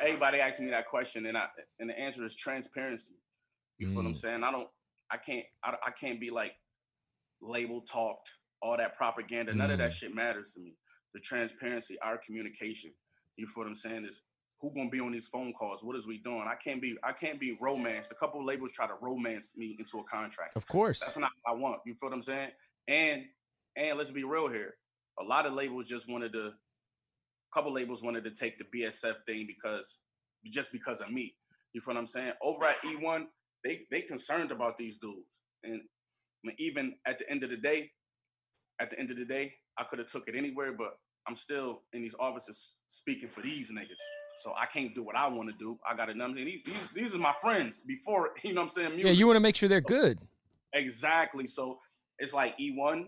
Everybody 0.01 0.41
asks 0.41 0.61
me 0.61 0.71
that 0.71 0.87
question 0.89 1.27
and 1.27 1.37
I 1.37 1.47
and 1.79 1.91
the 1.91 1.99
answer 1.99 2.25
is 2.25 2.35
transparency. 2.35 3.15
You 3.79 3.87
feel 3.87 3.97
what 3.97 4.07
I'm 4.07 4.13
Mm. 4.13 4.17
saying? 4.17 4.45
I 4.45 4.51
don't 4.53 4.69
I 5.11 5.17
can't 5.17 5.47
I, 5.63 5.77
I 5.87 5.91
can't 5.91 6.21
be 6.21 6.31
like 6.31 6.55
label 7.41 7.81
talked, 7.83 8.31
all 8.61 8.77
that 8.77 8.97
propaganda. 8.97 9.55
None 9.55 9.71
of 9.71 9.79
that 9.79 9.91
Mm. 9.93 9.95
shit 9.95 10.15
matters 10.15 10.53
to 10.55 10.61
me. 10.61 10.77
The 11.15 11.21
transparency, 11.21 11.99
our 12.01 12.19
communication. 12.19 12.95
You 13.37 13.47
feel 13.47 13.65
what 13.65 13.69
I'm 13.69 13.75
saying? 13.77 14.05
Is 14.05 14.23
who 14.61 14.73
gonna 14.75 14.91
be 14.91 15.01
on 15.01 15.13
these 15.13 15.29
phone 15.29 15.53
calls? 15.53 15.85
What 15.85 15.97
is 15.97 16.07
we 16.07 16.19
doing? 16.19 16.43
I 16.49 16.57
can't 16.57 16.83
be 16.83 16.97
I 17.03 17.13
can't 17.13 17.39
be 17.39 17.57
romanced. 17.61 18.13
A 18.13 18.17
couple 18.17 18.41
of 18.41 18.47
labels 18.47 18.73
try 18.73 18.87
to 18.87 18.95
romance 19.01 19.57
me 19.57 19.77
into 19.79 20.01
a 20.01 20.05
contract. 20.05 20.57
Of 20.57 20.67
course. 20.69 21.01
That's 21.01 21.17
not 21.17 21.31
what 21.43 21.53
I 21.53 21.57
want. 21.57 21.81
You 21.87 21.95
feel 21.95 22.11
what 22.11 22.17
I'm 22.17 22.23
saying? 22.23 22.51
And 22.89 23.27
and 23.77 23.97
let's 23.99 24.11
be 24.11 24.25
real 24.25 24.49
here. 24.49 24.75
A 25.21 25.25
lot 25.25 25.47
of 25.47 25.53
labels 25.55 25.87
just 25.89 26.09
wanted 26.09 26.33
to 26.33 26.55
couple 27.53 27.73
labels 27.73 28.03
wanted 28.03 28.25
to 28.25 28.31
take 28.31 28.59
the 28.59 28.65
BSF 28.65 29.15
thing 29.27 29.47
because 29.47 29.99
just 30.51 30.73
because 30.73 31.01
of 31.01 31.11
me. 31.11 31.35
You 31.73 31.81
feel 31.81 31.95
what 31.95 32.01
I'm 32.01 32.07
saying? 32.07 32.33
Over 32.43 32.65
at 32.65 32.79
eOne, 32.79 33.27
they 33.65 33.83
they 33.91 34.01
concerned 34.03 34.51
about 34.51 34.77
these 34.77 34.97
dudes. 34.99 35.43
And 35.65 35.81
I 36.45 36.47
mean, 36.47 36.57
even 36.59 36.95
at 37.07 37.19
the 37.19 37.29
end 37.31 37.45
of 37.45 37.51
the 37.51 37.57
day, 37.57 37.91
at 38.81 38.91
the 38.91 38.99
end 38.99 39.11
of 39.11 39.17
the 39.17 39.25
day, 39.25 39.55
I 39.77 39.85
could 39.85 39.99
have 39.99 40.11
took 40.11 40.29
it 40.29 40.35
anywhere, 40.35 40.73
but 40.73 40.99
I'm 41.27 41.37
still 41.37 41.83
in 41.93 42.01
these 42.01 42.15
offices 42.19 42.75
speaking 42.89 43.29
for 43.29 43.43
these 43.43 43.71
niggas. 43.71 44.01
So 44.43 44.55
I 44.59 44.67
can't 44.67 44.95
do 44.95 45.03
what 45.03 45.17
I 45.17 45.27
want 45.29 45.51
to 45.51 45.57
do. 45.57 45.79
I 45.89 45.95
got 45.95 46.07
to 46.07 46.15
number. 46.15 46.43
These, 46.43 46.63
these, 46.65 46.89
these 46.95 47.15
are 47.15 47.19
my 47.19 47.35
friends 47.41 47.81
before, 47.81 48.31
you 48.43 48.55
know 48.55 48.63
what 48.63 48.69
I'm 48.69 48.71
saying? 48.71 48.93
Yeah, 48.99 49.11
you 49.11 49.27
want 49.27 49.37
to 49.37 49.41
make 49.41 49.57
sure 49.57 49.69
they're 49.69 49.81
good. 49.81 50.19
Exactly. 50.73 51.47
So 51.47 51.81
it's 52.19 52.33
like 52.33 52.57
eOne. 52.59 53.07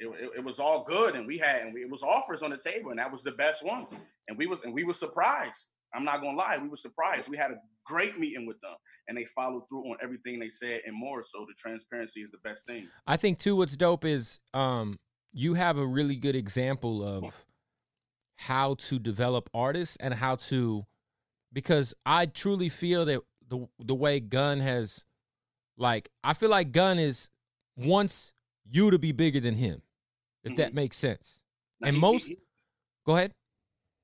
It, 0.00 0.06
it, 0.06 0.30
it 0.38 0.44
was 0.44 0.60
all 0.60 0.84
good, 0.84 1.14
and 1.16 1.26
we 1.26 1.38
had 1.38 1.62
and 1.62 1.74
we, 1.74 1.80
it 1.80 1.90
was 1.90 2.02
offers 2.02 2.42
on 2.42 2.50
the 2.50 2.56
table, 2.56 2.90
and 2.90 2.98
that 2.98 3.10
was 3.10 3.22
the 3.22 3.32
best 3.32 3.64
one. 3.64 3.86
And 4.28 4.38
we 4.38 4.46
was 4.46 4.60
and 4.62 4.72
we 4.72 4.84
were 4.84 4.92
surprised. 4.92 5.68
I'm 5.94 6.04
not 6.04 6.20
gonna 6.20 6.36
lie, 6.36 6.58
we 6.60 6.68
were 6.68 6.76
surprised. 6.76 7.30
We 7.30 7.36
had 7.36 7.50
a 7.50 7.56
great 7.84 8.18
meeting 8.18 8.46
with 8.46 8.60
them, 8.60 8.74
and 9.08 9.16
they 9.16 9.24
followed 9.24 9.62
through 9.68 9.84
on 9.84 9.96
everything 10.02 10.38
they 10.38 10.50
said 10.50 10.82
and 10.86 10.94
more. 10.94 11.22
So 11.22 11.46
the 11.48 11.54
transparency 11.54 12.20
is 12.20 12.30
the 12.30 12.38
best 12.38 12.66
thing. 12.66 12.88
I 13.06 13.16
think 13.16 13.38
too 13.38 13.56
what's 13.56 13.76
dope 13.76 14.04
is 14.04 14.40
um 14.54 14.98
you 15.32 15.54
have 15.54 15.78
a 15.78 15.86
really 15.86 16.16
good 16.16 16.36
example 16.36 17.02
of 17.02 17.44
how 18.36 18.74
to 18.74 18.98
develop 18.98 19.50
artists 19.52 19.96
and 19.98 20.14
how 20.14 20.36
to 20.36 20.86
because 21.52 21.94
I 22.06 22.26
truly 22.26 22.68
feel 22.68 23.04
that 23.06 23.20
the 23.48 23.66
the 23.78 23.94
way 23.94 24.20
Gunn 24.20 24.60
has 24.60 25.04
like 25.76 26.10
I 26.22 26.34
feel 26.34 26.50
like 26.50 26.72
Gunn 26.72 26.98
is 26.98 27.30
wants 27.76 28.32
you 28.70 28.90
to 28.90 28.98
be 28.98 29.12
bigger 29.12 29.40
than 29.40 29.54
him. 29.54 29.82
If 30.44 30.56
that 30.56 30.72
Mhm. 30.72 30.74
makes 30.74 30.96
sense. 30.96 31.40
Now, 31.80 31.88
and 31.88 31.96
he- 31.96 32.00
most 32.00 32.26
he- 32.28 32.38
Go 33.04 33.16
ahead. 33.16 33.34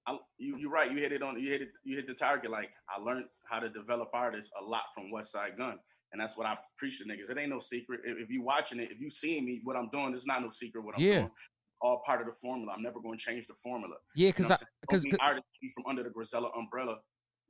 I, 0.06 0.18
you 0.38 0.56
you're 0.56 0.70
right. 0.70 0.90
You 0.90 0.98
hit 0.98 1.12
it 1.12 1.22
on. 1.22 1.38
You 1.40 1.50
hit 1.50 1.62
it. 1.62 1.72
You 1.82 1.96
hit 1.96 2.06
the 2.06 2.14
target. 2.14 2.50
Like 2.50 2.70
I 2.88 2.98
learned 2.98 3.26
how 3.44 3.58
to 3.60 3.68
develop 3.68 4.10
artists 4.12 4.50
a 4.60 4.64
lot 4.64 4.84
from 4.94 5.10
Westside 5.12 5.56
Gunn, 5.56 5.78
and 6.12 6.20
that's 6.20 6.36
what 6.36 6.46
I 6.46 6.58
preach 6.76 6.98
to 6.98 7.04
niggas. 7.04 7.30
It 7.30 7.38
ain't 7.38 7.50
no 7.50 7.60
secret. 7.60 8.00
If, 8.04 8.18
if 8.18 8.30
you 8.30 8.42
watching 8.42 8.80
it, 8.80 8.90
if 8.90 9.00
you 9.00 9.10
seeing 9.10 9.44
me, 9.44 9.60
what 9.64 9.76
I'm 9.76 9.88
doing, 9.90 10.14
it's 10.14 10.26
not 10.26 10.42
no 10.42 10.50
secret. 10.50 10.82
What 10.84 10.96
I'm 10.96 11.02
Yeah. 11.02 11.14
doing, 11.20 11.30
all 11.80 12.02
part 12.04 12.20
of 12.20 12.26
the 12.26 12.32
formula. 12.32 12.72
I'm 12.74 12.82
never 12.82 13.00
going 13.00 13.18
to 13.18 13.22
change 13.24 13.46
the 13.46 13.54
formula. 13.54 13.96
Yeah, 14.14 14.28
You 14.28 14.32
cuz 14.32 14.42
know 14.44 14.46
I 14.46 14.52
what 14.52 14.62
I'm 14.92 14.98
saying? 15.00 15.12
cuz 15.12 15.20
artists 15.20 15.48
from 15.74 15.86
under 15.86 16.02
the 16.02 16.10
Griselda 16.10 16.50
umbrella, 16.56 17.00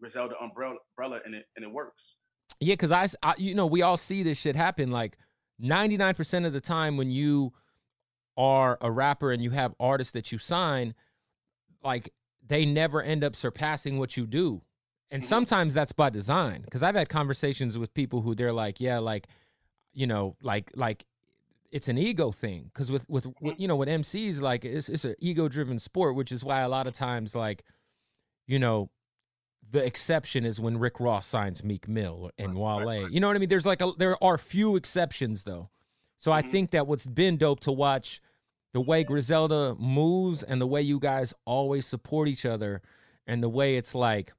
Griselda 0.00 0.40
umbrella, 0.42 0.76
umbrella, 0.96 1.20
and 1.24 1.34
it 1.36 1.46
and 1.56 1.64
it 1.64 1.70
works. 1.70 2.16
Yeah, 2.60 2.74
because 2.74 2.92
I, 2.92 3.34
you 3.36 3.54
know, 3.54 3.66
we 3.66 3.82
all 3.82 3.96
see 3.96 4.22
this 4.22 4.38
shit 4.40 4.54
happen. 4.56 4.90
Like 4.90 5.16
99% 5.60 6.46
of 6.46 6.52
the 6.52 6.60
time 6.60 6.96
when 6.96 7.10
you 7.10 7.52
are 8.36 8.78
a 8.80 8.90
rapper 8.90 9.32
and 9.32 9.42
you 9.42 9.50
have 9.50 9.74
artists 9.78 10.12
that 10.12 10.32
you 10.32 10.38
sign, 10.38 10.94
like 11.82 12.12
they 12.46 12.64
never 12.64 13.02
end 13.02 13.24
up 13.24 13.34
surpassing 13.36 13.98
what 13.98 14.16
you 14.16 14.26
do. 14.26 14.62
And 15.10 15.22
Mhm. 15.22 15.26
sometimes 15.26 15.74
that's 15.74 15.92
by 15.92 16.10
design. 16.10 16.62
Because 16.62 16.82
I've 16.82 16.94
had 16.96 17.08
conversations 17.08 17.78
with 17.78 17.94
people 17.94 18.22
who 18.22 18.34
they're 18.34 18.52
like, 18.52 18.80
yeah, 18.80 18.98
like, 18.98 19.28
you 19.92 20.06
know, 20.06 20.36
like, 20.42 20.70
like, 20.74 21.04
it's 21.70 21.88
an 21.88 21.98
ego 21.98 22.30
thing 22.30 22.70
because 22.72 22.92
with, 22.92 23.04
with 23.08 23.26
with 23.40 23.58
you 23.58 23.66
know 23.66 23.74
with 23.74 23.88
MCs 23.88 24.40
like 24.40 24.64
it's 24.64 24.88
it's 24.88 25.04
an 25.04 25.16
ego 25.18 25.48
driven 25.48 25.80
sport 25.80 26.14
which 26.14 26.30
is 26.30 26.44
why 26.44 26.60
a 26.60 26.68
lot 26.68 26.86
of 26.86 26.92
times 26.94 27.34
like 27.34 27.64
you 28.46 28.60
know 28.60 28.90
the 29.72 29.84
exception 29.84 30.44
is 30.44 30.60
when 30.60 30.78
Rick 30.78 31.00
Ross 31.00 31.26
signs 31.26 31.64
Meek 31.64 31.88
Mill 31.88 32.30
and 32.38 32.54
Wale. 32.54 33.08
You 33.10 33.18
know 33.18 33.26
what 33.26 33.34
I 33.34 33.40
mean? 33.40 33.48
There's 33.48 33.66
like 33.66 33.82
a, 33.82 33.90
there 33.98 34.22
are 34.22 34.38
few 34.38 34.76
exceptions 34.76 35.42
though. 35.42 35.68
So 36.18 36.32
I 36.32 36.42
mm-hmm. 36.42 36.50
think 36.50 36.70
that 36.70 36.86
what's 36.86 37.06
been 37.06 37.36
dope 37.36 37.60
to 37.60 37.72
watch 37.72 38.20
the 38.72 38.80
way 38.80 39.04
Griselda 39.04 39.76
moves 39.78 40.42
and 40.42 40.60
the 40.60 40.66
way 40.66 40.82
you 40.82 40.98
guys 40.98 41.32
always 41.44 41.86
support 41.86 42.28
each 42.28 42.44
other 42.44 42.82
and 43.26 43.42
the 43.42 43.48
way 43.48 43.76
it's 43.76 43.94
like 43.94 44.32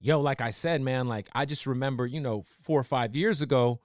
yo 0.00 0.20
like 0.20 0.40
I 0.40 0.50
said 0.50 0.80
man 0.80 1.08
like 1.08 1.28
I 1.34 1.44
just 1.44 1.66
remember, 1.66 2.06
you 2.06 2.20
know, 2.20 2.44
4 2.62 2.80
or 2.80 2.84
5 2.84 3.16
years 3.16 3.42
ago 3.42 3.80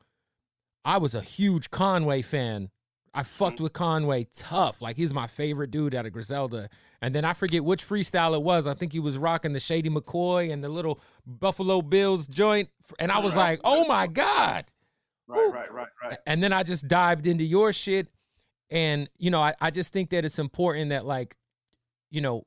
I 0.86 0.97
was 0.97 1.15
a 1.15 1.21
huge 1.21 1.71
Conway 1.71 2.21
fan. 2.21 2.69
I 3.13 3.21
mm-hmm. 3.21 3.28
fucked 3.28 3.60
with 3.60 3.73
Conway 3.73 4.28
tough. 4.36 4.82
Like 4.82 4.97
he's 4.97 5.13
my 5.13 5.28
favorite 5.28 5.71
dude 5.71 5.95
out 5.95 6.06
of 6.06 6.13
Griselda. 6.13 6.69
And 7.02 7.15
then 7.15 7.25
I 7.25 7.34
forget 7.34 7.63
which 7.63 7.88
freestyle 7.88 8.36
it 8.36 8.41
was. 8.41 8.67
I 8.67 8.73
think 8.73 8.93
he 8.93 8.99
was 8.99 9.17
rocking 9.17 9.54
the 9.54 9.60
Shady 9.60 9.89
McCoy 9.89 10.52
and 10.52 10.63
the 10.63 10.69
little 10.69 10.99
Buffalo 11.25 11.82
Bills 11.82 12.28
joint. 12.28 12.69
And 12.99 13.12
I 13.12 13.19
was 13.19 13.36
like, 13.36 13.62
oh 13.63 13.88
my 13.88 14.08
God. 14.08 14.65
Right, 15.30 15.52
right, 15.54 15.74
right, 15.74 15.88
right. 16.04 16.18
And 16.26 16.42
then 16.42 16.52
I 16.52 16.63
just 16.63 16.88
dived 16.88 17.28
into 17.28 17.44
your 17.44 17.72
shit. 17.72 18.08
And, 18.72 19.10
you 19.18 19.32
know, 19.32 19.42
I, 19.42 19.54
I 19.62 19.72
just 19.72 19.94
think 19.94 20.10
that 20.10 20.26
it's 20.26 20.39
important 20.39 20.89
that 20.89 21.06
like, 21.06 21.38
you 22.10 22.22
know, 22.22 22.46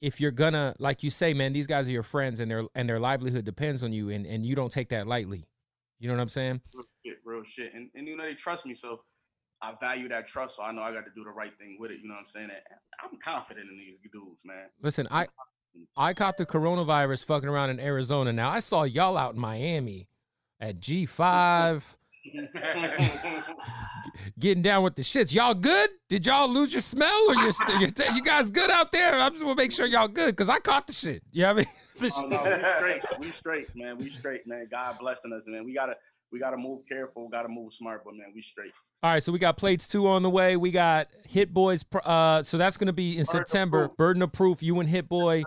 if 0.00 0.20
you're 0.20 0.32
gonna, 0.32 0.74
like 0.78 1.02
you 1.02 1.10
say, 1.10 1.32
man, 1.34 1.52
these 1.52 1.66
guys 1.66 1.86
are 1.86 1.92
your 1.92 2.02
friends 2.02 2.40
and 2.40 2.50
their 2.50 2.64
and 2.74 2.88
their 2.88 2.98
livelihood 2.98 3.44
depends 3.44 3.84
on 3.84 3.92
you 3.92 4.10
and, 4.10 4.26
and 4.26 4.44
you 4.44 4.54
don't 4.54 4.72
take 4.72 4.88
that 4.88 5.06
lightly. 5.06 5.46
You 6.00 6.08
know 6.08 6.14
what 6.14 6.22
I'm 6.22 6.28
saying? 6.28 6.60
Real 6.74 6.84
shit, 7.04 7.18
real 7.24 7.42
shit. 7.44 7.74
And, 7.74 7.88
and 7.94 8.08
you 8.08 8.16
know 8.16 8.24
they 8.24 8.34
trust 8.34 8.66
me, 8.66 8.74
so 8.74 9.02
I 9.62 9.74
value 9.80 10.08
that 10.08 10.26
trust. 10.26 10.56
So 10.56 10.64
I 10.64 10.72
know 10.72 10.82
I 10.82 10.92
got 10.92 11.04
to 11.04 11.12
do 11.14 11.22
the 11.22 11.30
right 11.30 11.52
thing 11.56 11.76
with 11.78 11.92
it. 11.92 12.00
You 12.02 12.08
know 12.08 12.14
what 12.14 12.20
I'm 12.20 12.26
saying? 12.26 12.50
And 12.50 12.60
I'm 13.00 13.18
confident 13.20 13.70
in 13.70 13.76
these 13.76 14.00
dudes, 14.12 14.42
man. 14.44 14.66
Listen, 14.82 15.06
I 15.10 15.26
I 15.96 16.14
caught 16.14 16.36
the 16.36 16.46
coronavirus 16.46 17.24
fucking 17.24 17.48
around 17.48 17.70
in 17.70 17.78
Arizona. 17.78 18.32
Now 18.32 18.50
I 18.50 18.58
saw 18.58 18.82
y'all 18.82 19.16
out 19.16 19.34
in 19.34 19.40
Miami 19.40 20.08
at 20.60 20.80
G5 20.80 21.82
getting 24.38 24.62
down 24.62 24.82
with 24.82 24.96
the 24.96 25.02
shits. 25.02 25.32
Y'all 25.32 25.54
good? 25.54 25.90
Did 26.08 26.26
y'all 26.26 26.48
lose 26.48 26.72
your 26.72 26.80
smell 26.80 27.24
or 27.28 27.34
your 27.36 27.52
st- 27.52 27.80
your 27.80 27.90
you 28.14 28.22
guys 28.22 28.50
good 28.50 28.70
out 28.70 28.92
there? 28.92 29.14
I'm 29.18 29.32
just 29.32 29.42
gonna 29.42 29.54
make 29.54 29.72
sure 29.72 29.86
y'all 29.86 30.08
good 30.08 30.34
because 30.36 30.48
I 30.48 30.58
caught 30.58 30.86
the 30.86 30.92
shit. 30.92 31.22
You 31.32 31.42
know 31.42 31.54
what 31.54 31.54
I 31.54 31.56
mean? 31.60 31.66
The 32.00 32.10
Oh, 32.16 32.20
shit- 32.22 32.30
no, 32.30 32.42
we 32.44 32.64
straight. 32.78 33.02
We 33.20 33.28
straight, 33.30 33.76
man. 33.76 33.98
We 33.98 34.10
straight, 34.10 34.46
man. 34.46 34.66
God 34.70 34.96
blessing 34.98 35.32
us, 35.32 35.44
man. 35.46 35.64
We 35.64 35.74
gotta 35.74 35.94
we 36.32 36.38
gotta 36.40 36.56
move 36.56 36.80
careful. 36.88 37.28
Gotta 37.28 37.48
move 37.48 37.72
smart, 37.72 38.02
but 38.04 38.14
man, 38.14 38.28
we 38.34 38.40
straight. 38.40 38.72
All 39.02 39.10
right, 39.12 39.22
so 39.22 39.30
we 39.32 39.38
got 39.38 39.56
plates 39.56 39.86
two 39.88 40.06
on 40.08 40.22
the 40.22 40.30
way. 40.30 40.56
We 40.56 40.70
got 40.70 41.08
Hit 41.28 41.52
Boys. 41.52 41.84
Uh, 42.04 42.42
so 42.44 42.56
that's 42.56 42.76
going 42.76 42.86
to 42.86 42.92
be 42.92 43.18
in 43.18 43.24
Burden 43.24 43.46
September. 43.46 43.88
Proof. 43.88 43.96
Burden 43.96 44.22
of 44.22 44.32
Proof. 44.32 44.62
You 44.62 44.78
and 44.80 44.88
Hit 44.88 45.08
Boy. 45.08 45.42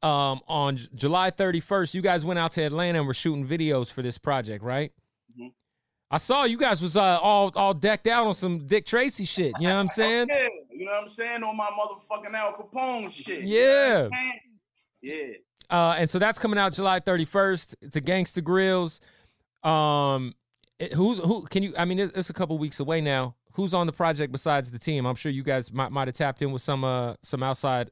Um, 0.00 0.40
on 0.46 0.76
J- 0.76 0.86
July 0.94 1.32
31st, 1.32 1.94
you 1.94 2.02
guys 2.02 2.24
went 2.24 2.38
out 2.38 2.52
to 2.52 2.62
Atlanta 2.62 2.98
and 3.00 3.06
were 3.08 3.12
shooting 3.14 3.44
videos 3.44 3.90
for 3.90 4.02
this 4.02 4.16
project, 4.18 4.62
right? 4.62 4.92
I 6.10 6.18
saw 6.18 6.44
you 6.44 6.56
guys 6.58 6.80
was 6.80 6.96
uh, 6.96 7.18
all 7.20 7.50
all 7.56 7.74
decked 7.74 8.06
out 8.06 8.26
on 8.26 8.34
some 8.34 8.66
Dick 8.66 8.86
Tracy 8.86 9.24
shit. 9.24 9.52
You 9.58 9.68
know 9.68 9.74
what 9.74 9.80
I'm 9.80 9.88
saying? 10.00 10.28
Yeah, 10.28 10.48
you 10.70 10.84
know 10.84 10.92
what 10.92 11.02
I'm 11.02 11.08
saying? 11.08 11.42
On 11.42 11.56
my 11.56 11.70
motherfucking 11.70 12.34
Al 12.34 12.52
Capone 12.52 13.10
shit. 13.12 13.42
you 13.42 13.58
Yeah. 13.58 13.92
know 13.92 14.04
I'm 14.04 14.10
saying? 14.12 14.40
Yeah. 15.02 15.24
Uh, 15.70 15.94
and 15.98 16.08
so 16.08 16.18
that's 16.18 16.38
coming 16.38 16.58
out 16.58 16.72
July 16.74 17.00
31st. 17.00 17.74
It's 17.82 17.96
a 17.96 18.00
Gangsta 18.00 18.42
Grillz. 18.42 19.00
Um, 19.68 20.34
it- 20.78 20.92
who's 20.92 21.18
who? 21.18 21.42
Can 21.46 21.62
you? 21.62 21.72
I 21.78 21.84
mean, 21.84 21.98
it's, 21.98 22.12
it's 22.16 22.30
a 22.30 22.34
couple 22.34 22.56
weeks 22.58 22.80
away 22.80 23.00
now. 23.00 23.34
Who's 23.54 23.72
on 23.72 23.86
the 23.86 23.92
project 23.92 24.30
besides 24.32 24.70
the 24.70 24.78
team? 24.78 25.06
I'm 25.06 25.14
sure 25.14 25.32
you 25.32 25.42
guys 25.42 25.72
might 25.72 25.90
might 25.90 26.08
have 26.08 26.14
tapped 26.14 26.42
in 26.42 26.52
with 26.52 26.62
some 26.62 26.84
uh 26.84 27.14
some 27.22 27.42
outside. 27.42 27.90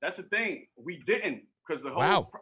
That's 0.00 0.16
the 0.16 0.22
thing. 0.24 0.66
We 0.76 0.98
didn't 1.04 1.42
because 1.66 1.82
the 1.82 1.90
whole 1.90 1.98
Wow. 2.00 2.28
pro- 2.30 2.40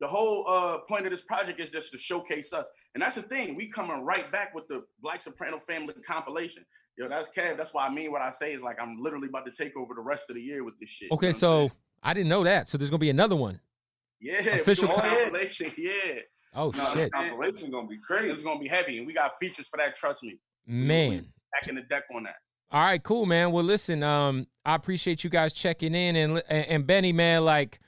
the 0.00 0.06
whole 0.06 0.46
uh, 0.48 0.78
point 0.88 1.06
of 1.06 1.10
this 1.10 1.22
project 1.22 1.60
is 1.60 1.70
just 1.70 1.92
to 1.92 1.98
showcase 1.98 2.52
us, 2.52 2.68
and 2.94 3.02
that's 3.02 3.16
the 3.16 3.22
thing. 3.22 3.56
We 3.56 3.68
coming 3.68 4.04
right 4.04 4.30
back 4.30 4.54
with 4.54 4.68
the 4.68 4.84
Black 5.00 5.22
Soprano 5.22 5.58
Family 5.58 5.94
compilation. 6.06 6.64
Yo, 6.96 7.08
that's 7.08 7.28
Kev. 7.30 7.56
That's 7.56 7.72
why 7.74 7.86
I 7.86 7.90
mean 7.90 8.10
what 8.10 8.22
I 8.22 8.30
say 8.30 8.52
is 8.52 8.62
like 8.62 8.78
I'm 8.80 9.00
literally 9.00 9.28
about 9.28 9.46
to 9.46 9.52
take 9.52 9.76
over 9.76 9.94
the 9.94 10.00
rest 10.00 10.30
of 10.30 10.36
the 10.36 10.42
year 10.42 10.64
with 10.64 10.78
this 10.80 10.90
shit. 10.90 11.10
Okay, 11.12 11.28
you 11.28 11.32
know 11.32 11.38
so 11.38 11.70
I 12.02 12.14
didn't 12.14 12.28
know 12.28 12.44
that. 12.44 12.68
So 12.68 12.78
there's 12.78 12.90
gonna 12.90 12.98
be 12.98 13.10
another 13.10 13.36
one. 13.36 13.60
yeah, 14.20 14.38
official 14.38 14.86
official 14.86 14.88
compilation. 14.88 15.70
Yeah, 15.78 16.20
Oh 16.54 16.72
No, 16.76 16.94
this 16.94 17.04
shit, 17.04 17.12
compilation 17.12 17.70
gonna 17.70 17.86
be 17.86 17.98
crazy. 17.98 18.30
It's 18.30 18.42
gonna 18.42 18.60
be 18.60 18.68
heavy, 18.68 18.98
and 18.98 19.06
we 19.06 19.14
got 19.14 19.32
features 19.38 19.68
for 19.68 19.76
that. 19.76 19.94
Trust 19.94 20.24
me. 20.24 20.38
man. 20.66 21.26
Back 21.52 21.68
in 21.68 21.76
the 21.76 21.82
deck 21.82 22.04
on 22.14 22.24
that. 22.24 22.36
All 22.70 22.82
right, 22.82 23.02
cool, 23.02 23.26
man. 23.26 23.52
Well, 23.52 23.64
listen, 23.64 24.02
um, 24.02 24.46
I 24.64 24.74
appreciate 24.74 25.24
you 25.24 25.30
guys 25.30 25.52
checking 25.52 25.94
in, 25.94 26.16
and 26.16 26.42
and, 26.48 26.66
and 26.66 26.86
Benny, 26.86 27.12
man, 27.12 27.44
like, 27.44 27.80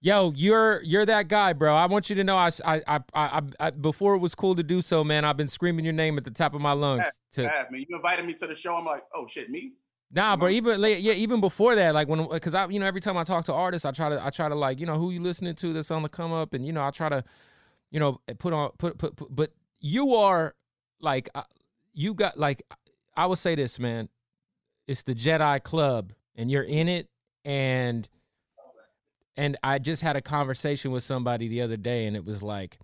yo, 0.00 0.32
you're 0.36 0.82
you're 0.82 1.06
that 1.06 1.28
guy, 1.28 1.52
bro. 1.52 1.74
I 1.74 1.86
want 1.86 2.10
you 2.10 2.16
to 2.16 2.24
know, 2.24 2.36
I, 2.36 2.50
I, 2.64 2.82
I, 2.86 3.00
I, 3.14 3.42
I 3.60 3.70
before 3.70 4.14
it 4.14 4.18
was 4.18 4.34
cool 4.34 4.54
to 4.56 4.62
do 4.62 4.82
so, 4.82 5.04
man. 5.04 5.24
I've 5.24 5.36
been 5.36 5.48
screaming 5.48 5.84
your 5.84 5.94
name 5.94 6.18
at 6.18 6.24
the 6.24 6.30
top 6.30 6.54
of 6.54 6.60
my 6.60 6.72
lungs. 6.72 7.06
To 7.32 7.48
Have 7.48 7.70
me. 7.70 7.86
You 7.88 7.96
invited 7.96 8.26
me 8.26 8.34
to 8.34 8.46
the 8.46 8.54
show. 8.54 8.76
I'm 8.76 8.84
like, 8.84 9.02
oh 9.14 9.26
shit, 9.26 9.50
me. 9.50 9.72
nah, 10.12 10.36
but 10.36 10.50
even 10.52 10.80
yeah, 10.80 11.12
even 11.12 11.40
before 11.40 11.74
that, 11.74 11.94
like 11.94 12.08
when, 12.08 12.28
because 12.28 12.54
I, 12.54 12.66
you 12.68 12.80
know, 12.80 12.86
every 12.86 13.00
time 13.00 13.16
I 13.16 13.24
talk 13.24 13.44
to 13.46 13.52
artists, 13.52 13.84
I 13.84 13.92
try 13.92 14.08
to, 14.08 14.24
I 14.24 14.30
try 14.30 14.48
to 14.48 14.54
like, 14.54 14.80
you 14.80 14.86
know, 14.86 14.98
who 14.98 15.10
you 15.10 15.20
listening 15.20 15.54
to 15.56 15.72
that's 15.72 15.90
on 15.90 16.02
the 16.02 16.08
come 16.08 16.32
up, 16.32 16.54
and 16.54 16.66
you 16.66 16.72
know, 16.72 16.84
I 16.84 16.90
try 16.90 17.08
to, 17.08 17.24
you 17.90 18.00
know, 18.00 18.20
put 18.38 18.52
on, 18.52 18.70
put, 18.78 18.98
put, 18.98 19.16
put 19.16 19.34
but 19.34 19.52
you 19.80 20.14
are 20.14 20.54
like, 21.00 21.28
uh, 21.34 21.42
you 21.92 22.14
got 22.14 22.38
like, 22.38 22.62
I 23.16 23.26
would 23.26 23.38
say 23.38 23.54
this, 23.54 23.78
man. 23.78 24.08
It's 24.86 25.02
the 25.02 25.14
Jedi 25.14 25.62
Club, 25.62 26.12
and 26.34 26.50
you're 26.50 26.62
in 26.62 26.88
it, 26.88 27.08
and 27.44 28.08
and 29.38 29.56
I 29.62 29.78
just 29.78 30.02
had 30.02 30.16
a 30.16 30.20
conversation 30.20 30.90
with 30.90 31.04
somebody 31.04 31.46
the 31.46 31.62
other 31.62 31.76
day, 31.76 32.06
and 32.06 32.16
it 32.16 32.24
was 32.24 32.42
like, 32.42 32.78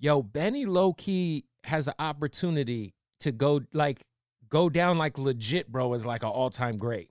yo, 0.00 0.22
Benny 0.22 0.64
low 0.64 0.94
key 0.94 1.44
has 1.64 1.86
an 1.86 1.94
opportunity 1.98 2.94
to 3.20 3.30
go 3.30 3.60
like 3.74 4.00
go 4.48 4.70
down 4.70 4.96
like 4.96 5.18
legit, 5.18 5.70
bro, 5.70 5.92
as 5.92 6.06
like 6.06 6.22
an 6.22 6.30
all 6.30 6.48
time 6.48 6.78
great. 6.78 7.10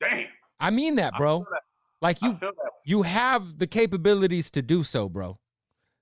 Damn. 0.00 0.26
I 0.58 0.70
mean 0.70 0.96
that, 0.96 1.12
I 1.14 1.18
bro. 1.18 1.40
that. 1.50 1.60
Like 2.00 2.18
I 2.22 2.28
you 2.28 2.32
feel 2.32 2.50
that. 2.50 2.70
you 2.86 3.02
have 3.02 3.58
the 3.58 3.66
capabilities 3.66 4.50
to 4.52 4.62
do 4.62 4.82
so, 4.82 5.10
bro. 5.10 5.38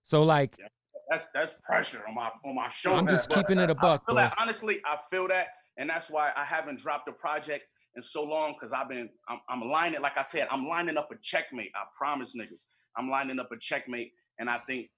So 0.04 0.22
like 0.22 0.56
That's 1.10 1.28
that's 1.34 1.56
pressure 1.64 2.04
on 2.08 2.14
my 2.14 2.30
on 2.44 2.54
my 2.54 2.68
shoulder. 2.68 2.98
I'm 2.98 3.08
just 3.08 3.30
keeping 3.30 3.58
it 3.58 3.68
a 3.68 3.76
I 3.76 3.82
buck, 3.82 4.06
feel 4.06 4.14
bro. 4.14 4.24
that 4.24 4.36
honestly, 4.38 4.80
I 4.84 4.96
feel 5.10 5.26
that, 5.26 5.48
and 5.76 5.90
that's 5.90 6.08
why 6.08 6.30
I 6.36 6.44
haven't 6.44 6.78
dropped 6.78 7.08
a 7.08 7.12
project 7.12 7.64
in 7.96 8.02
so 8.02 8.22
long 8.24 8.54
because 8.54 8.72
I've 8.72 8.88
been 8.88 9.08
I'm, 9.28 9.40
I'm 9.48 9.62
lining 9.68 10.00
like 10.00 10.16
I 10.16 10.22
said 10.22 10.46
I'm 10.50 10.66
lining 10.66 10.96
up 10.96 11.08
a 11.12 11.16
checkmate. 11.20 11.70
I 11.74 11.84
promise 11.96 12.34
niggas 12.36 12.64
I'm 12.96 13.08
lining 13.10 13.38
up 13.38 13.50
a 13.52 13.56
checkmate, 13.58 14.12
and 14.38 14.48
I 14.50 14.58
think 14.66 14.88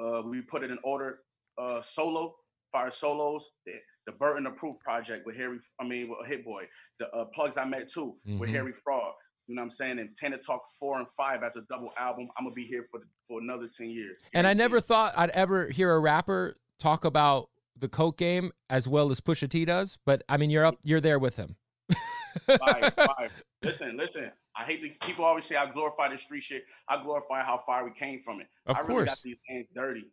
uh, 0.00 0.22
we 0.24 0.42
put 0.42 0.62
it 0.62 0.70
in 0.70 0.78
order. 0.84 1.20
Uh, 1.56 1.82
solo, 1.82 2.36
fire 2.70 2.90
solos, 2.90 3.50
the, 3.66 3.72
the 4.06 4.12
Burden 4.12 4.46
of 4.46 4.56
Proof 4.56 4.78
project 4.78 5.26
with 5.26 5.36
Harry. 5.36 5.58
I 5.80 5.84
mean, 5.84 6.08
with 6.08 6.28
Hit 6.28 6.44
Boy. 6.44 6.64
The 7.00 7.08
uh, 7.10 7.24
plugs 7.34 7.56
I 7.56 7.64
met 7.64 7.88
too 7.88 8.16
with 8.38 8.48
Mhm. 8.48 8.52
Harry 8.52 8.72
Fraud. 8.72 9.12
You 9.48 9.54
know 9.56 9.62
what 9.62 9.64
I'm 9.64 9.70
saying? 9.70 10.08
Tana 10.14 10.38
Talk 10.38 10.62
four 10.78 10.98
and 10.98 11.08
five 11.08 11.42
as 11.42 11.56
a 11.56 11.62
double 11.62 11.90
album. 11.98 12.28
I'm 12.38 12.44
gonna 12.44 12.54
be 12.54 12.64
here 12.66 12.84
for 12.90 13.00
the, 13.00 13.06
for 13.26 13.40
another 13.40 13.66
ten 13.66 13.88
years. 13.90 14.20
and 14.32 14.46
I 14.46 14.52
never 14.54 14.80
thought 14.80 15.14
I'd 15.16 15.30
ever 15.30 15.68
hear 15.70 15.92
a 15.92 15.98
rapper 15.98 16.56
talk 16.78 17.04
about 17.04 17.48
the 17.76 17.88
coke 17.88 18.18
game 18.18 18.52
as 18.68 18.86
well 18.86 19.10
as 19.10 19.20
Pusha 19.20 19.48
T 19.48 19.64
does, 19.64 19.98
but 20.04 20.22
I 20.28 20.36
mean 20.36 20.50
you're 20.50 20.64
up 20.66 20.76
you're 20.82 21.00
there 21.00 21.18
with 21.18 21.36
him. 21.36 21.56
Fire, 22.46 22.90
fire. 22.96 23.30
Listen, 23.62 23.96
listen. 23.96 24.30
I 24.56 24.64
hate 24.64 24.82
to 24.82 25.06
people 25.06 25.24
always 25.24 25.44
say 25.44 25.56
I 25.56 25.70
glorify 25.70 26.08
the 26.08 26.18
street 26.18 26.42
shit. 26.42 26.64
I 26.88 27.02
glorify 27.02 27.42
how 27.42 27.58
far 27.64 27.84
we 27.84 27.92
came 27.92 28.20
from 28.20 28.40
it. 28.40 28.48
Of 28.66 28.76
I 28.76 28.80
really 28.80 29.06
got 29.06 29.20
these 29.22 29.38
hands 29.48 29.66
dirty. 29.74 30.04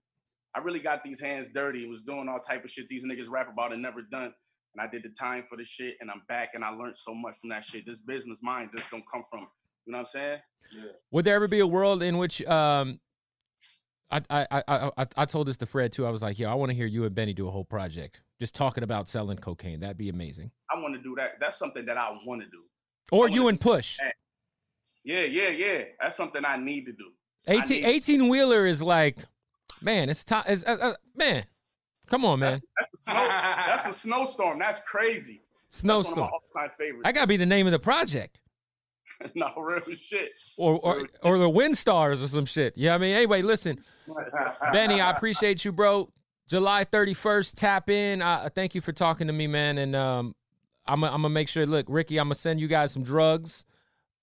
I 0.54 0.60
really 0.60 0.80
got 0.80 1.04
these 1.04 1.20
hands 1.20 1.50
dirty. 1.54 1.84
It 1.84 1.90
was 1.90 2.02
doing 2.02 2.30
all 2.30 2.40
type 2.40 2.64
of 2.64 2.72
shit 2.72 2.88
these 2.88 3.04
niggas 3.04 3.30
rap 3.30 3.52
about 3.52 3.74
and 3.74 3.82
never 3.82 4.02
done. 4.02 4.34
And 4.74 4.82
I 4.82 4.88
did 4.90 5.04
the 5.04 5.10
time 5.10 5.44
for 5.48 5.58
the 5.58 5.64
shit, 5.64 5.96
and 6.02 6.12
I'm 6.12 6.22
back, 6.28 6.50
and 6.54 6.64
I 6.64 6.70
learned 6.70 6.98
so 6.98 7.14
much 7.14 7.38
from 7.38 7.50
that 7.50 7.64
shit. 7.64 7.86
This 7.86 8.02
business 8.02 8.42
mind 8.44 8.70
just 8.76 8.92
don't 8.92 9.04
come 9.12 9.24
from. 9.30 9.48
You 9.86 9.94
know 9.94 10.00
what 10.00 10.02
I'm 10.02 10.06
saying? 10.08 10.40
Yeah. 10.76 10.92
Would 11.12 11.26
there 11.26 11.36
ever 11.36 11.48
be 11.48 11.60
a 11.60 11.68
world 11.68 12.04
in 12.04 12.18
which 12.18 12.42
um 12.46 13.00
I 14.12 14.22
I 14.30 14.48
I 14.68 14.92
I, 14.98 15.06
I 15.18 15.26
told 15.26 15.48
this 15.48 15.58
to 15.58 15.66
Fred 15.66 15.92
too. 15.92 16.06
I 16.06 16.10
was 16.10 16.22
like, 16.22 16.38
yo, 16.40 16.50
I 16.50 16.54
want 16.54 16.70
to 16.70 16.76
hear 16.76 16.86
you 16.86 17.06
and 17.06 17.14
Benny 17.16 17.34
do 17.34 17.48
a 17.48 17.52
whole 17.52 17.66
project. 17.66 18.22
Just 18.40 18.54
talking 18.56 18.84
about 18.84 19.08
selling 19.10 19.38
cocaine. 19.38 19.80
That'd 19.80 19.98
be 19.98 20.10
amazing. 20.10 20.52
I 20.70 20.80
want 20.80 20.94
to 20.96 21.02
do 21.02 21.16
that. 21.16 21.34
That's 21.40 21.58
something 21.58 21.86
that 21.86 21.98
I 21.98 22.16
want 22.26 22.42
to 22.42 22.48
do. 22.48 22.64
Or 23.12 23.30
you 23.30 23.48
and 23.48 23.60
Push. 23.60 23.98
Yeah, 25.04 25.22
yeah, 25.22 25.50
yeah. 25.50 25.84
That's 26.02 26.18
something 26.18 26.44
I 26.46 26.58
need 26.58 26.86
to 26.86 26.92
do. 26.92 27.12
I 27.48 27.54
18, 27.62 27.64
need- 27.84 27.86
18 27.86 28.28
wheeler 28.28 28.66
is 28.66 28.82
like, 28.82 29.18
man, 29.82 30.10
it's 30.10 30.24
time. 30.24 30.44
It's, 30.48 30.64
uh, 30.64 30.78
uh, 30.82 30.94
man, 31.16 31.46
come 32.08 32.26
on, 32.26 32.40
man. 32.40 32.62
That's 32.80 32.94
a 32.94 33.04
snow. 33.04 33.28
that's 33.28 33.86
a 33.88 33.94
snowstorm. 33.94 34.60
That's 34.60 34.82
crazy. 34.82 35.42
That's 35.72 35.84
one 35.84 36.04
Snowstorm. 36.04 36.20
of 36.26 36.32
my 36.32 36.32
all-time 36.60 36.70
favorites. 36.78 37.02
That 37.04 37.14
gotta 37.14 37.28
be 37.28 37.38
the 37.38 37.46
name 37.46 37.68
of 37.68 37.72
the 37.74 37.80
project, 37.80 38.40
no 39.36 39.54
real 39.58 39.82
shit. 39.96 40.32
or 40.58 40.80
or, 40.82 41.08
or 41.22 41.38
the 41.38 41.50
Wind 41.50 41.78
Stars 41.78 42.22
or 42.24 42.28
some 42.28 42.46
shit. 42.46 42.76
Yeah, 42.78 42.96
I 42.96 42.98
mean, 42.98 43.16
anyway, 43.16 43.42
listen, 43.44 43.84
Benny, 44.72 45.02
I 45.02 45.12
appreciate 45.12 45.66
you, 45.66 45.72
bro. 45.72 46.10
July 46.48 46.84
thirty 46.84 47.14
first, 47.14 47.58
tap 47.58 47.90
in. 47.90 48.22
I, 48.22 48.46
I 48.46 48.50
thank 48.50 48.76
you 48.76 48.82
for 48.82 48.92
talking 48.92 49.28
to 49.28 49.34
me, 49.34 49.48
man. 49.48 49.78
And 49.78 49.96
um, 49.96 50.36
I'm 50.86 51.02
gonna 51.02 51.30
make 51.30 51.48
sure. 51.50 51.66
Look, 51.66 51.88
Ricky, 51.90 52.18
I'm 52.20 52.28
gonna 52.28 52.36
send 52.36 52.60
you 52.60 52.68
guys 52.68 52.92
some 52.92 53.04
drugs. 53.04 53.66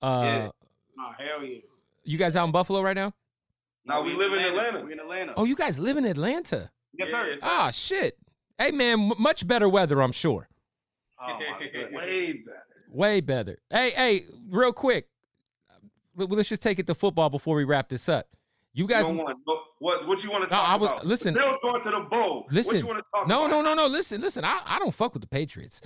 Uh, 0.01 0.21
Yeah. 0.23 0.49
Oh 0.99 1.13
hell 1.19 1.45
yeah. 1.45 1.59
you 2.05 2.19
guys 2.19 2.37
out 2.37 2.45
in 2.45 2.53
Buffalo 2.53 2.81
right 2.83 2.95
now? 2.97 3.13
Now 3.85 4.03
we 4.03 4.15
live 4.15 4.33
in 4.33 4.39
Atlanta. 4.39 4.85
We 4.85 4.93
in 4.93 5.01
Atlanta. 5.01 5.35
Oh, 5.37 5.45
you 5.45 5.57
guys 5.57 5.79
live 5.79 5.97
in 5.97 6.05
Atlanta? 6.05 6.71
yes, 6.97 7.11
sir. 7.11 7.39
Ah, 7.43 7.71
shit. 7.73 8.17
Hey, 8.57 8.71
man, 8.71 9.11
m- 9.11 9.13
much 9.19 9.45
better 9.47 9.69
weather, 9.69 10.01
I'm 10.01 10.13
sure. 10.13 10.49
Oh, 11.21 11.37
my 11.39 11.59
goodness. 11.67 11.93
Way 11.97 12.33
better. 12.35 12.63
Way 12.89 13.21
better. 13.23 13.59
Hey, 13.71 13.91
hey, 13.91 14.25
real 14.49 14.73
quick. 14.73 15.09
Let's 16.15 16.49
just 16.49 16.63
take 16.63 16.79
it 16.79 16.87
to 16.87 16.95
football 16.95 17.29
before 17.31 17.57
we 17.57 17.65
wrap 17.65 17.89
this 17.89 18.09
up. 18.09 18.29
You 18.75 18.85
You 18.85 18.89
guys, 18.89 19.07
don't 19.07 19.19
want, 19.19 19.37
what, 19.45 19.61
what 19.81 20.09
what 20.09 20.25
you 20.25 20.31
want 20.31 20.45
to 20.45 20.51
No, 20.51 20.57
talk 20.63 20.69
I 20.71 20.77
was- 20.77 20.89
about? 20.89 21.07
listen. 21.07 21.35
The 21.35 21.41
Bills 21.41 21.59
going 21.63 21.83
to 21.83 21.91
the 21.91 22.01
bowl. 22.01 22.47
listen. 22.51 22.73
What 22.75 22.81
you 22.81 22.87
want 22.87 22.99
to 22.99 23.05
talk 23.15 23.29
no, 23.29 23.47
about? 23.47 23.51
no, 23.51 23.63
no, 23.63 23.75
no. 23.75 23.87
Listen, 23.87 24.21
listen. 24.21 24.45
I, 24.45 24.61
I 24.65 24.79
don't 24.79 24.95
fuck 24.95 25.13
with 25.13 25.21
the 25.23 25.29
Patriots. 25.29 25.81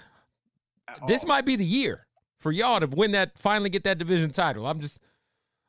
At 0.89 1.07
This 1.09 1.23
all. 1.23 1.29
might 1.29 1.45
be 1.45 1.57
the 1.57 1.65
year 1.65 2.07
for 2.39 2.53
y'all 2.53 2.79
to 2.81 2.87
win 2.87 3.11
that, 3.13 3.37
finally 3.39 3.71
get 3.71 3.83
that 3.85 3.99
division 3.99 4.31
title. 4.31 4.67
I'm 4.67 4.79
just, 4.81 5.01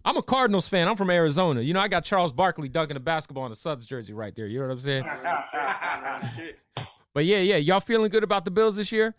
I'm 0.06 0.16
a 0.16 0.22
Cardinals 0.22 0.68
fan. 0.68 0.88
I'm 0.88 0.96
from 0.96 1.10
Arizona. 1.10 1.62
You 1.62 1.74
know, 1.74 1.80
I 1.80 1.88
got 1.88 2.06
Charles 2.06 2.32
Barkley 2.32 2.70
dunking 2.70 2.98
a 2.98 3.00
basketball 3.00 3.46
in 3.46 3.50
the 3.52 3.56
Suns 3.56 3.86
jersey 3.86 4.14
right 4.14 4.36
there. 4.36 4.46
You 4.46 4.60
know 4.60 4.68
what 4.68 4.74
I'm 4.74 4.80
saying? 4.80 5.06
Shit. 6.36 6.60
But 7.14 7.26
yeah, 7.26 7.40
yeah. 7.40 7.56
Y'all 7.56 7.80
feeling 7.80 8.12
good 8.12 8.24
about 8.24 8.46
the 8.46 8.52
Bills 8.52 8.76
this 8.76 8.92
year? 8.92 9.16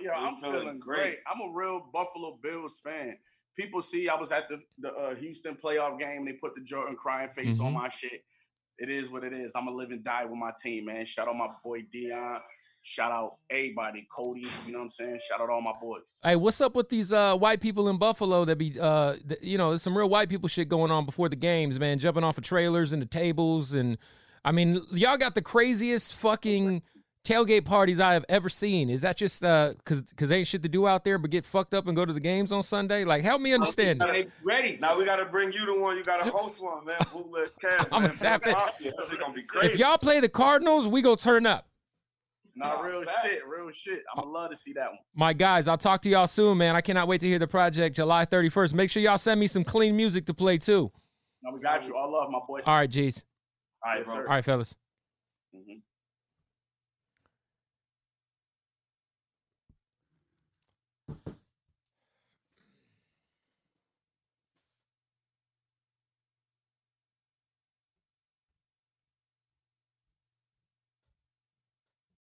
Yo, 0.00 0.10
We 0.10 0.16
I'm 0.16 0.34
feeling 0.40 0.60
feeling 0.62 0.80
great. 0.80 0.98
great. 1.00 1.18
I'm 1.32 1.48
a 1.48 1.52
real 1.56 1.80
Buffalo 1.92 2.36
Bills 2.42 2.80
fan. 2.82 3.16
People 3.58 3.80
see 3.82 4.08
I 4.08 4.14
was 4.16 4.32
at 4.32 4.48
the, 4.48 4.60
the 4.78 4.92
uh, 4.92 5.14
Houston 5.14 5.56
playoff 5.56 5.98
game. 5.98 6.24
They 6.26 6.32
put 6.32 6.54
the 6.54 6.60
Jordan 6.62 6.96
crying 6.96 7.28
face 7.30 7.58
on 7.60 7.72
Mhm. 7.72 7.74
my 7.74 7.88
shit. 7.88 8.22
It 8.78 8.90
is 8.90 9.08
what 9.10 9.24
it 9.24 9.32
is. 9.32 9.52
I'm 9.56 9.64
gonna 9.64 9.76
live 9.76 9.90
and 9.90 10.04
die 10.04 10.24
with 10.26 10.38
my 10.38 10.52
team, 10.62 10.84
man. 10.86 11.04
Shout 11.06 11.28
out 11.28 11.36
my 11.36 11.48
boy 11.64 11.82
Dion. 11.90 12.40
Shout 12.82 13.10
out 13.10 13.38
everybody, 13.50 14.06
Cody. 14.14 14.46
You 14.66 14.72
know 14.72 14.78
what 14.78 14.84
I'm 14.84 14.90
saying? 14.90 15.18
Shout 15.28 15.40
out 15.40 15.48
all 15.50 15.60
my 15.62 15.72
boys. 15.80 16.18
Hey, 16.22 16.36
what's 16.36 16.60
up 16.60 16.76
with 16.76 16.88
these 16.88 17.12
uh, 17.12 17.36
white 17.36 17.60
people 17.60 17.88
in 17.88 17.96
Buffalo 17.96 18.44
that 18.44 18.56
be, 18.56 18.78
uh, 18.78 19.16
th- 19.28 19.40
you 19.42 19.58
know, 19.58 19.70
there's 19.70 19.82
some 19.82 19.96
real 19.98 20.08
white 20.08 20.28
people 20.28 20.48
shit 20.48 20.68
going 20.68 20.92
on 20.92 21.04
before 21.04 21.28
the 21.28 21.34
games, 21.36 21.80
man, 21.80 21.98
jumping 21.98 22.22
off 22.22 22.38
of 22.38 22.44
trailers 22.44 22.92
and 22.92 23.02
the 23.02 23.06
tables. 23.06 23.72
And 23.72 23.98
I 24.44 24.52
mean, 24.52 24.80
y'all 24.92 25.16
got 25.16 25.34
the 25.34 25.42
craziest 25.42 26.14
fucking 26.14 26.82
tailgate 27.26 27.64
parties 27.64 27.98
I 27.98 28.12
have 28.14 28.24
ever 28.28 28.48
seen. 28.48 28.88
Is 28.88 29.00
that 29.02 29.16
just 29.16 29.42
uh, 29.44 29.74
cause, 29.84 30.02
cause 30.16 30.30
ain't 30.30 30.46
shit 30.46 30.62
to 30.62 30.68
do 30.68 30.86
out 30.86 31.04
there 31.04 31.18
but 31.18 31.30
get 31.30 31.44
fucked 31.44 31.74
up 31.74 31.86
and 31.86 31.96
go 31.96 32.04
to 32.04 32.12
the 32.12 32.20
games 32.20 32.52
on 32.52 32.62
Sunday? 32.62 33.04
Like, 33.04 33.22
help 33.22 33.40
me 33.40 33.52
understand. 33.52 33.98
Now 33.98 34.06
they 34.12 34.28
ready. 34.44 34.78
Now 34.80 34.96
we 34.96 35.04
got 35.04 35.16
to 35.16 35.24
bring 35.26 35.52
you 35.52 35.66
the 35.66 35.80
one. 35.80 35.96
You 35.96 36.04
got 36.04 36.24
to 36.24 36.30
host 36.30 36.62
one, 36.62 36.84
man. 36.84 36.96
Bootleg 37.12 37.48
Kev. 37.62 37.88
I'ma 37.92 38.08
man. 38.08 38.16
tap 38.16 38.46
it. 38.46 38.54
That 38.54 39.06
shit 39.10 39.18
gonna 39.20 39.34
be 39.34 39.42
crazy. 39.42 39.72
If 39.74 39.78
y'all 39.78 39.98
play 39.98 40.20
the 40.20 40.28
Cardinals, 40.28 40.86
we 40.86 41.02
go 41.02 41.16
turn 41.16 41.46
up. 41.46 41.66
Nah, 42.54 42.74
Nah, 42.76 42.80
real 42.82 43.04
facts. 43.04 43.22
shit, 43.22 43.40
real 43.46 43.70
shit. 43.72 44.02
I'm 44.14 44.22
gonna 44.22 44.32
love 44.32 44.50
to 44.50 44.56
see 44.56 44.72
that 44.74 44.86
one. 44.88 44.98
My 45.14 45.32
guys, 45.34 45.68
I'll 45.68 45.76
talk 45.76 46.00
to 46.02 46.08
y'all 46.08 46.26
soon, 46.26 46.56
man. 46.56 46.74
I 46.74 46.80
cannot 46.80 47.06
wait 47.08 47.20
to 47.20 47.26
hear 47.26 47.38
the 47.38 47.46
project 47.46 47.96
July 47.96 48.24
31st. 48.24 48.72
Make 48.72 48.88
sure 48.90 49.02
y'all 49.02 49.18
send 49.18 49.38
me 49.40 49.46
some 49.46 49.62
clean 49.64 49.94
music 49.94 50.24
to 50.26 50.32
play 50.34 50.56
too. 50.56 50.90
Now 51.42 51.52
we 51.52 51.60
got 51.60 51.86
you. 51.86 51.94
All 51.96 52.10
love, 52.10 52.30
my 52.30 52.38
boy. 52.46 52.60
All 52.64 52.76
right, 52.76 52.88
G's. 52.88 53.22
All 53.84 53.92
right, 53.94 54.04
bro. 54.04 54.14
All 54.14 54.22
right, 54.22 54.44
fellas. 54.44 54.74
Mhm. 55.54 55.80